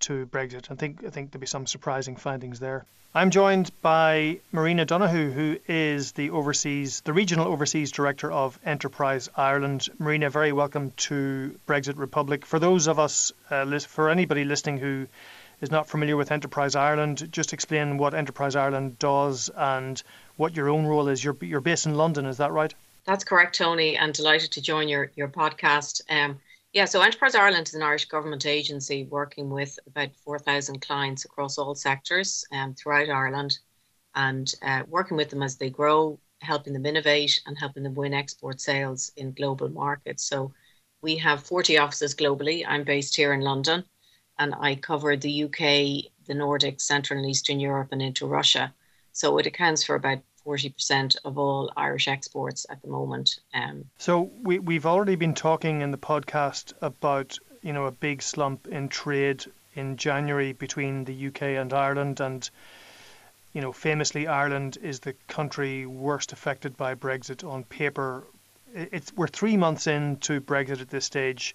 to 0.00 0.26
Brexit. 0.26 0.70
I 0.70 0.74
think 0.74 1.04
I 1.04 1.10
think 1.10 1.30
there'll 1.30 1.40
be 1.40 1.46
some 1.46 1.66
surprising 1.66 2.16
findings 2.16 2.60
there. 2.60 2.84
I'm 3.14 3.30
joined 3.30 3.70
by 3.80 4.38
Marina 4.52 4.84
Donoghue, 4.84 5.30
who 5.30 5.58
is 5.66 6.12
the 6.12 6.30
overseas, 6.30 7.00
the 7.00 7.14
regional 7.14 7.48
overseas 7.48 7.90
director 7.90 8.30
of 8.30 8.60
Enterprise 8.64 9.30
Ireland. 9.34 9.88
Marina, 9.98 10.28
very 10.28 10.52
welcome 10.52 10.92
to 11.08 11.58
Brexit 11.66 11.96
Republic. 11.96 12.44
For 12.44 12.58
those 12.58 12.86
of 12.86 12.98
us, 12.98 13.32
uh, 13.50 13.78
for 13.80 14.10
anybody 14.10 14.44
listening 14.44 14.76
who 14.76 15.06
is 15.62 15.70
not 15.70 15.88
familiar 15.88 16.16
with 16.18 16.30
Enterprise 16.30 16.76
Ireland, 16.76 17.32
just 17.32 17.54
explain 17.54 17.96
what 17.96 18.12
Enterprise 18.12 18.54
Ireland 18.54 18.98
does 18.98 19.50
and 19.56 20.02
what 20.36 20.54
your 20.54 20.68
own 20.68 20.86
role 20.86 21.08
is. 21.08 21.24
You're, 21.24 21.36
you're 21.40 21.62
based 21.62 21.86
in 21.86 21.94
London, 21.94 22.26
is 22.26 22.36
that 22.36 22.52
right? 22.52 22.74
That's 23.06 23.24
correct, 23.24 23.56
Tony, 23.56 23.96
and 23.96 24.12
delighted 24.12 24.52
to 24.52 24.60
join 24.60 24.86
your, 24.86 25.10
your 25.16 25.28
podcast. 25.28 26.02
Um, 26.10 26.38
yeah, 26.72 26.84
so 26.84 27.00
Enterprise 27.00 27.34
Ireland 27.34 27.68
is 27.68 27.74
an 27.74 27.82
Irish 27.82 28.06
government 28.06 28.44
agency 28.44 29.04
working 29.04 29.50
with 29.50 29.78
about 29.86 30.14
4,000 30.16 30.80
clients 30.80 31.24
across 31.24 31.58
all 31.58 31.74
sectors 31.74 32.44
um, 32.52 32.74
throughout 32.74 33.08
Ireland 33.08 33.58
and 34.14 34.52
uh, 34.62 34.82
working 34.86 35.16
with 35.16 35.30
them 35.30 35.42
as 35.42 35.56
they 35.56 35.70
grow, 35.70 36.20
helping 36.40 36.72
them 36.72 36.86
innovate 36.86 37.40
and 37.46 37.58
helping 37.58 37.82
them 37.82 37.94
win 37.94 38.12
export 38.12 38.60
sales 38.60 39.12
in 39.16 39.32
global 39.32 39.68
markets. 39.68 40.24
So 40.24 40.52
we 41.00 41.16
have 41.16 41.42
40 41.42 41.78
offices 41.78 42.14
globally. 42.14 42.64
I'm 42.66 42.84
based 42.84 43.16
here 43.16 43.32
in 43.32 43.40
London 43.40 43.84
and 44.38 44.54
I 44.60 44.74
cover 44.74 45.16
the 45.16 45.44
UK, 45.44 46.12
the 46.26 46.34
Nordics, 46.34 46.82
Central 46.82 47.18
and 47.18 47.28
Eastern 47.28 47.60
Europe, 47.60 47.88
and 47.92 48.02
into 48.02 48.26
Russia. 48.26 48.72
So 49.12 49.38
it 49.38 49.46
accounts 49.46 49.82
for 49.82 49.96
about 49.96 50.20
40% 50.48 51.16
of 51.26 51.36
all 51.36 51.70
Irish 51.76 52.08
exports 52.08 52.64
at 52.70 52.80
the 52.80 52.88
moment. 52.88 53.38
Um, 53.52 53.84
so 53.98 54.30
we, 54.42 54.58
we've 54.58 54.86
already 54.86 55.14
been 55.14 55.34
talking 55.34 55.82
in 55.82 55.90
the 55.90 55.98
podcast 55.98 56.72
about, 56.80 57.38
you 57.62 57.74
know, 57.74 57.84
a 57.84 57.90
big 57.90 58.22
slump 58.22 58.66
in 58.66 58.88
trade 58.88 59.44
in 59.74 59.96
January 59.98 60.54
between 60.54 61.04
the 61.04 61.26
UK 61.26 61.42
and 61.42 61.72
Ireland. 61.74 62.20
And, 62.20 62.48
you 63.52 63.60
know, 63.60 63.72
famously, 63.72 64.26
Ireland 64.26 64.78
is 64.82 65.00
the 65.00 65.12
country 65.28 65.84
worst 65.84 66.32
affected 66.32 66.76
by 66.78 66.94
Brexit 66.94 67.46
on 67.46 67.64
paper. 67.64 68.24
It's, 68.74 69.12
we're 69.14 69.28
three 69.28 69.56
months 69.56 69.86
into 69.86 70.40
Brexit 70.40 70.80
at 70.80 70.88
this 70.88 71.04
stage. 71.04 71.54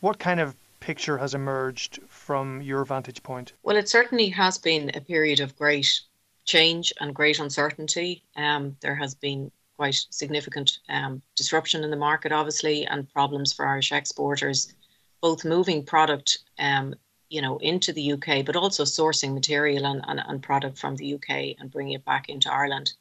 What 0.00 0.18
kind 0.18 0.40
of 0.40 0.56
picture 0.80 1.18
has 1.18 1.34
emerged 1.34 2.00
from 2.08 2.62
your 2.62 2.84
vantage 2.84 3.22
point? 3.22 3.52
Well, 3.62 3.76
it 3.76 3.88
certainly 3.88 4.30
has 4.30 4.58
been 4.58 4.90
a 4.94 5.00
period 5.00 5.40
of 5.40 5.56
great 5.56 6.00
change 6.44 6.92
and 7.00 7.14
great 7.14 7.38
uncertainty. 7.38 8.22
Um, 8.36 8.76
there 8.80 8.94
has 8.94 9.14
been 9.14 9.50
quite 9.76 10.06
significant 10.10 10.78
um, 10.88 11.22
disruption 11.36 11.84
in 11.84 11.90
the 11.90 11.96
market, 11.96 12.32
obviously, 12.32 12.86
and 12.86 13.12
problems 13.12 13.52
for 13.52 13.66
Irish 13.66 13.92
exporters 13.92 14.74
both 15.22 15.44
moving 15.44 15.84
product 15.84 16.38
um, 16.58 16.94
you 17.30 17.40
know, 17.40 17.56
into 17.58 17.94
the 17.94 18.12
UK, 18.12 18.44
but 18.44 18.56
also 18.56 18.84
sourcing 18.84 19.32
material 19.32 19.86
and, 19.86 20.04
and, 20.06 20.20
and 20.20 20.42
product 20.42 20.76
from 20.76 20.96
the 20.96 21.14
UK 21.14 21.56
and 21.58 21.70
bringing 21.70 21.94
it 21.94 22.04
back 22.04 22.28
into 22.28 22.52
Ireland. 22.52 22.92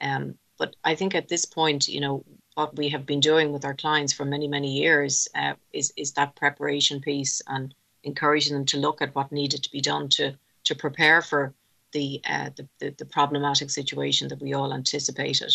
Um, 0.00 0.34
but 0.58 0.74
I 0.82 0.96
think 0.96 1.14
at 1.14 1.28
this 1.28 1.44
point, 1.44 1.86
you 1.86 2.00
know, 2.00 2.24
what 2.54 2.74
we 2.76 2.88
have 2.88 3.06
been 3.06 3.20
doing 3.20 3.52
with 3.52 3.64
our 3.64 3.74
clients 3.74 4.12
for 4.12 4.24
many, 4.24 4.48
many 4.48 4.80
years 4.80 5.28
uh, 5.36 5.54
is, 5.72 5.92
is 5.96 6.12
that 6.12 6.34
preparation 6.34 7.00
piece 7.00 7.40
and 7.46 7.72
encouraging 8.02 8.54
them 8.54 8.66
to 8.66 8.78
look 8.78 9.00
at 9.00 9.14
what 9.14 9.30
needed 9.30 9.62
to 9.62 9.70
be 9.70 9.80
done 9.80 10.08
to, 10.08 10.34
to 10.64 10.74
prepare 10.74 11.22
for 11.22 11.54
the, 11.92 12.20
uh, 12.28 12.50
the, 12.56 12.68
the, 12.78 12.94
the 12.98 13.04
problematic 13.04 13.70
situation 13.70 14.28
that 14.28 14.42
we 14.42 14.54
all 14.54 14.72
anticipated. 14.72 15.52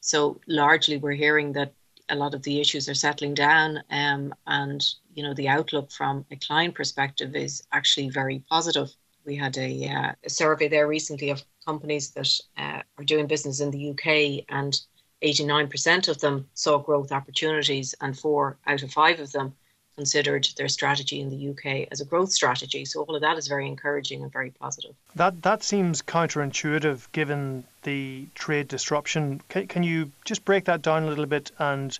So 0.00 0.40
largely 0.46 0.98
we're 0.98 1.12
hearing 1.12 1.52
that 1.52 1.72
a 2.08 2.16
lot 2.16 2.34
of 2.34 2.42
the 2.42 2.60
issues 2.60 2.88
are 2.88 2.94
settling 2.94 3.34
down 3.34 3.82
um, 3.90 4.34
and 4.46 4.84
you 5.14 5.22
know 5.22 5.32
the 5.32 5.48
outlook 5.48 5.90
from 5.90 6.26
a 6.30 6.36
client 6.36 6.74
perspective 6.74 7.34
is 7.34 7.62
actually 7.72 8.10
very 8.10 8.40
positive 8.50 8.94
we 9.24 9.36
had 9.36 9.56
a, 9.56 9.88
uh, 9.88 10.12
a 10.24 10.30
survey 10.30 10.68
there 10.68 10.86
recently 10.86 11.30
of 11.30 11.42
companies 11.64 12.10
that 12.10 12.28
uh, 12.58 12.82
are 12.98 13.04
doing 13.04 13.26
business 13.26 13.60
in 13.60 13.70
the 13.70 13.90
UK 13.90 14.44
and 14.48 14.80
89% 15.22 16.08
of 16.08 16.20
them 16.20 16.46
saw 16.54 16.78
growth 16.78 17.10
opportunities 17.10 17.94
and 18.00 18.18
four 18.18 18.58
out 18.66 18.82
of 18.82 18.92
five 18.92 19.20
of 19.20 19.32
them 19.32 19.54
considered 19.96 20.48
their 20.56 20.68
strategy 20.68 21.20
in 21.20 21.30
the 21.30 21.50
UK 21.50 21.88
as 21.90 22.00
a 22.00 22.04
growth 22.04 22.32
strategy. 22.32 22.84
So 22.84 23.02
all 23.02 23.14
of 23.14 23.22
that 23.22 23.38
is 23.38 23.48
very 23.48 23.66
encouraging 23.66 24.22
and 24.22 24.32
very 24.32 24.50
positive. 24.50 24.94
That 25.14 25.42
that 25.42 25.62
seems 25.62 26.02
counterintuitive 26.02 27.12
given 27.12 27.64
the 27.82 28.26
trade 28.34 28.68
disruption. 28.68 29.40
Can, 29.48 29.66
can 29.66 29.82
you 29.82 30.10
just 30.24 30.44
break 30.44 30.64
that 30.64 30.82
down 30.82 31.04
a 31.04 31.06
little 31.06 31.26
bit 31.26 31.52
and 31.58 31.98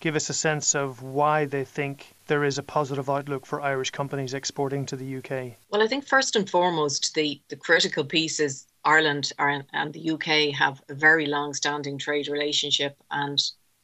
give 0.00 0.16
us 0.16 0.30
a 0.30 0.34
sense 0.34 0.74
of 0.74 1.02
why 1.02 1.44
they 1.44 1.64
think 1.64 2.14
there 2.26 2.42
is 2.42 2.58
a 2.58 2.62
positive 2.62 3.10
outlook 3.10 3.44
for 3.44 3.60
Irish 3.60 3.90
companies 3.90 4.34
exporting 4.34 4.86
to 4.86 4.96
the 4.96 5.18
UK? 5.18 5.56
Well, 5.70 5.82
I 5.82 5.86
think 5.86 6.06
first 6.06 6.36
and 6.36 6.48
foremost, 6.48 7.14
the, 7.14 7.40
the 7.48 7.56
critical 7.56 8.04
piece 8.04 8.40
is 8.40 8.66
Ireland 8.84 9.32
and 9.38 9.92
the 9.92 10.10
UK 10.12 10.56
have 10.56 10.82
a 10.88 10.94
very 10.94 11.26
long 11.26 11.52
standing 11.52 11.98
trade 11.98 12.28
relationship 12.28 12.96
and 13.10 13.38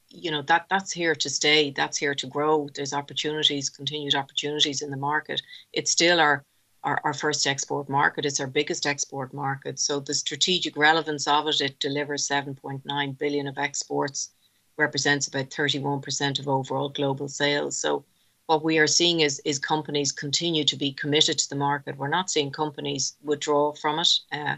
you 0.08 0.30
know 0.30 0.42
that 0.42 0.66
that's 0.70 0.92
here 0.92 1.14
to 1.14 1.30
stay 1.30 1.70
that's 1.70 1.96
here 1.96 2.14
to 2.14 2.26
grow. 2.26 2.68
There's 2.74 2.92
opportunities 2.92 3.68
continued 3.68 4.14
opportunities 4.14 4.82
in 4.82 4.90
the 4.90 4.96
market. 4.96 5.42
It's 5.72 5.90
still 5.90 6.20
our 6.20 6.44
our, 6.84 7.00
our 7.04 7.14
first 7.14 7.46
export 7.46 7.88
market. 7.88 8.24
It's 8.24 8.40
our 8.40 8.46
biggest 8.46 8.86
export 8.86 9.34
market. 9.34 9.78
So 9.78 9.98
the 9.98 10.14
strategic 10.14 10.76
relevance 10.76 11.26
of 11.26 11.48
it 11.48 11.60
it 11.60 11.80
delivers 11.80 12.28
7.9 12.28 13.18
billion 13.18 13.48
of 13.48 13.58
exports 13.58 14.30
represents 14.76 15.26
about 15.26 15.50
31% 15.50 16.38
of 16.38 16.48
overall 16.48 16.88
global 16.88 17.28
sales. 17.28 17.76
So 17.76 18.04
what 18.46 18.62
we 18.62 18.78
are 18.78 18.86
seeing 18.86 19.20
is 19.20 19.40
is 19.44 19.58
companies 19.58 20.12
continue 20.12 20.64
to 20.64 20.76
be 20.76 20.92
committed 20.92 21.38
to 21.38 21.48
the 21.48 21.56
market. 21.56 21.96
We're 21.96 22.08
not 22.08 22.30
seeing 22.30 22.50
companies 22.52 23.16
withdraw 23.22 23.72
from 23.72 23.98
it 23.98 24.20
uh, 24.32 24.56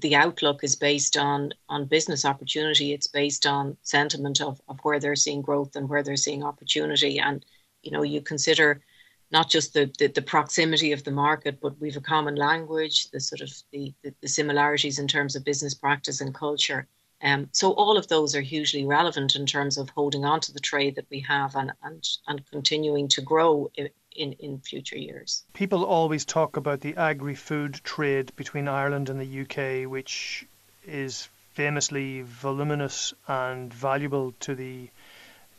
the 0.00 0.16
outlook 0.16 0.64
is 0.64 0.76
based 0.76 1.16
on 1.16 1.52
on 1.68 1.86
business 1.86 2.24
opportunity. 2.24 2.92
It's 2.92 3.06
based 3.06 3.46
on 3.46 3.76
sentiment 3.82 4.40
of, 4.40 4.60
of 4.68 4.78
where 4.82 5.00
they're 5.00 5.16
seeing 5.16 5.42
growth 5.42 5.76
and 5.76 5.88
where 5.88 6.02
they're 6.02 6.16
seeing 6.16 6.42
opportunity. 6.42 7.18
And 7.18 7.44
you 7.82 7.90
know, 7.90 8.02
you 8.02 8.20
consider 8.20 8.82
not 9.30 9.48
just 9.48 9.74
the, 9.74 9.90
the, 9.98 10.08
the 10.08 10.22
proximity 10.22 10.92
of 10.92 11.04
the 11.04 11.10
market, 11.10 11.60
but 11.60 11.78
we've 11.80 11.96
a 11.96 12.00
common 12.00 12.34
language, 12.34 13.10
the 13.10 13.20
sort 13.20 13.40
of 13.40 13.52
the, 13.72 13.94
the, 14.02 14.12
the 14.20 14.28
similarities 14.28 14.98
in 14.98 15.06
terms 15.06 15.36
of 15.36 15.44
business 15.44 15.74
practice 15.74 16.20
and 16.20 16.34
culture. 16.34 16.88
Um, 17.22 17.48
so 17.52 17.72
all 17.72 17.96
of 17.96 18.08
those 18.08 18.34
are 18.34 18.40
hugely 18.40 18.84
relevant 18.84 19.36
in 19.36 19.46
terms 19.46 19.76
of 19.76 19.90
holding 19.90 20.24
on 20.24 20.40
to 20.40 20.52
the 20.52 20.60
trade 20.60 20.96
that 20.96 21.06
we 21.10 21.20
have 21.20 21.54
and 21.54 21.72
and, 21.82 22.08
and 22.26 22.50
continuing 22.50 23.08
to 23.08 23.20
grow 23.20 23.70
in, 24.16 24.32
in 24.34 24.60
future 24.60 24.98
years. 24.98 25.44
People 25.54 25.84
always 25.84 26.24
talk 26.24 26.56
about 26.56 26.80
the 26.80 26.96
agri 26.96 27.34
food 27.34 27.74
trade 27.84 28.32
between 28.36 28.68
Ireland 28.68 29.08
and 29.08 29.20
the 29.20 29.40
UK, 29.42 29.90
which 29.90 30.46
is 30.86 31.28
famously 31.54 32.22
voluminous 32.22 33.12
and 33.28 33.72
valuable 33.72 34.32
to 34.40 34.54
the 34.54 34.88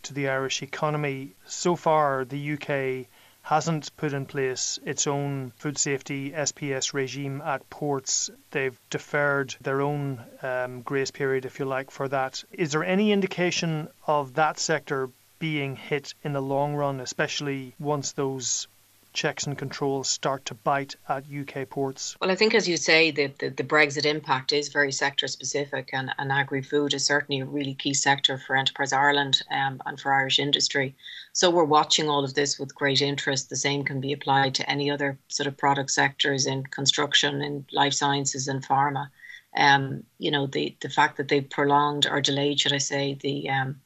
to 0.03 0.13
the 0.13 0.29
Irish 0.29 0.63
economy. 0.63 1.31
So 1.45 1.75
far, 1.75 2.25
the 2.25 2.53
UK 2.53 3.07
hasn't 3.43 3.95
put 3.97 4.13
in 4.13 4.25
place 4.25 4.79
its 4.85 5.07
own 5.07 5.51
food 5.57 5.77
safety 5.77 6.31
SPS 6.31 6.93
regime 6.93 7.41
at 7.41 7.69
ports. 7.69 8.29
They've 8.51 8.79
deferred 8.89 9.55
their 9.61 9.81
own 9.81 10.23
um, 10.41 10.81
grace 10.81 11.11
period, 11.11 11.45
if 11.45 11.59
you 11.59 11.65
like, 11.65 11.91
for 11.91 12.07
that. 12.07 12.43
Is 12.51 12.71
there 12.71 12.83
any 12.83 13.11
indication 13.11 13.89
of 14.05 14.33
that 14.35 14.59
sector 14.59 15.09
being 15.41 15.75
hit 15.75 16.13
in 16.23 16.33
the 16.33 16.41
long 16.41 16.75
run, 16.75 16.99
especially 16.99 17.73
once 17.79 18.11
those 18.11 18.67
checks 19.11 19.47
and 19.47 19.57
controls 19.57 20.07
start 20.07 20.45
to 20.45 20.53
bite 20.53 20.95
at 21.09 21.23
UK 21.25 21.67
ports? 21.67 22.15
Well, 22.21 22.29
I 22.29 22.35
think, 22.35 22.53
as 22.53 22.69
you 22.69 22.77
say, 22.77 23.09
the, 23.09 23.33
the, 23.39 23.49
the 23.49 23.63
Brexit 23.63 24.05
impact 24.05 24.53
is 24.53 24.69
very 24.69 24.91
sector 24.91 25.27
specific, 25.27 25.89
and, 25.93 26.13
and 26.19 26.31
agri 26.31 26.61
food 26.61 26.93
is 26.93 27.05
certainly 27.05 27.41
a 27.41 27.45
really 27.45 27.73
key 27.73 27.95
sector 27.95 28.37
for 28.37 28.55
Enterprise 28.55 28.93
Ireland 28.93 29.41
um, 29.49 29.81
and 29.87 29.99
for 29.99 30.13
Irish 30.13 30.37
industry. 30.37 30.95
So 31.33 31.49
we're 31.49 31.63
watching 31.63 32.07
all 32.07 32.23
of 32.23 32.35
this 32.35 32.59
with 32.59 32.75
great 32.75 33.01
interest. 33.01 33.49
The 33.49 33.55
same 33.55 33.83
can 33.83 33.99
be 33.99 34.13
applied 34.13 34.53
to 34.55 34.69
any 34.69 34.91
other 34.91 35.17
sort 35.27 35.47
of 35.47 35.57
product 35.57 35.89
sectors 35.89 36.45
in 36.45 36.63
construction, 36.63 37.41
in 37.41 37.65
life 37.71 37.93
sciences, 37.93 38.47
and 38.47 38.63
pharma. 38.63 39.09
Um, 39.57 40.03
you 40.19 40.29
know, 40.29 40.45
the, 40.45 40.77
the 40.81 40.89
fact 40.89 41.17
that 41.17 41.27
they've 41.27 41.49
prolonged 41.49 42.05
or 42.05 42.21
delayed, 42.21 42.59
should 42.59 42.73
I 42.73 42.77
say, 42.77 43.15
the 43.15 43.49
um, 43.49 43.81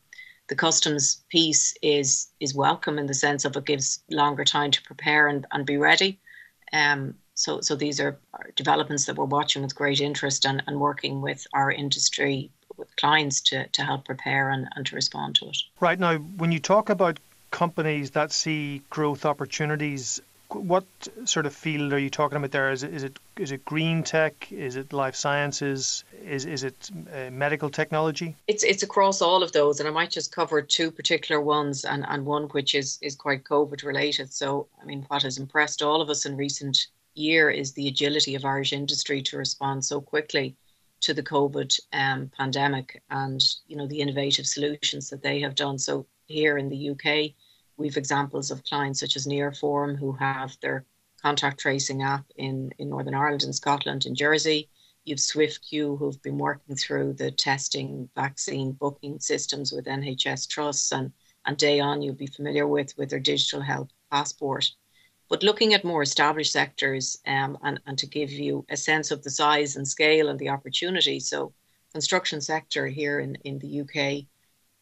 the 0.47 0.55
customs 0.55 1.23
piece 1.29 1.73
is 1.81 2.27
is 2.39 2.53
welcome 2.53 2.99
in 2.99 3.07
the 3.07 3.13
sense 3.13 3.45
of 3.45 3.55
it 3.55 3.65
gives 3.65 4.03
longer 4.09 4.43
time 4.43 4.71
to 4.71 4.81
prepare 4.83 5.27
and, 5.27 5.45
and 5.51 5.65
be 5.65 5.77
ready. 5.77 6.19
Um, 6.73 7.15
so 7.33 7.61
so 7.61 7.75
these 7.75 7.99
are, 7.99 8.17
developments 8.55 9.05
that 9.05 9.15
we're 9.15 9.25
watching 9.25 9.63
with 9.63 9.75
great 9.75 10.01
interest 10.01 10.45
and, 10.45 10.63
and 10.67 10.79
working 10.79 11.21
with 11.21 11.45
our 11.53 11.71
industry 11.71 12.51
with 12.77 12.95
clients 12.97 13.41
to, 13.41 13.67
to 13.67 13.83
help 13.83 14.05
prepare 14.05 14.49
and, 14.49 14.67
and 14.75 14.85
to 14.85 14.95
respond 14.95 15.35
to 15.35 15.47
it. 15.47 15.57
Right 15.79 15.99
now, 15.99 16.17
when 16.17 16.51
you 16.51 16.59
talk 16.59 16.89
about 16.89 17.19
companies 17.51 18.11
that 18.11 18.31
see 18.31 18.81
growth 18.89 19.25
opportunities 19.25 20.21
what 20.55 20.85
sort 21.25 21.45
of 21.45 21.53
field 21.53 21.93
are 21.93 21.99
you 21.99 22.09
talking 22.09 22.37
about 22.37 22.51
there? 22.51 22.71
Is 22.71 22.83
it 22.83 22.93
is 22.93 23.03
it 23.03 23.19
is 23.37 23.51
it 23.51 23.65
green 23.65 24.03
tech? 24.03 24.51
Is 24.51 24.75
it 24.75 24.93
life 24.93 25.15
sciences? 25.15 26.03
Is 26.23 26.45
is 26.45 26.63
it 26.63 26.89
uh, 27.13 27.29
medical 27.31 27.69
technology? 27.69 28.35
It's 28.47 28.63
it's 28.63 28.83
across 28.83 29.21
all 29.21 29.43
of 29.43 29.51
those, 29.51 29.79
and 29.79 29.87
I 29.87 29.91
might 29.91 30.11
just 30.11 30.31
cover 30.31 30.61
two 30.61 30.91
particular 30.91 31.41
ones, 31.41 31.85
and 31.85 32.05
and 32.07 32.25
one 32.25 32.43
which 32.49 32.75
is 32.75 32.97
is 33.01 33.15
quite 33.15 33.43
COVID 33.43 33.83
related. 33.83 34.33
So 34.33 34.67
I 34.81 34.85
mean, 34.85 35.05
what 35.07 35.23
has 35.23 35.37
impressed 35.37 35.81
all 35.81 36.01
of 36.01 36.09
us 36.09 36.25
in 36.25 36.37
recent 36.37 36.87
year 37.13 37.49
is 37.49 37.73
the 37.73 37.87
agility 37.87 38.35
of 38.35 38.45
Irish 38.45 38.73
industry 38.73 39.21
to 39.23 39.37
respond 39.37 39.85
so 39.85 40.01
quickly 40.01 40.55
to 41.01 41.13
the 41.13 41.23
COVID 41.23 41.79
um, 41.93 42.31
pandemic, 42.37 43.01
and 43.09 43.43
you 43.67 43.75
know 43.75 43.87
the 43.87 44.01
innovative 44.01 44.47
solutions 44.47 45.09
that 45.09 45.21
they 45.21 45.39
have 45.41 45.55
done. 45.55 45.77
So 45.77 46.05
here 46.27 46.57
in 46.57 46.69
the 46.69 46.89
UK 46.89 47.35
We've 47.77 47.97
examples 47.97 48.51
of 48.51 48.63
clients 48.63 48.99
such 48.99 49.15
as 49.15 49.27
Nearform 49.27 49.97
who 49.97 50.13
have 50.13 50.57
their 50.61 50.85
contact 51.21 51.59
tracing 51.59 52.03
app 52.03 52.25
in, 52.35 52.71
in 52.77 52.89
Northern 52.89 53.15
Ireland 53.15 53.43
and 53.43 53.55
Scotland 53.55 54.05
and 54.05 54.15
Jersey. 54.15 54.69
You've 55.03 55.19
Swiftqueue 55.19 55.97
who've 55.97 56.21
been 56.21 56.37
working 56.37 56.75
through 56.75 57.13
the 57.13 57.31
testing 57.31 58.09
vaccine 58.15 58.71
booking 58.71 59.19
systems 59.19 59.71
with 59.71 59.85
NHS 59.85 60.47
trusts 60.47 60.91
and, 60.91 61.11
and 61.45 61.57
Daon 61.57 62.01
you'll 62.01 62.15
be 62.15 62.27
familiar 62.27 62.67
with 62.67 62.97
with 62.97 63.09
their 63.09 63.19
digital 63.19 63.61
health 63.61 63.89
passport. 64.09 64.71
But 65.29 65.43
looking 65.43 65.73
at 65.73 65.83
more 65.83 66.03
established 66.03 66.51
sectors 66.51 67.17
um, 67.25 67.57
and, 67.63 67.79
and 67.87 67.97
to 67.97 68.07
give 68.07 68.31
you 68.31 68.65
a 68.69 68.77
sense 68.77 69.11
of 69.11 69.23
the 69.23 69.31
size 69.31 69.75
and 69.75 69.87
scale 69.87 70.29
and 70.29 70.39
the 70.39 70.49
opportunity. 70.49 71.19
So 71.19 71.53
construction 71.91 72.41
sector 72.41 72.87
here 72.87 73.19
in, 73.19 73.35
in 73.43 73.59
the 73.59 73.81
UK 73.81 74.25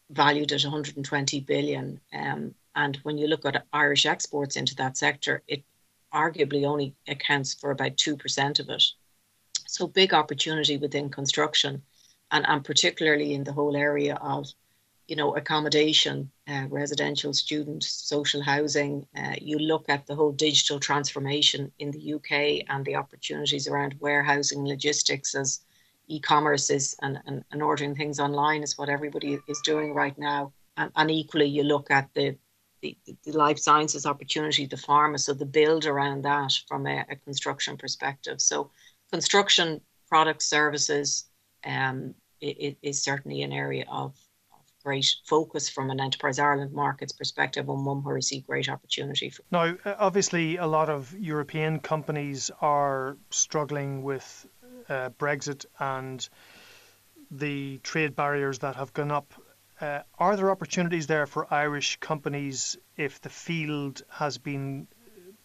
valued 0.09 0.51
at 0.51 0.63
120 0.63 1.39
billion 1.41 1.99
um, 2.13 2.53
and 2.75 2.97
when 3.03 3.17
you 3.17 3.27
look 3.27 3.45
at 3.45 3.65
Irish 3.73 4.05
exports 4.05 4.55
into 4.55 4.75
that 4.75 4.97
sector, 4.97 5.43
it 5.47 5.63
arguably 6.13 6.65
only 6.65 6.95
accounts 7.07 7.53
for 7.53 7.71
about 7.71 7.97
2% 7.97 8.59
of 8.59 8.69
it. 8.69 8.83
So, 9.67 9.87
big 9.87 10.13
opportunity 10.13 10.77
within 10.77 11.09
construction, 11.09 11.81
and, 12.31 12.45
and 12.47 12.63
particularly 12.63 13.33
in 13.33 13.43
the 13.43 13.53
whole 13.53 13.75
area 13.75 14.15
of 14.15 14.47
you 15.07 15.15
know, 15.17 15.35
accommodation, 15.35 16.31
uh, 16.47 16.65
residential, 16.69 17.33
student, 17.33 17.83
social 17.83 18.41
housing. 18.41 19.05
Uh, 19.17 19.35
you 19.41 19.59
look 19.59 19.85
at 19.89 20.07
the 20.07 20.15
whole 20.15 20.31
digital 20.31 20.79
transformation 20.79 21.71
in 21.79 21.91
the 21.91 22.13
UK 22.13 22.65
and 22.69 22.85
the 22.85 22.95
opportunities 22.95 23.67
around 23.67 23.95
warehousing, 23.99 24.65
logistics, 24.65 25.35
as 25.35 25.59
e-commerce 26.07 26.69
is 26.69 26.95
and, 27.01 27.19
and, 27.25 27.43
and 27.51 27.61
ordering 27.61 27.95
things 27.95 28.19
online 28.19 28.63
is 28.63 28.77
what 28.77 28.89
everybody 28.89 29.39
is 29.47 29.61
doing 29.61 29.93
right 29.93 30.17
now. 30.17 30.53
And, 30.77 30.91
and 30.95 31.11
equally, 31.11 31.47
you 31.47 31.63
look 31.63 31.91
at 31.91 32.09
the 32.13 32.37
the, 32.83 32.97
the 33.25 33.31
life 33.31 33.57
sciences 33.57 34.05
opportunity, 34.05 34.67
the 34.67 34.75
pharma, 34.75 35.19
so 35.19 35.33
the 35.33 35.45
build 35.45 35.85
around 35.85 36.23
that 36.25 36.53
from 36.67 36.85
a, 36.85 37.05
a 37.09 37.15
construction 37.15 37.77
perspective. 37.77 38.39
So 38.41 38.69
construction 39.11 39.81
product 40.09 40.43
services 40.43 41.25
um, 41.65 42.13
it, 42.41 42.57
it 42.59 42.77
is 42.81 43.01
certainly 43.01 43.41
an 43.41 43.53
area 43.53 43.85
of, 43.89 44.15
of 44.51 44.59
great 44.83 45.09
focus 45.25 45.69
from 45.69 45.89
an 45.89 45.99
Enterprise 45.99 46.39
Ireland 46.39 46.73
markets 46.73 47.13
perspective 47.13 47.69
and 47.69 47.85
one 47.85 48.03
where 48.03 48.15
we 48.15 48.21
see 48.21 48.41
great 48.41 48.69
opportunity. 48.69 49.29
For. 49.29 49.43
Now, 49.51 49.75
obviously, 49.85 50.57
a 50.57 50.67
lot 50.67 50.89
of 50.89 51.13
European 51.17 51.79
companies 51.79 52.51
are 52.61 53.17
struggling 53.29 54.03
with 54.03 54.45
uh, 54.89 55.09
Brexit 55.17 55.65
and 55.79 56.27
the 57.31 57.79
trade 57.79 58.15
barriers 58.15 58.59
that 58.59 58.75
have 58.75 58.93
gone 58.93 59.11
up. 59.11 59.33
Uh, 59.83 60.01
are 60.17 60.37
there 60.37 60.49
opportunities 60.49 61.07
there 61.07 61.27
for 61.27 61.53
Irish 61.53 61.97
companies 61.97 62.77
if 62.95 63.19
the 63.19 63.29
field 63.29 64.01
has 64.07 64.37
been 64.37 64.87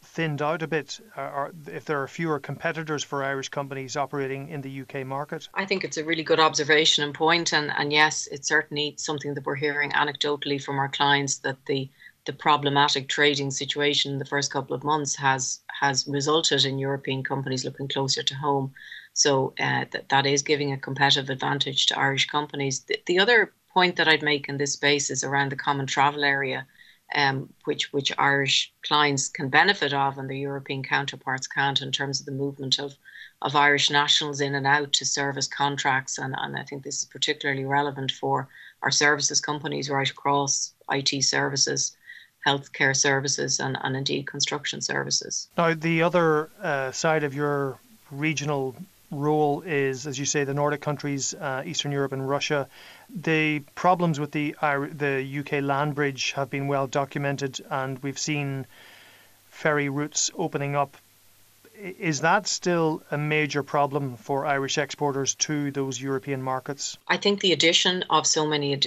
thinned 0.00 0.40
out 0.40 0.62
a 0.62 0.68
bit, 0.68 1.00
or 1.16 1.52
if 1.66 1.84
there 1.86 2.00
are 2.00 2.06
fewer 2.06 2.38
competitors 2.38 3.02
for 3.02 3.24
Irish 3.24 3.48
companies 3.48 3.96
operating 3.96 4.48
in 4.48 4.60
the 4.60 4.82
UK 4.82 5.04
market? 5.04 5.48
I 5.54 5.64
think 5.64 5.82
it's 5.82 5.96
a 5.96 6.04
really 6.04 6.22
good 6.22 6.38
observation 6.38 7.02
and 7.02 7.12
point, 7.12 7.52
and, 7.52 7.72
and 7.76 7.92
yes, 7.92 8.28
it's 8.30 8.46
certainly 8.46 8.94
something 8.96 9.34
that 9.34 9.44
we're 9.44 9.56
hearing 9.56 9.90
anecdotally 9.90 10.62
from 10.62 10.78
our 10.78 10.88
clients 10.88 11.38
that 11.38 11.66
the 11.66 11.90
the 12.24 12.32
problematic 12.34 13.08
trading 13.08 13.50
situation 13.50 14.12
in 14.12 14.18
the 14.18 14.24
first 14.24 14.52
couple 14.52 14.76
of 14.76 14.84
months 14.84 15.16
has 15.16 15.60
has 15.80 16.06
resulted 16.06 16.64
in 16.64 16.78
European 16.78 17.24
companies 17.24 17.64
looking 17.64 17.88
closer 17.88 18.22
to 18.22 18.34
home. 18.36 18.72
So 19.14 19.54
uh, 19.58 19.86
that 19.90 20.10
that 20.10 20.26
is 20.26 20.42
giving 20.42 20.70
a 20.70 20.78
competitive 20.78 21.30
advantage 21.30 21.86
to 21.86 21.98
Irish 21.98 22.26
companies. 22.26 22.80
The, 22.80 23.02
the 23.06 23.18
other 23.18 23.52
point 23.78 23.94
that 23.94 24.08
I'd 24.08 24.24
make 24.24 24.48
in 24.48 24.58
this 24.58 24.72
space 24.72 25.08
is 25.08 25.22
around 25.22 25.52
the 25.52 25.64
common 25.66 25.86
travel 25.86 26.24
area 26.24 26.66
um, 27.14 27.48
which 27.64 27.92
which 27.92 28.10
Irish 28.18 28.72
clients 28.82 29.28
can 29.28 29.48
benefit 29.48 29.92
of 29.94 30.18
and 30.18 30.28
the 30.28 30.38
European 30.48 30.82
counterparts 30.82 31.46
can't 31.46 31.80
in 31.80 31.92
terms 31.92 32.18
of 32.18 32.26
the 32.26 32.40
movement 32.44 32.80
of 32.80 32.96
of 33.40 33.54
Irish 33.54 33.88
nationals 33.88 34.40
in 34.40 34.56
and 34.56 34.66
out 34.66 34.92
to 34.94 35.04
service 35.04 35.46
contracts 35.46 36.18
and, 36.18 36.34
and 36.42 36.56
I 36.56 36.64
think 36.64 36.82
this 36.82 36.98
is 37.02 37.04
particularly 37.04 37.64
relevant 37.64 38.10
for 38.10 38.48
our 38.82 38.90
services 38.90 39.40
companies 39.40 39.88
right 39.88 40.10
across 40.10 40.72
IT 40.90 41.22
services, 41.22 41.96
healthcare 42.44 42.96
services 42.96 43.60
and, 43.60 43.78
and 43.84 43.96
indeed 43.96 44.26
construction 44.26 44.80
services. 44.80 45.48
Now 45.56 45.74
the 45.74 46.02
other 46.02 46.50
uh, 46.60 46.90
side 46.90 47.22
of 47.22 47.32
your 47.32 47.78
regional 48.10 48.74
role 49.10 49.62
is, 49.62 50.06
as 50.06 50.18
you 50.18 50.24
say, 50.24 50.44
the 50.44 50.54
Nordic 50.54 50.80
countries, 50.80 51.34
uh, 51.34 51.62
Eastern 51.64 51.92
Europe, 51.92 52.12
and 52.12 52.28
Russia. 52.28 52.68
The 53.08 53.60
problems 53.74 54.20
with 54.20 54.32
the 54.32 54.54
the 54.60 55.38
UK 55.40 55.62
land 55.62 55.94
bridge 55.94 56.32
have 56.32 56.50
been 56.50 56.68
well 56.68 56.86
documented, 56.86 57.60
and 57.70 57.98
we've 58.02 58.18
seen 58.18 58.66
ferry 59.48 59.88
routes 59.88 60.30
opening 60.36 60.76
up. 60.76 60.96
Is 61.80 62.22
that 62.22 62.48
still 62.48 63.02
a 63.12 63.16
major 63.16 63.62
problem 63.62 64.16
for 64.16 64.44
Irish 64.44 64.78
exporters 64.78 65.36
to 65.36 65.70
those 65.70 66.00
European 66.00 66.42
markets? 66.42 66.98
I 67.06 67.18
think 67.18 67.40
the 67.40 67.52
addition 67.52 68.04
of 68.10 68.26
so 68.26 68.46
many 68.46 68.80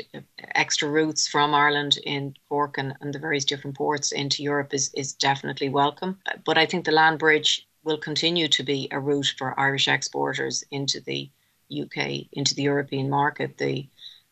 extra 0.56 0.90
routes 0.90 1.26
from 1.26 1.54
Ireland 1.54 1.98
in 2.04 2.36
Cork 2.50 2.78
and, 2.78 2.94
and 3.00 3.14
the 3.14 3.20
various 3.20 3.46
different 3.46 3.78
ports 3.78 4.12
into 4.12 4.44
Europe 4.44 4.74
is, 4.74 4.92
is 4.94 5.14
definitely 5.14 5.70
welcome. 5.70 6.20
But 6.44 6.58
I 6.58 6.66
think 6.66 6.84
the 6.84 6.92
land 6.92 7.20
bridge 7.20 7.66
will 7.84 7.98
continue 7.98 8.48
to 8.50 8.64
be 8.64 8.88
a 8.92 9.00
route 9.00 9.34
for 9.38 9.60
Irish 9.60 9.88
exporters 9.88 10.64
into 10.72 11.00
the 11.02 11.30
UK, 11.72 12.28
into 12.32 12.54
the 12.56 12.64
European 12.64 13.10
market. 13.10 13.58
The 13.58 13.88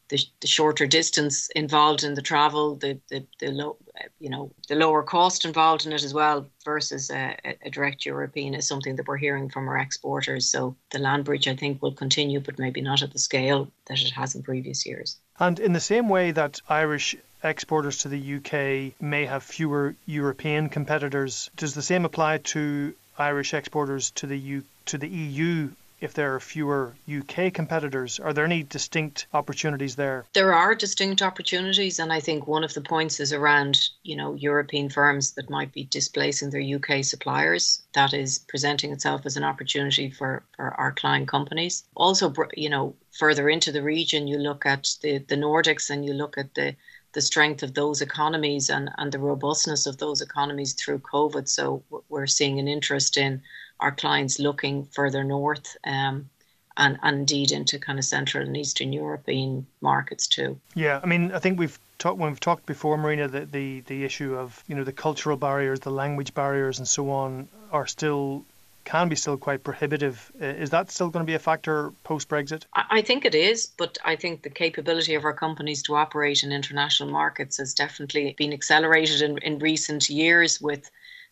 the, 0.10 0.20
the 0.42 0.48
shorter 0.48 0.88
distance 0.88 1.50
involved 1.56 2.04
in 2.04 2.16
the 2.16 2.22
travel, 2.22 2.76
the 2.76 3.00
the, 3.10 3.26
the 3.40 3.52
low, 3.52 3.78
you 4.20 4.30
know, 4.30 4.52
the 4.68 4.76
lower 4.76 5.04
cost 5.04 5.46
involved 5.46 5.86
in 5.86 5.94
it 5.94 6.04
as 6.04 6.14
well 6.14 6.48
versus 6.66 7.10
a, 7.12 7.38
a, 7.64 7.70
direct 7.70 8.06
European 8.06 8.56
is 8.56 8.68
something 8.68 8.96
that 8.96 9.08
we're 9.08 9.18
hearing 9.18 9.50
from 9.50 9.68
our 9.70 9.78
exporters. 9.78 10.48
So 10.50 10.76
the 10.90 11.00
land 11.00 11.26
bridge, 11.26 11.48
I 11.48 11.56
think, 11.56 11.82
will 11.82 11.94
continue, 11.94 12.40
but 12.40 12.60
maybe 12.60 12.82
not 12.82 13.04
at 13.04 13.14
the 13.14 13.20
scale 13.20 13.72
that 13.86 14.02
it 14.02 14.12
has 14.12 14.36
in 14.36 14.42
previous 14.42 14.86
years. 14.86 15.18
And 15.40 15.60
in 15.60 15.74
the 15.74 15.80
same 15.80 16.10
way 16.10 16.32
that 16.32 16.60
Irish 16.68 17.16
exporters 17.44 18.00
to 18.00 18.10
the 18.10 18.36
UK 18.36 19.00
may 19.02 19.26
have 19.26 19.44
fewer 19.44 19.96
European 20.06 20.70
competitors, 20.70 21.50
does 21.56 21.74
the 21.74 21.82
same 21.82 22.04
apply 22.04 22.40
to 22.40 22.94
Irish 23.20 23.54
exporters 23.54 24.12
to 24.12 24.26
the 24.26 24.38
U- 24.38 24.64
to 24.86 24.98
the 24.98 25.10
EU 25.10 25.70
if 26.02 26.14
there 26.14 26.34
are 26.34 26.40
fewer 26.40 26.96
UK 27.10 27.54
competitors? 27.54 28.20
Are 28.20 28.32
there 28.32 28.46
any 28.46 28.64
distinct 28.64 29.28
opportunities 29.34 29.98
there? 29.98 30.26
There 30.34 30.54
are 30.54 30.74
distinct 30.74 31.22
opportunities, 31.22 32.00
and 32.00 32.14
I 32.14 32.22
think 32.22 32.48
one 32.48 32.64
of 32.64 32.74
the 32.74 32.82
points 32.82 33.20
is 33.20 33.34
around 33.34 33.90
you 34.04 34.16
know 34.16 34.34
European 34.34 34.90
firms 34.90 35.32
that 35.32 35.50
might 35.50 35.74
be 35.74 35.84
displacing 35.84 36.50
their 36.50 36.62
UK 36.62 37.04
suppliers. 37.04 37.82
That 37.94 38.14
is 38.14 38.40
presenting 38.40 38.94
itself 38.94 39.26
as 39.26 39.36
an 39.36 39.44
opportunity 39.44 40.10
for 40.10 40.44
for 40.56 40.70
our 40.76 40.94
client 40.94 41.28
companies. 41.28 41.84
Also, 41.96 42.34
you 42.56 42.70
know, 42.70 42.96
further 43.12 43.50
into 43.50 43.72
the 43.72 43.84
region, 43.84 44.28
you 44.28 44.38
look 44.38 44.66
at 44.66 44.96
the 45.02 45.18
the 45.18 45.36
Nordics 45.36 45.90
and 45.90 46.06
you 46.06 46.14
look 46.14 46.38
at 46.38 46.54
the 46.56 46.76
the 47.14 47.22
strength 47.22 47.64
of 47.64 47.74
those 47.74 48.02
economies 48.02 48.70
and, 48.70 48.90
and 48.98 49.12
the 49.12 49.20
robustness 49.20 49.86
of 49.86 49.98
those 49.98 50.22
economies 50.22 50.74
through 50.74 51.00
COVID. 51.00 51.48
So 51.48 51.84
we're 52.10 52.28
seeing 52.28 52.60
an 52.60 52.68
interest 52.68 53.18
in 53.18 53.42
our 53.80 53.92
clients 53.92 54.40
looking 54.40 54.86
further 54.86 55.24
north 55.24 55.76
um, 55.86 56.30
and, 56.78 56.98
and 57.02 57.20
indeed 57.20 57.52
into 57.52 57.80
kind 57.80 58.00
of 58.00 58.06
Central 58.06 58.46
and 58.46 58.56
Eastern 58.56 58.94
European 58.94 59.66
markets 59.82 60.28
too. 60.28 60.60
Yeah, 60.76 61.00
I 61.04 61.06
mean, 61.08 61.32
I 61.32 61.40
think 61.40 61.60
we've 61.60 61.78
talked 61.98 62.18
when 62.18 62.32
we've 62.32 62.40
talked 62.40 62.66
before, 62.66 62.98
Marina, 62.98 63.28
the, 63.28 63.46
the 63.46 63.82
the 63.82 64.04
issue 64.04 64.36
of 64.36 64.64
you 64.68 64.76
know 64.76 64.84
the 64.84 64.94
cultural 64.94 65.38
barriers, 65.38 65.82
the 65.82 65.92
language 65.92 66.34
barriers, 66.34 66.80
and 66.80 66.88
so 66.88 67.12
on 67.12 67.50
are 67.72 67.86
still 67.86 68.46
can 68.90 69.08
be 69.08 69.16
still 69.16 69.38
quite 69.38 69.64
prohibitive. 69.64 70.32
Is 70.40 70.72
that 70.72 70.90
still 70.90 71.10
going 71.10 71.24
to 71.24 71.30
be 71.30 71.36
a 71.36 71.46
factor 71.50 71.92
post 72.04 72.28
Brexit? 72.28 72.64
I 72.74 73.02
think 73.04 73.24
it 73.24 73.36
is, 73.36 73.68
but 73.78 74.00
I 74.04 74.16
think 74.16 74.42
the 74.42 74.50
capability 74.50 75.14
of 75.14 75.26
our 75.26 75.34
companies 75.34 75.84
to 75.84 75.96
operate 75.96 76.42
in 76.44 76.52
international 76.52 77.12
markets 77.12 77.58
has 77.58 77.76
definitely 77.76 78.34
been 78.36 78.52
accelerated 78.52 79.22
in, 79.22 79.38
in 79.40 79.60
recent 79.60 80.10
years 80.10 80.60
with 80.60 80.90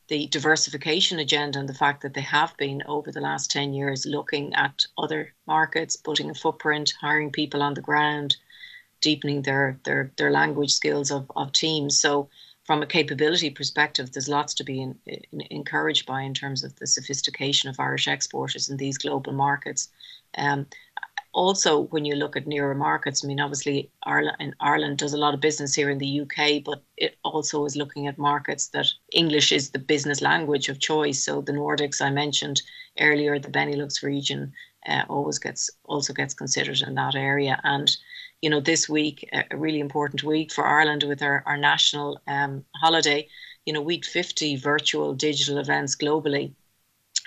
the 0.07 0.27
diversification 0.27 1.17
agenda 1.17 1.57
and 1.57 1.67
the 1.67 1.73
fact 1.73 2.03
that 2.03 2.13
they 2.13 2.21
have 2.21 2.55
been 2.57 2.83
over 2.85 3.11
the 3.11 3.21
last 3.21 3.49
10 3.49 3.73
years 3.73 4.05
looking 4.05 4.53
at 4.53 4.85
other 4.95 5.33
markets, 5.47 5.95
putting 5.95 6.29
a 6.29 6.35
footprint, 6.35 6.93
hiring 7.01 7.31
people 7.31 7.63
on 7.63 7.73
the 7.73 7.81
ground, 7.81 8.37
deepening 9.01 9.41
their 9.41 9.79
their, 9.83 10.11
their 10.17 10.31
language 10.31 10.73
skills 10.73 11.09
of, 11.09 11.31
of 11.35 11.51
teams. 11.53 11.99
So 11.99 12.29
from 12.67 12.83
a 12.83 12.85
capability 12.85 13.49
perspective, 13.49 14.11
there's 14.11 14.27
lots 14.27 14.53
to 14.55 14.63
be 14.65 14.81
in, 14.81 14.99
in, 15.05 15.41
encouraged 15.49 16.05
by 16.05 16.21
in 16.21 16.33
terms 16.33 16.65
of 16.65 16.75
the 16.75 16.85
sophistication 16.85 17.69
of 17.69 17.79
Irish 17.79 18.09
exporters 18.09 18.69
in 18.69 18.75
these 18.75 18.97
global 18.97 19.31
markets. 19.31 19.87
Um, 20.37 20.67
also, 21.31 21.81
when 21.91 22.03
you 22.03 22.15
look 22.15 22.35
at 22.35 22.45
nearer 22.45 22.75
markets, 22.75 23.23
I 23.23 23.27
mean, 23.27 23.39
obviously 23.39 23.89
Ireland, 24.03 24.53
Ireland 24.59 24.97
does 24.97 25.13
a 25.13 25.17
lot 25.17 25.33
of 25.33 25.39
business 25.39 25.73
here 25.75 25.89
in 25.89 25.97
the 25.97 26.21
UK, 26.21 26.63
but 26.63 26.83
it 26.97 27.15
also 27.23 27.63
is 27.63 27.77
looking 27.77 28.07
at 28.07 28.17
markets 28.17 28.67
that 28.69 28.87
English 29.13 29.53
is 29.53 29.69
the 29.69 29.79
business 29.79 30.21
language 30.21 30.67
of 30.67 30.79
choice. 30.79 31.23
So 31.23 31.41
the 31.41 31.53
Nordics, 31.53 32.01
I 32.01 32.09
mentioned 32.09 32.61
earlier, 32.99 33.39
the 33.39 33.49
Benelux 33.49 34.03
region 34.03 34.51
uh, 34.87 35.03
always 35.07 35.39
gets 35.39 35.69
also 35.85 36.11
gets 36.11 36.33
considered 36.33 36.81
in 36.81 36.95
that 36.95 37.15
area, 37.15 37.61
and 37.63 37.95
you 38.41 38.49
know, 38.49 38.59
this 38.59 38.87
week, 38.87 39.27
a 39.33 39.57
really 39.57 39.79
important 39.79 40.23
week 40.23 40.51
for 40.51 40.65
Ireland 40.65 41.03
with 41.03 41.21
our, 41.21 41.43
our 41.45 41.57
national 41.57 42.21
um, 42.27 42.63
holiday, 42.75 43.27
you 43.65 43.73
know, 43.73 43.81
week 43.81 44.05
50 44.05 44.57
virtual 44.57 45.13
digital 45.13 45.57
events 45.57 45.95
globally. 45.95 46.53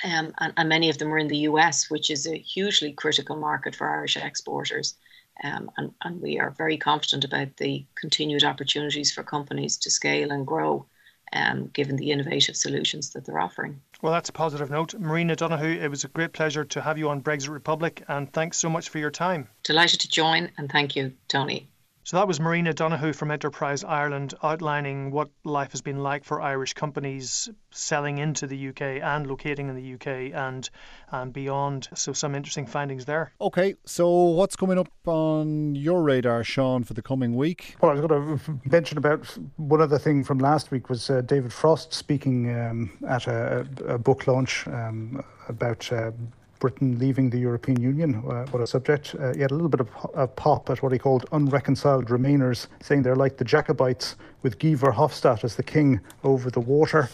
Um, 0.04 0.32
and, 0.38 0.52
and, 0.56 0.68
many 0.68 0.88
of 0.88 0.96
them 0.96 1.12
are 1.12 1.18
in 1.18 1.28
the 1.28 1.48
US, 1.48 1.90
which 1.90 2.10
is 2.10 2.26
a 2.26 2.38
hugely 2.38 2.92
critical 2.92 3.36
market 3.36 3.74
for 3.74 3.88
Irish 3.88 4.16
exporters. 4.16 4.94
Um, 5.42 5.70
and, 5.76 5.92
and 6.04 6.20
we 6.22 6.38
are 6.38 6.50
very 6.56 6.78
confident 6.78 7.24
about 7.24 7.56
the 7.56 7.84
continued 7.96 8.44
opportunities 8.44 9.12
for 9.12 9.22
companies 9.22 9.76
to 9.78 9.90
scale 9.90 10.30
and 10.30 10.46
grow 10.46 10.86
um, 11.32 11.68
given 11.68 11.96
the 11.96 12.10
innovative 12.10 12.56
solutions 12.56 13.10
that 13.10 13.24
they're 13.24 13.38
offering. 13.38 13.80
Well, 14.02 14.12
that's 14.12 14.28
a 14.28 14.32
positive 14.32 14.70
note. 14.70 14.94
Marina 14.98 15.36
Donoghue, 15.36 15.80
it 15.80 15.88
was 15.88 16.04
a 16.04 16.08
great 16.08 16.32
pleasure 16.32 16.64
to 16.64 16.80
have 16.80 16.98
you 16.98 17.08
on 17.08 17.22
Brexit 17.22 17.50
Republic, 17.50 18.02
and 18.08 18.32
thanks 18.32 18.56
so 18.58 18.70
much 18.70 18.88
for 18.88 18.98
your 18.98 19.10
time. 19.10 19.48
Delighted 19.62 20.00
to 20.00 20.08
join, 20.08 20.50
and 20.56 20.70
thank 20.70 20.96
you, 20.96 21.12
Tony. 21.28 21.68
So 22.02 22.16
that 22.16 22.26
was 22.26 22.40
Marina 22.40 22.72
Donoghue 22.72 23.12
from 23.12 23.30
Enterprise 23.30 23.84
Ireland 23.84 24.32
outlining 24.42 25.10
what 25.10 25.28
life 25.44 25.72
has 25.72 25.82
been 25.82 25.98
like 25.98 26.24
for 26.24 26.40
Irish 26.40 26.72
companies 26.72 27.48
selling 27.70 28.18
into 28.18 28.46
the 28.46 28.68
UK 28.68 28.82
and 29.02 29.26
locating 29.26 29.68
in 29.68 29.76
the 29.76 29.94
UK 29.94 30.34
and 30.34 30.68
and 31.12 31.32
beyond. 31.32 31.88
So 31.94 32.12
some 32.14 32.34
interesting 32.34 32.66
findings 32.66 33.04
there. 33.04 33.32
Okay, 33.40 33.74
so 33.84 34.10
what's 34.10 34.56
coming 34.56 34.78
up 34.78 34.88
on 35.06 35.74
your 35.74 36.02
radar, 36.02 36.42
Sean, 36.42 36.84
for 36.84 36.94
the 36.94 37.02
coming 37.02 37.36
week? 37.36 37.76
Well, 37.82 37.90
I 37.90 37.94
was 37.94 38.06
going 38.06 38.38
to 38.44 38.60
mention 38.64 38.96
about 38.96 39.26
one 39.56 39.82
other 39.82 39.98
thing 39.98 40.24
from 40.24 40.38
last 40.38 40.70
week 40.70 40.88
was 40.88 41.10
uh, 41.10 41.20
David 41.20 41.52
Frost 41.52 41.92
speaking 41.92 42.58
um, 42.58 42.92
at 43.08 43.26
a, 43.26 43.66
a, 43.86 43.98
book 43.98 44.26
launch 44.26 44.66
um, 44.68 45.22
about. 45.48 45.92
Uh, 45.92 46.12
Britain 46.60 46.98
leaving 46.98 47.30
the 47.30 47.38
European 47.38 47.80
Union. 47.80 48.22
Uh, 48.28 48.58
a 48.58 48.66
subject. 48.66 49.16
Uh, 49.18 49.32
he 49.34 49.40
had 49.40 49.50
a 49.50 49.54
little 49.54 49.70
bit 49.70 49.80
of 49.80 49.88
a 50.14 50.28
pop 50.28 50.70
at 50.70 50.82
what 50.82 50.92
he 50.92 50.98
called 50.98 51.24
unreconciled 51.32 52.06
Remainers, 52.06 52.68
saying 52.80 53.02
they're 53.02 53.16
like 53.16 53.38
the 53.38 53.44
Jacobites 53.44 54.16
with 54.42 54.58
Guy 54.58 54.74
Verhofstadt 54.74 55.42
as 55.42 55.56
the 55.56 55.62
king 55.62 56.00
over 56.22 56.50
the 56.50 56.60
water. 56.60 57.08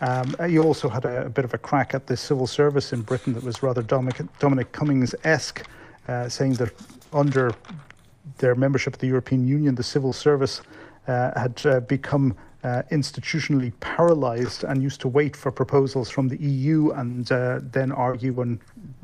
Um, 0.00 0.34
he 0.48 0.58
also 0.58 0.88
had 0.88 1.04
a, 1.04 1.26
a, 1.26 1.28
bit 1.28 1.44
of 1.44 1.52
a 1.52 1.58
crack 1.58 1.94
at 1.94 2.06
the 2.06 2.16
civil 2.16 2.46
service 2.46 2.92
in 2.92 3.02
Britain 3.02 3.34
that 3.34 3.42
was 3.42 3.62
rather 3.62 3.82
Dominic, 3.82 4.22
Dominic 4.38 4.72
Cummings 4.72 5.14
esque, 5.24 5.66
uh, 6.08 6.28
saying 6.28 6.54
that 6.54 6.70
under 7.12 7.52
their 8.38 8.54
membership 8.54 8.94
of 8.94 9.00
the 9.00 9.06
European 9.06 9.46
Union, 9.46 9.74
the 9.74 9.82
civil 9.82 10.12
service, 10.12 10.62
uh, 11.08 11.38
had 11.38 11.60
uh, 11.66 11.80
become 11.80 12.36
uh, 12.64 12.82
institutionally 12.90 13.72
paralysed 13.80 14.64
and 14.64 14.82
used 14.82 15.00
to 15.00 15.08
wait 15.08 15.36
for 15.36 15.50
proposals 15.50 16.08
from 16.08 16.28
the 16.28 16.36
EU 16.36 16.90
and 16.90 17.30
uh, 17.32 17.60
then 17.60 17.90
argue 17.90 18.40
and 18.40 18.60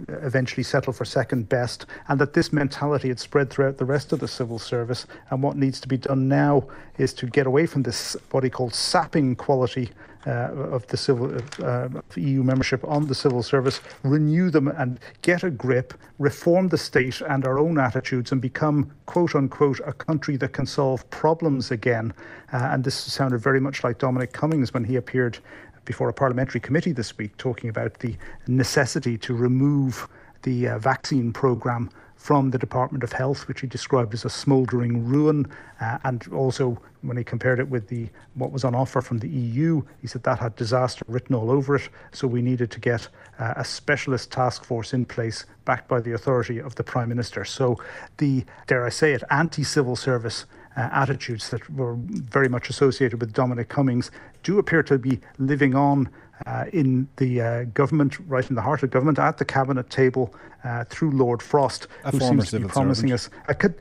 eventually 0.09 0.63
settle 0.63 0.93
for 0.93 1.05
second 1.05 1.49
best, 1.49 1.87
and 2.09 2.21
that 2.21 2.35
this 2.35 2.53
mentality 2.53 3.09
had 3.09 3.19
spread 3.19 3.51
throughout 3.51 3.79
the 3.79 3.85
rest 3.85 4.13
of 4.13 4.21
the 4.21 4.29
civil 4.29 4.59
service. 4.59 5.07
And 5.31 5.43
what 5.43 5.57
needs 5.57 5.81
to 5.81 5.89
be 5.89 5.97
done 5.97 6.29
now 6.29 6.65
is 6.99 7.13
to 7.15 7.27
get 7.27 7.47
away 7.47 7.67
from 7.67 7.83
this, 7.83 8.17
what 8.31 8.45
he 8.45 8.51
called 8.51 8.75
sapping 8.75 9.35
quality 9.37 9.91
of 10.31 10.87
the 10.89 10.97
civil 10.97 11.37
uh, 11.63 11.89
EU 12.17 12.43
membership 12.43 12.85
on 12.85 13.07
the 13.07 13.15
civil 13.15 13.43
service, 13.43 13.81
renew 14.03 14.51
them 14.51 14.69
and 14.69 15.01
get 15.23 15.43
a 15.43 15.51
grip, 15.51 15.95
reform 16.19 16.69
the 16.69 16.79
state 16.79 17.21
and 17.23 17.47
our 17.47 17.59
own 17.59 17.79
attitudes, 17.79 18.33
and 18.33 18.41
become 18.41 18.91
quote 19.07 19.35
unquote 19.35 19.81
a 19.87 19.93
country 19.93 20.37
that 20.37 20.53
can 20.53 20.67
solve 20.67 21.09
problems 21.11 21.71
again. 21.71 22.13
Uh, 22.53 22.69
and 22.73 22.85
this 22.85 22.95
sounded 22.95 23.39
very 23.39 23.61
much 23.61 23.85
like 23.85 23.99
Dominic 23.99 24.33
Cummings 24.33 24.73
when 24.75 24.85
he 24.85 24.97
appeared 24.97 25.39
before 25.85 26.11
a 26.11 26.13
parliamentary 26.13 26.61
committee 26.61 26.93
this 26.93 27.17
week 27.17 27.35
talking 27.39 27.71
about 27.71 27.99
the 28.01 28.15
necessity 28.47 29.17
to 29.17 29.35
remove 29.35 30.07
the 30.43 30.69
uh, 30.69 30.79
vaccine 30.79 31.33
programme 31.33 31.91
from 32.19 32.51
the 32.51 32.59
Department 32.59 33.05
of 33.05 33.13
Health, 33.13 33.47
which 33.47 33.61
he 33.61 33.67
described 33.69 34.13
as 34.13 34.25
a 34.25 34.29
smouldering 34.29 35.07
ruin, 35.07 35.47
uh, 35.81 35.99
and 36.05 36.27
also 36.33 36.79
when 37.03 37.17
he 37.17 37.23
compared 37.23 37.61
it 37.61 37.69
with 37.69 37.87
the 37.87 38.09
what 38.35 38.51
was 38.51 38.65
on 38.65 38.75
offer 38.75 39.01
from 39.01 39.19
the 39.19 39.29
EU, 39.29 39.81
he 40.01 40.09
said 40.09 40.25
that 40.25 40.41
had 40.41 40.57
disaster 40.57 41.05
written 41.07 41.37
all 41.37 41.49
over 41.49 41.77
it. 41.77 41.89
So 42.11 42.27
we 42.27 42.43
needed 42.43 42.73
to 42.73 42.81
get 42.81 43.09
uh, 43.39 43.55
a 43.57 43.65
specialist 43.65 44.33
task 44.33 44.65
force 44.65 44.93
in 44.93 45.05
place, 45.05 45.47
backed 45.65 45.87
by 45.87 46.01
the 46.01 46.13
authority 46.13 46.59
of 46.59 46.75
the 46.75 46.83
Prime 46.83 47.09
Minister. 47.09 47.45
So 47.45 47.81
the 48.17 48.45
dare 48.67 48.85
I 48.85 48.91
say 48.91 49.13
it, 49.13 49.23
anti-civil 49.31 49.95
service 49.95 50.45
uh, 50.77 50.89
attitudes 50.93 51.51
that 51.51 51.71
were 51.71 51.95
very 51.99 52.49
much 52.49 52.69
associated 52.69 53.21
with 53.21 53.33
Dominic 53.33 53.69
Cummings 53.69 54.11
do 54.43 54.59
appear 54.59 54.83
to 54.83 54.99
be 54.99 55.21
living 55.39 55.77
on 55.77 56.09
uh, 56.47 56.65
in 56.73 57.09
the 57.17 57.41
uh, 57.41 57.65
government, 57.75 58.19
right 58.27 58.49
in 58.49 58.55
the 58.55 58.63
heart 58.63 58.83
of 58.83 58.91
government, 58.91 59.19
at 59.19 59.39
the 59.39 59.45
cabinet 59.45 59.91
table 59.91 60.35
uh, 60.65 60.85
through 60.85 61.11
Lord 61.11 61.43
Frost, 61.43 61.87
a 62.05 62.11
who 62.11 62.21
seems 62.21 62.51
to 62.51 62.61
be 62.61 62.69
promising 62.69 63.17
servant. 63.17 63.35
us 63.49 63.75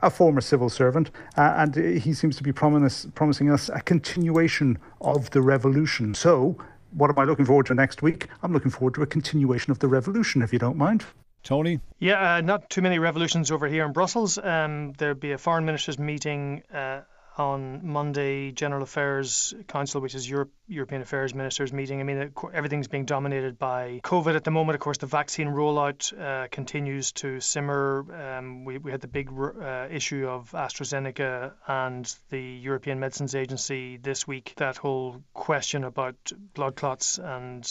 a, 0.00 0.06
a, 0.06 0.10
former 0.10 0.40
civil 0.40 0.68
servant, 0.68 1.10
uh, 1.36 1.54
and 1.56 1.74
he 1.74 2.12
seems 2.12 2.36
to 2.36 2.42
be 2.42 2.52
promise, 2.52 3.06
promising 3.14 3.50
us 3.50 3.68
a 3.68 3.80
continuation 3.80 4.78
of 5.00 5.30
the 5.30 5.42
revolution. 5.42 6.14
So. 6.14 6.56
What 6.96 7.10
am 7.10 7.18
I 7.18 7.24
looking 7.24 7.44
forward 7.44 7.66
to 7.66 7.74
next 7.74 8.02
week? 8.02 8.28
I'm 8.44 8.52
looking 8.52 8.70
forward 8.70 8.94
to 8.94 9.02
a 9.02 9.06
continuation 9.06 9.72
of 9.72 9.80
the 9.80 9.88
revolution, 9.88 10.42
if 10.42 10.52
you 10.52 10.60
don't 10.60 10.76
mind. 10.76 11.04
Tony? 11.44 11.80
Yeah, 11.98 12.36
uh, 12.36 12.40
not 12.40 12.70
too 12.70 12.82
many 12.82 12.98
revolutions 12.98 13.50
over 13.50 13.68
here 13.68 13.84
in 13.84 13.92
Brussels. 13.92 14.38
Um, 14.38 14.92
there'll 14.92 15.14
be 15.14 15.32
a 15.32 15.38
foreign 15.38 15.64
ministers 15.66 15.98
meeting 15.98 16.62
uh, 16.72 17.02
on 17.36 17.86
Monday, 17.86 18.52
General 18.52 18.82
Affairs 18.82 19.54
Council, 19.66 20.00
which 20.00 20.14
is 20.14 20.28
Europe, 20.28 20.52
European 20.68 21.02
Affairs 21.02 21.34
Ministers 21.34 21.72
meeting. 21.72 22.00
I 22.00 22.04
mean, 22.04 22.32
everything's 22.52 22.88
being 22.88 23.04
dominated 23.04 23.58
by 23.58 24.00
COVID 24.04 24.36
at 24.36 24.44
the 24.44 24.50
moment. 24.50 24.74
Of 24.74 24.80
course, 24.80 24.98
the 24.98 25.06
vaccine 25.06 25.48
rollout 25.48 26.16
uh, 26.18 26.48
continues 26.48 27.12
to 27.12 27.40
simmer. 27.40 28.06
Um, 28.38 28.64
we, 28.64 28.78
we 28.78 28.90
had 28.90 29.00
the 29.00 29.08
big 29.08 29.30
uh, 29.32 29.88
issue 29.90 30.28
of 30.28 30.50
AstraZeneca 30.52 31.52
and 31.66 32.14
the 32.30 32.40
European 32.40 33.00
Medicines 33.00 33.34
Agency 33.34 33.96
this 33.96 34.26
week. 34.26 34.54
That 34.56 34.76
whole 34.76 35.22
question 35.32 35.84
about 35.84 36.16
blood 36.54 36.76
clots 36.76 37.18
and 37.18 37.68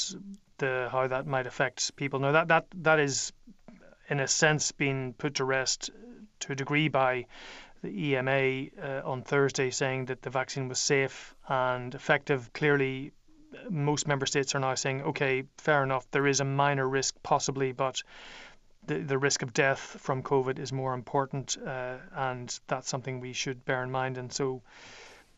the 0.57 0.89
how 0.91 1.07
that 1.07 1.25
might 1.25 1.47
affect 1.47 1.95
people. 1.95 2.19
Now, 2.19 2.33
that 2.33 2.47
that 2.49 2.65
that 2.75 2.99
is 2.99 3.33
in 4.09 4.19
a 4.19 4.27
sense, 4.27 4.71
been 4.71 5.13
put 5.13 5.35
to 5.35 5.45
rest 5.45 5.89
to 6.39 6.51
a 6.51 6.55
degree 6.55 6.89
by 6.89 7.25
the 7.83 8.11
EMA 8.11 8.67
uh, 8.81 9.01
on 9.03 9.21
Thursday, 9.21 9.69
saying 9.69 10.05
that 10.05 10.21
the 10.21 10.29
vaccine 10.29 10.69
was 10.69 10.79
safe 10.79 11.35
and 11.47 11.93
effective. 11.93 12.51
Clearly, 12.53 13.11
most 13.69 14.07
member 14.07 14.25
states 14.25 14.55
are 14.55 14.59
now 14.59 14.75
saying, 14.75 15.01
okay, 15.03 15.43
fair 15.57 15.83
enough, 15.83 16.09
there 16.11 16.25
is 16.25 16.39
a 16.39 16.45
minor 16.45 16.87
risk 16.87 17.15
possibly, 17.23 17.71
but 17.71 18.01
the, 18.85 18.99
the 18.99 19.17
risk 19.17 19.41
of 19.43 19.53
death 19.53 19.79
from 19.79 20.23
COVID 20.23 20.59
is 20.59 20.71
more 20.71 20.93
important, 20.93 21.57
uh, 21.65 21.97
and 22.15 22.59
that's 22.67 22.89
something 22.89 23.19
we 23.19 23.33
should 23.33 23.63
bear 23.65 23.83
in 23.83 23.91
mind. 23.91 24.17
And 24.17 24.31
so 24.31 24.61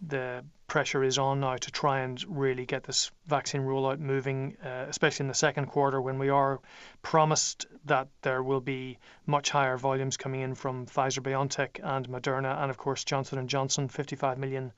the 0.08 0.44
pressure 0.68 1.04
is 1.04 1.18
on 1.18 1.40
now 1.40 1.56
to 1.56 1.72
try 1.72 2.00
and 2.00 2.24
really 2.28 2.66
get 2.66 2.84
this 2.84 3.12
vaccine 3.28 3.62
rollout 3.62 4.00
moving, 4.00 4.58
uh, 4.64 4.86
especially 4.90 5.26
in 5.26 5.28
the 5.28 5.34
second 5.34 5.68
quarter 5.68 6.02
when 6.02 6.18
we 6.18 6.30
are 6.30 6.60
promised 7.02 7.68
that 7.86 8.08
there 8.24 8.42
will 8.42 8.62
be 8.62 8.98
much 9.26 9.50
higher 9.50 9.78
volumes 9.78 10.18
coming 10.18 10.42
in 10.42 10.56
from 10.56 10.86
Pfizer, 10.86 11.22
BioNTech, 11.22 11.80
and 11.84 12.08
Moderna, 12.10 12.62
and 12.62 12.72
of 12.72 12.78
course 12.78 13.04
Johnson 13.04 13.38
and 13.38 13.50
Johnson. 13.50 13.88
55 13.88 14.38
million 14.38 14.72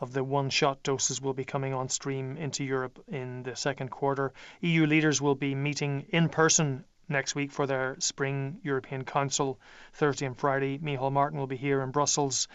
of 0.00 0.12
the 0.12 0.22
one-shot 0.22 0.82
doses 0.82 1.20
will 1.20 1.34
be 1.34 1.44
coming 1.44 1.72
on 1.72 1.88
stream 1.88 2.36
into 2.36 2.64
Europe 2.64 3.02
in 3.08 3.42
the 3.42 3.56
second 3.56 3.90
quarter. 3.90 4.32
EU 4.60 4.86
leaders 4.86 5.20
will 5.20 5.34
be 5.34 5.54
meeting 5.54 6.06
in 6.10 6.28
person 6.28 6.84
next 7.08 7.34
week 7.34 7.52
for 7.52 7.66
their 7.66 7.96
spring 8.00 8.58
European 8.62 9.04
Council, 9.04 9.58
Thursday 9.92 10.26
and 10.26 10.36
Friday. 10.36 10.78
Micheál 10.78 11.12
Martin 11.12 11.38
will 11.38 11.46
be 11.46 11.56
here 11.56 11.82
in 11.82 11.90
Brussels 11.90 12.48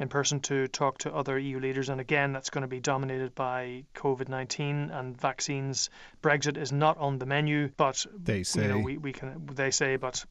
in 0.00 0.08
person 0.08 0.40
to 0.40 0.66
talk 0.66 0.98
to 0.98 1.14
other 1.14 1.38
EU 1.38 1.60
leaders. 1.60 1.90
And 1.90 2.00
again, 2.00 2.32
that's 2.32 2.50
going 2.50 2.62
to 2.62 2.68
be 2.68 2.80
dominated 2.80 3.34
by 3.34 3.84
COVID 3.94 4.28
19 4.28 4.90
and 4.90 5.20
vaccines. 5.20 5.90
Brexit 6.22 6.56
is 6.56 6.72
not 6.72 6.96
on 6.98 7.18
the 7.18 7.26
menu, 7.26 7.70
but 7.76 8.04
they 8.18 8.42
say, 8.42 8.62
you 8.62 8.68
know, 8.68 8.78
we, 8.78 8.96
we 8.96 9.12
can, 9.12 9.46
they 9.54 9.70
say, 9.70 9.96
but 9.96 10.24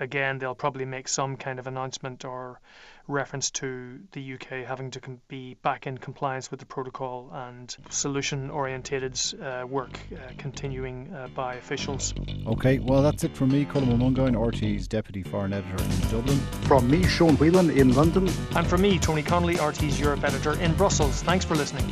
again, 0.00 0.38
they'll 0.38 0.56
probably 0.56 0.84
make 0.84 1.06
some 1.06 1.36
kind 1.36 1.60
of 1.60 1.68
announcement 1.68 2.24
or 2.24 2.60
reference 3.08 3.50
to 3.50 3.98
the 4.12 4.34
UK 4.34 4.66
having 4.66 4.90
to 4.90 5.00
be 5.28 5.54
back 5.54 5.86
in 5.86 5.98
compliance 5.98 6.50
with 6.50 6.60
the 6.60 6.66
protocol 6.66 7.30
and 7.32 7.76
solution 7.90 8.50
orientated 8.50 9.18
uh, 9.42 9.64
work 9.66 9.98
uh, 10.12 10.18
continuing 10.38 11.12
uh, 11.12 11.28
by 11.34 11.54
officials. 11.54 12.14
Okay, 12.46 12.78
well, 12.78 13.02
that's 13.02 13.24
it 13.24 13.36
from 13.36 13.50
me, 13.50 13.64
Colin 13.64 13.98
Mungoin, 13.98 14.34
RTÉ's 14.34 14.88
Deputy 14.88 15.22
Foreign 15.22 15.52
Editor 15.52 15.82
in 15.82 16.00
Dublin. 16.10 16.38
From 16.62 16.90
me, 16.90 17.06
Sean 17.06 17.36
Whelan 17.36 17.70
in 17.70 17.94
London. 17.94 18.28
And 18.56 18.66
from 18.66 18.82
me, 18.82 18.98
Tony 18.98 19.22
Connolly, 19.22 19.56
RTÉ's 19.56 19.98
Europe 19.98 20.24
Editor 20.24 20.58
in 20.60 20.74
Brussels. 20.74 21.22
Thanks 21.22 21.44
for 21.44 21.54
listening. 21.54 21.84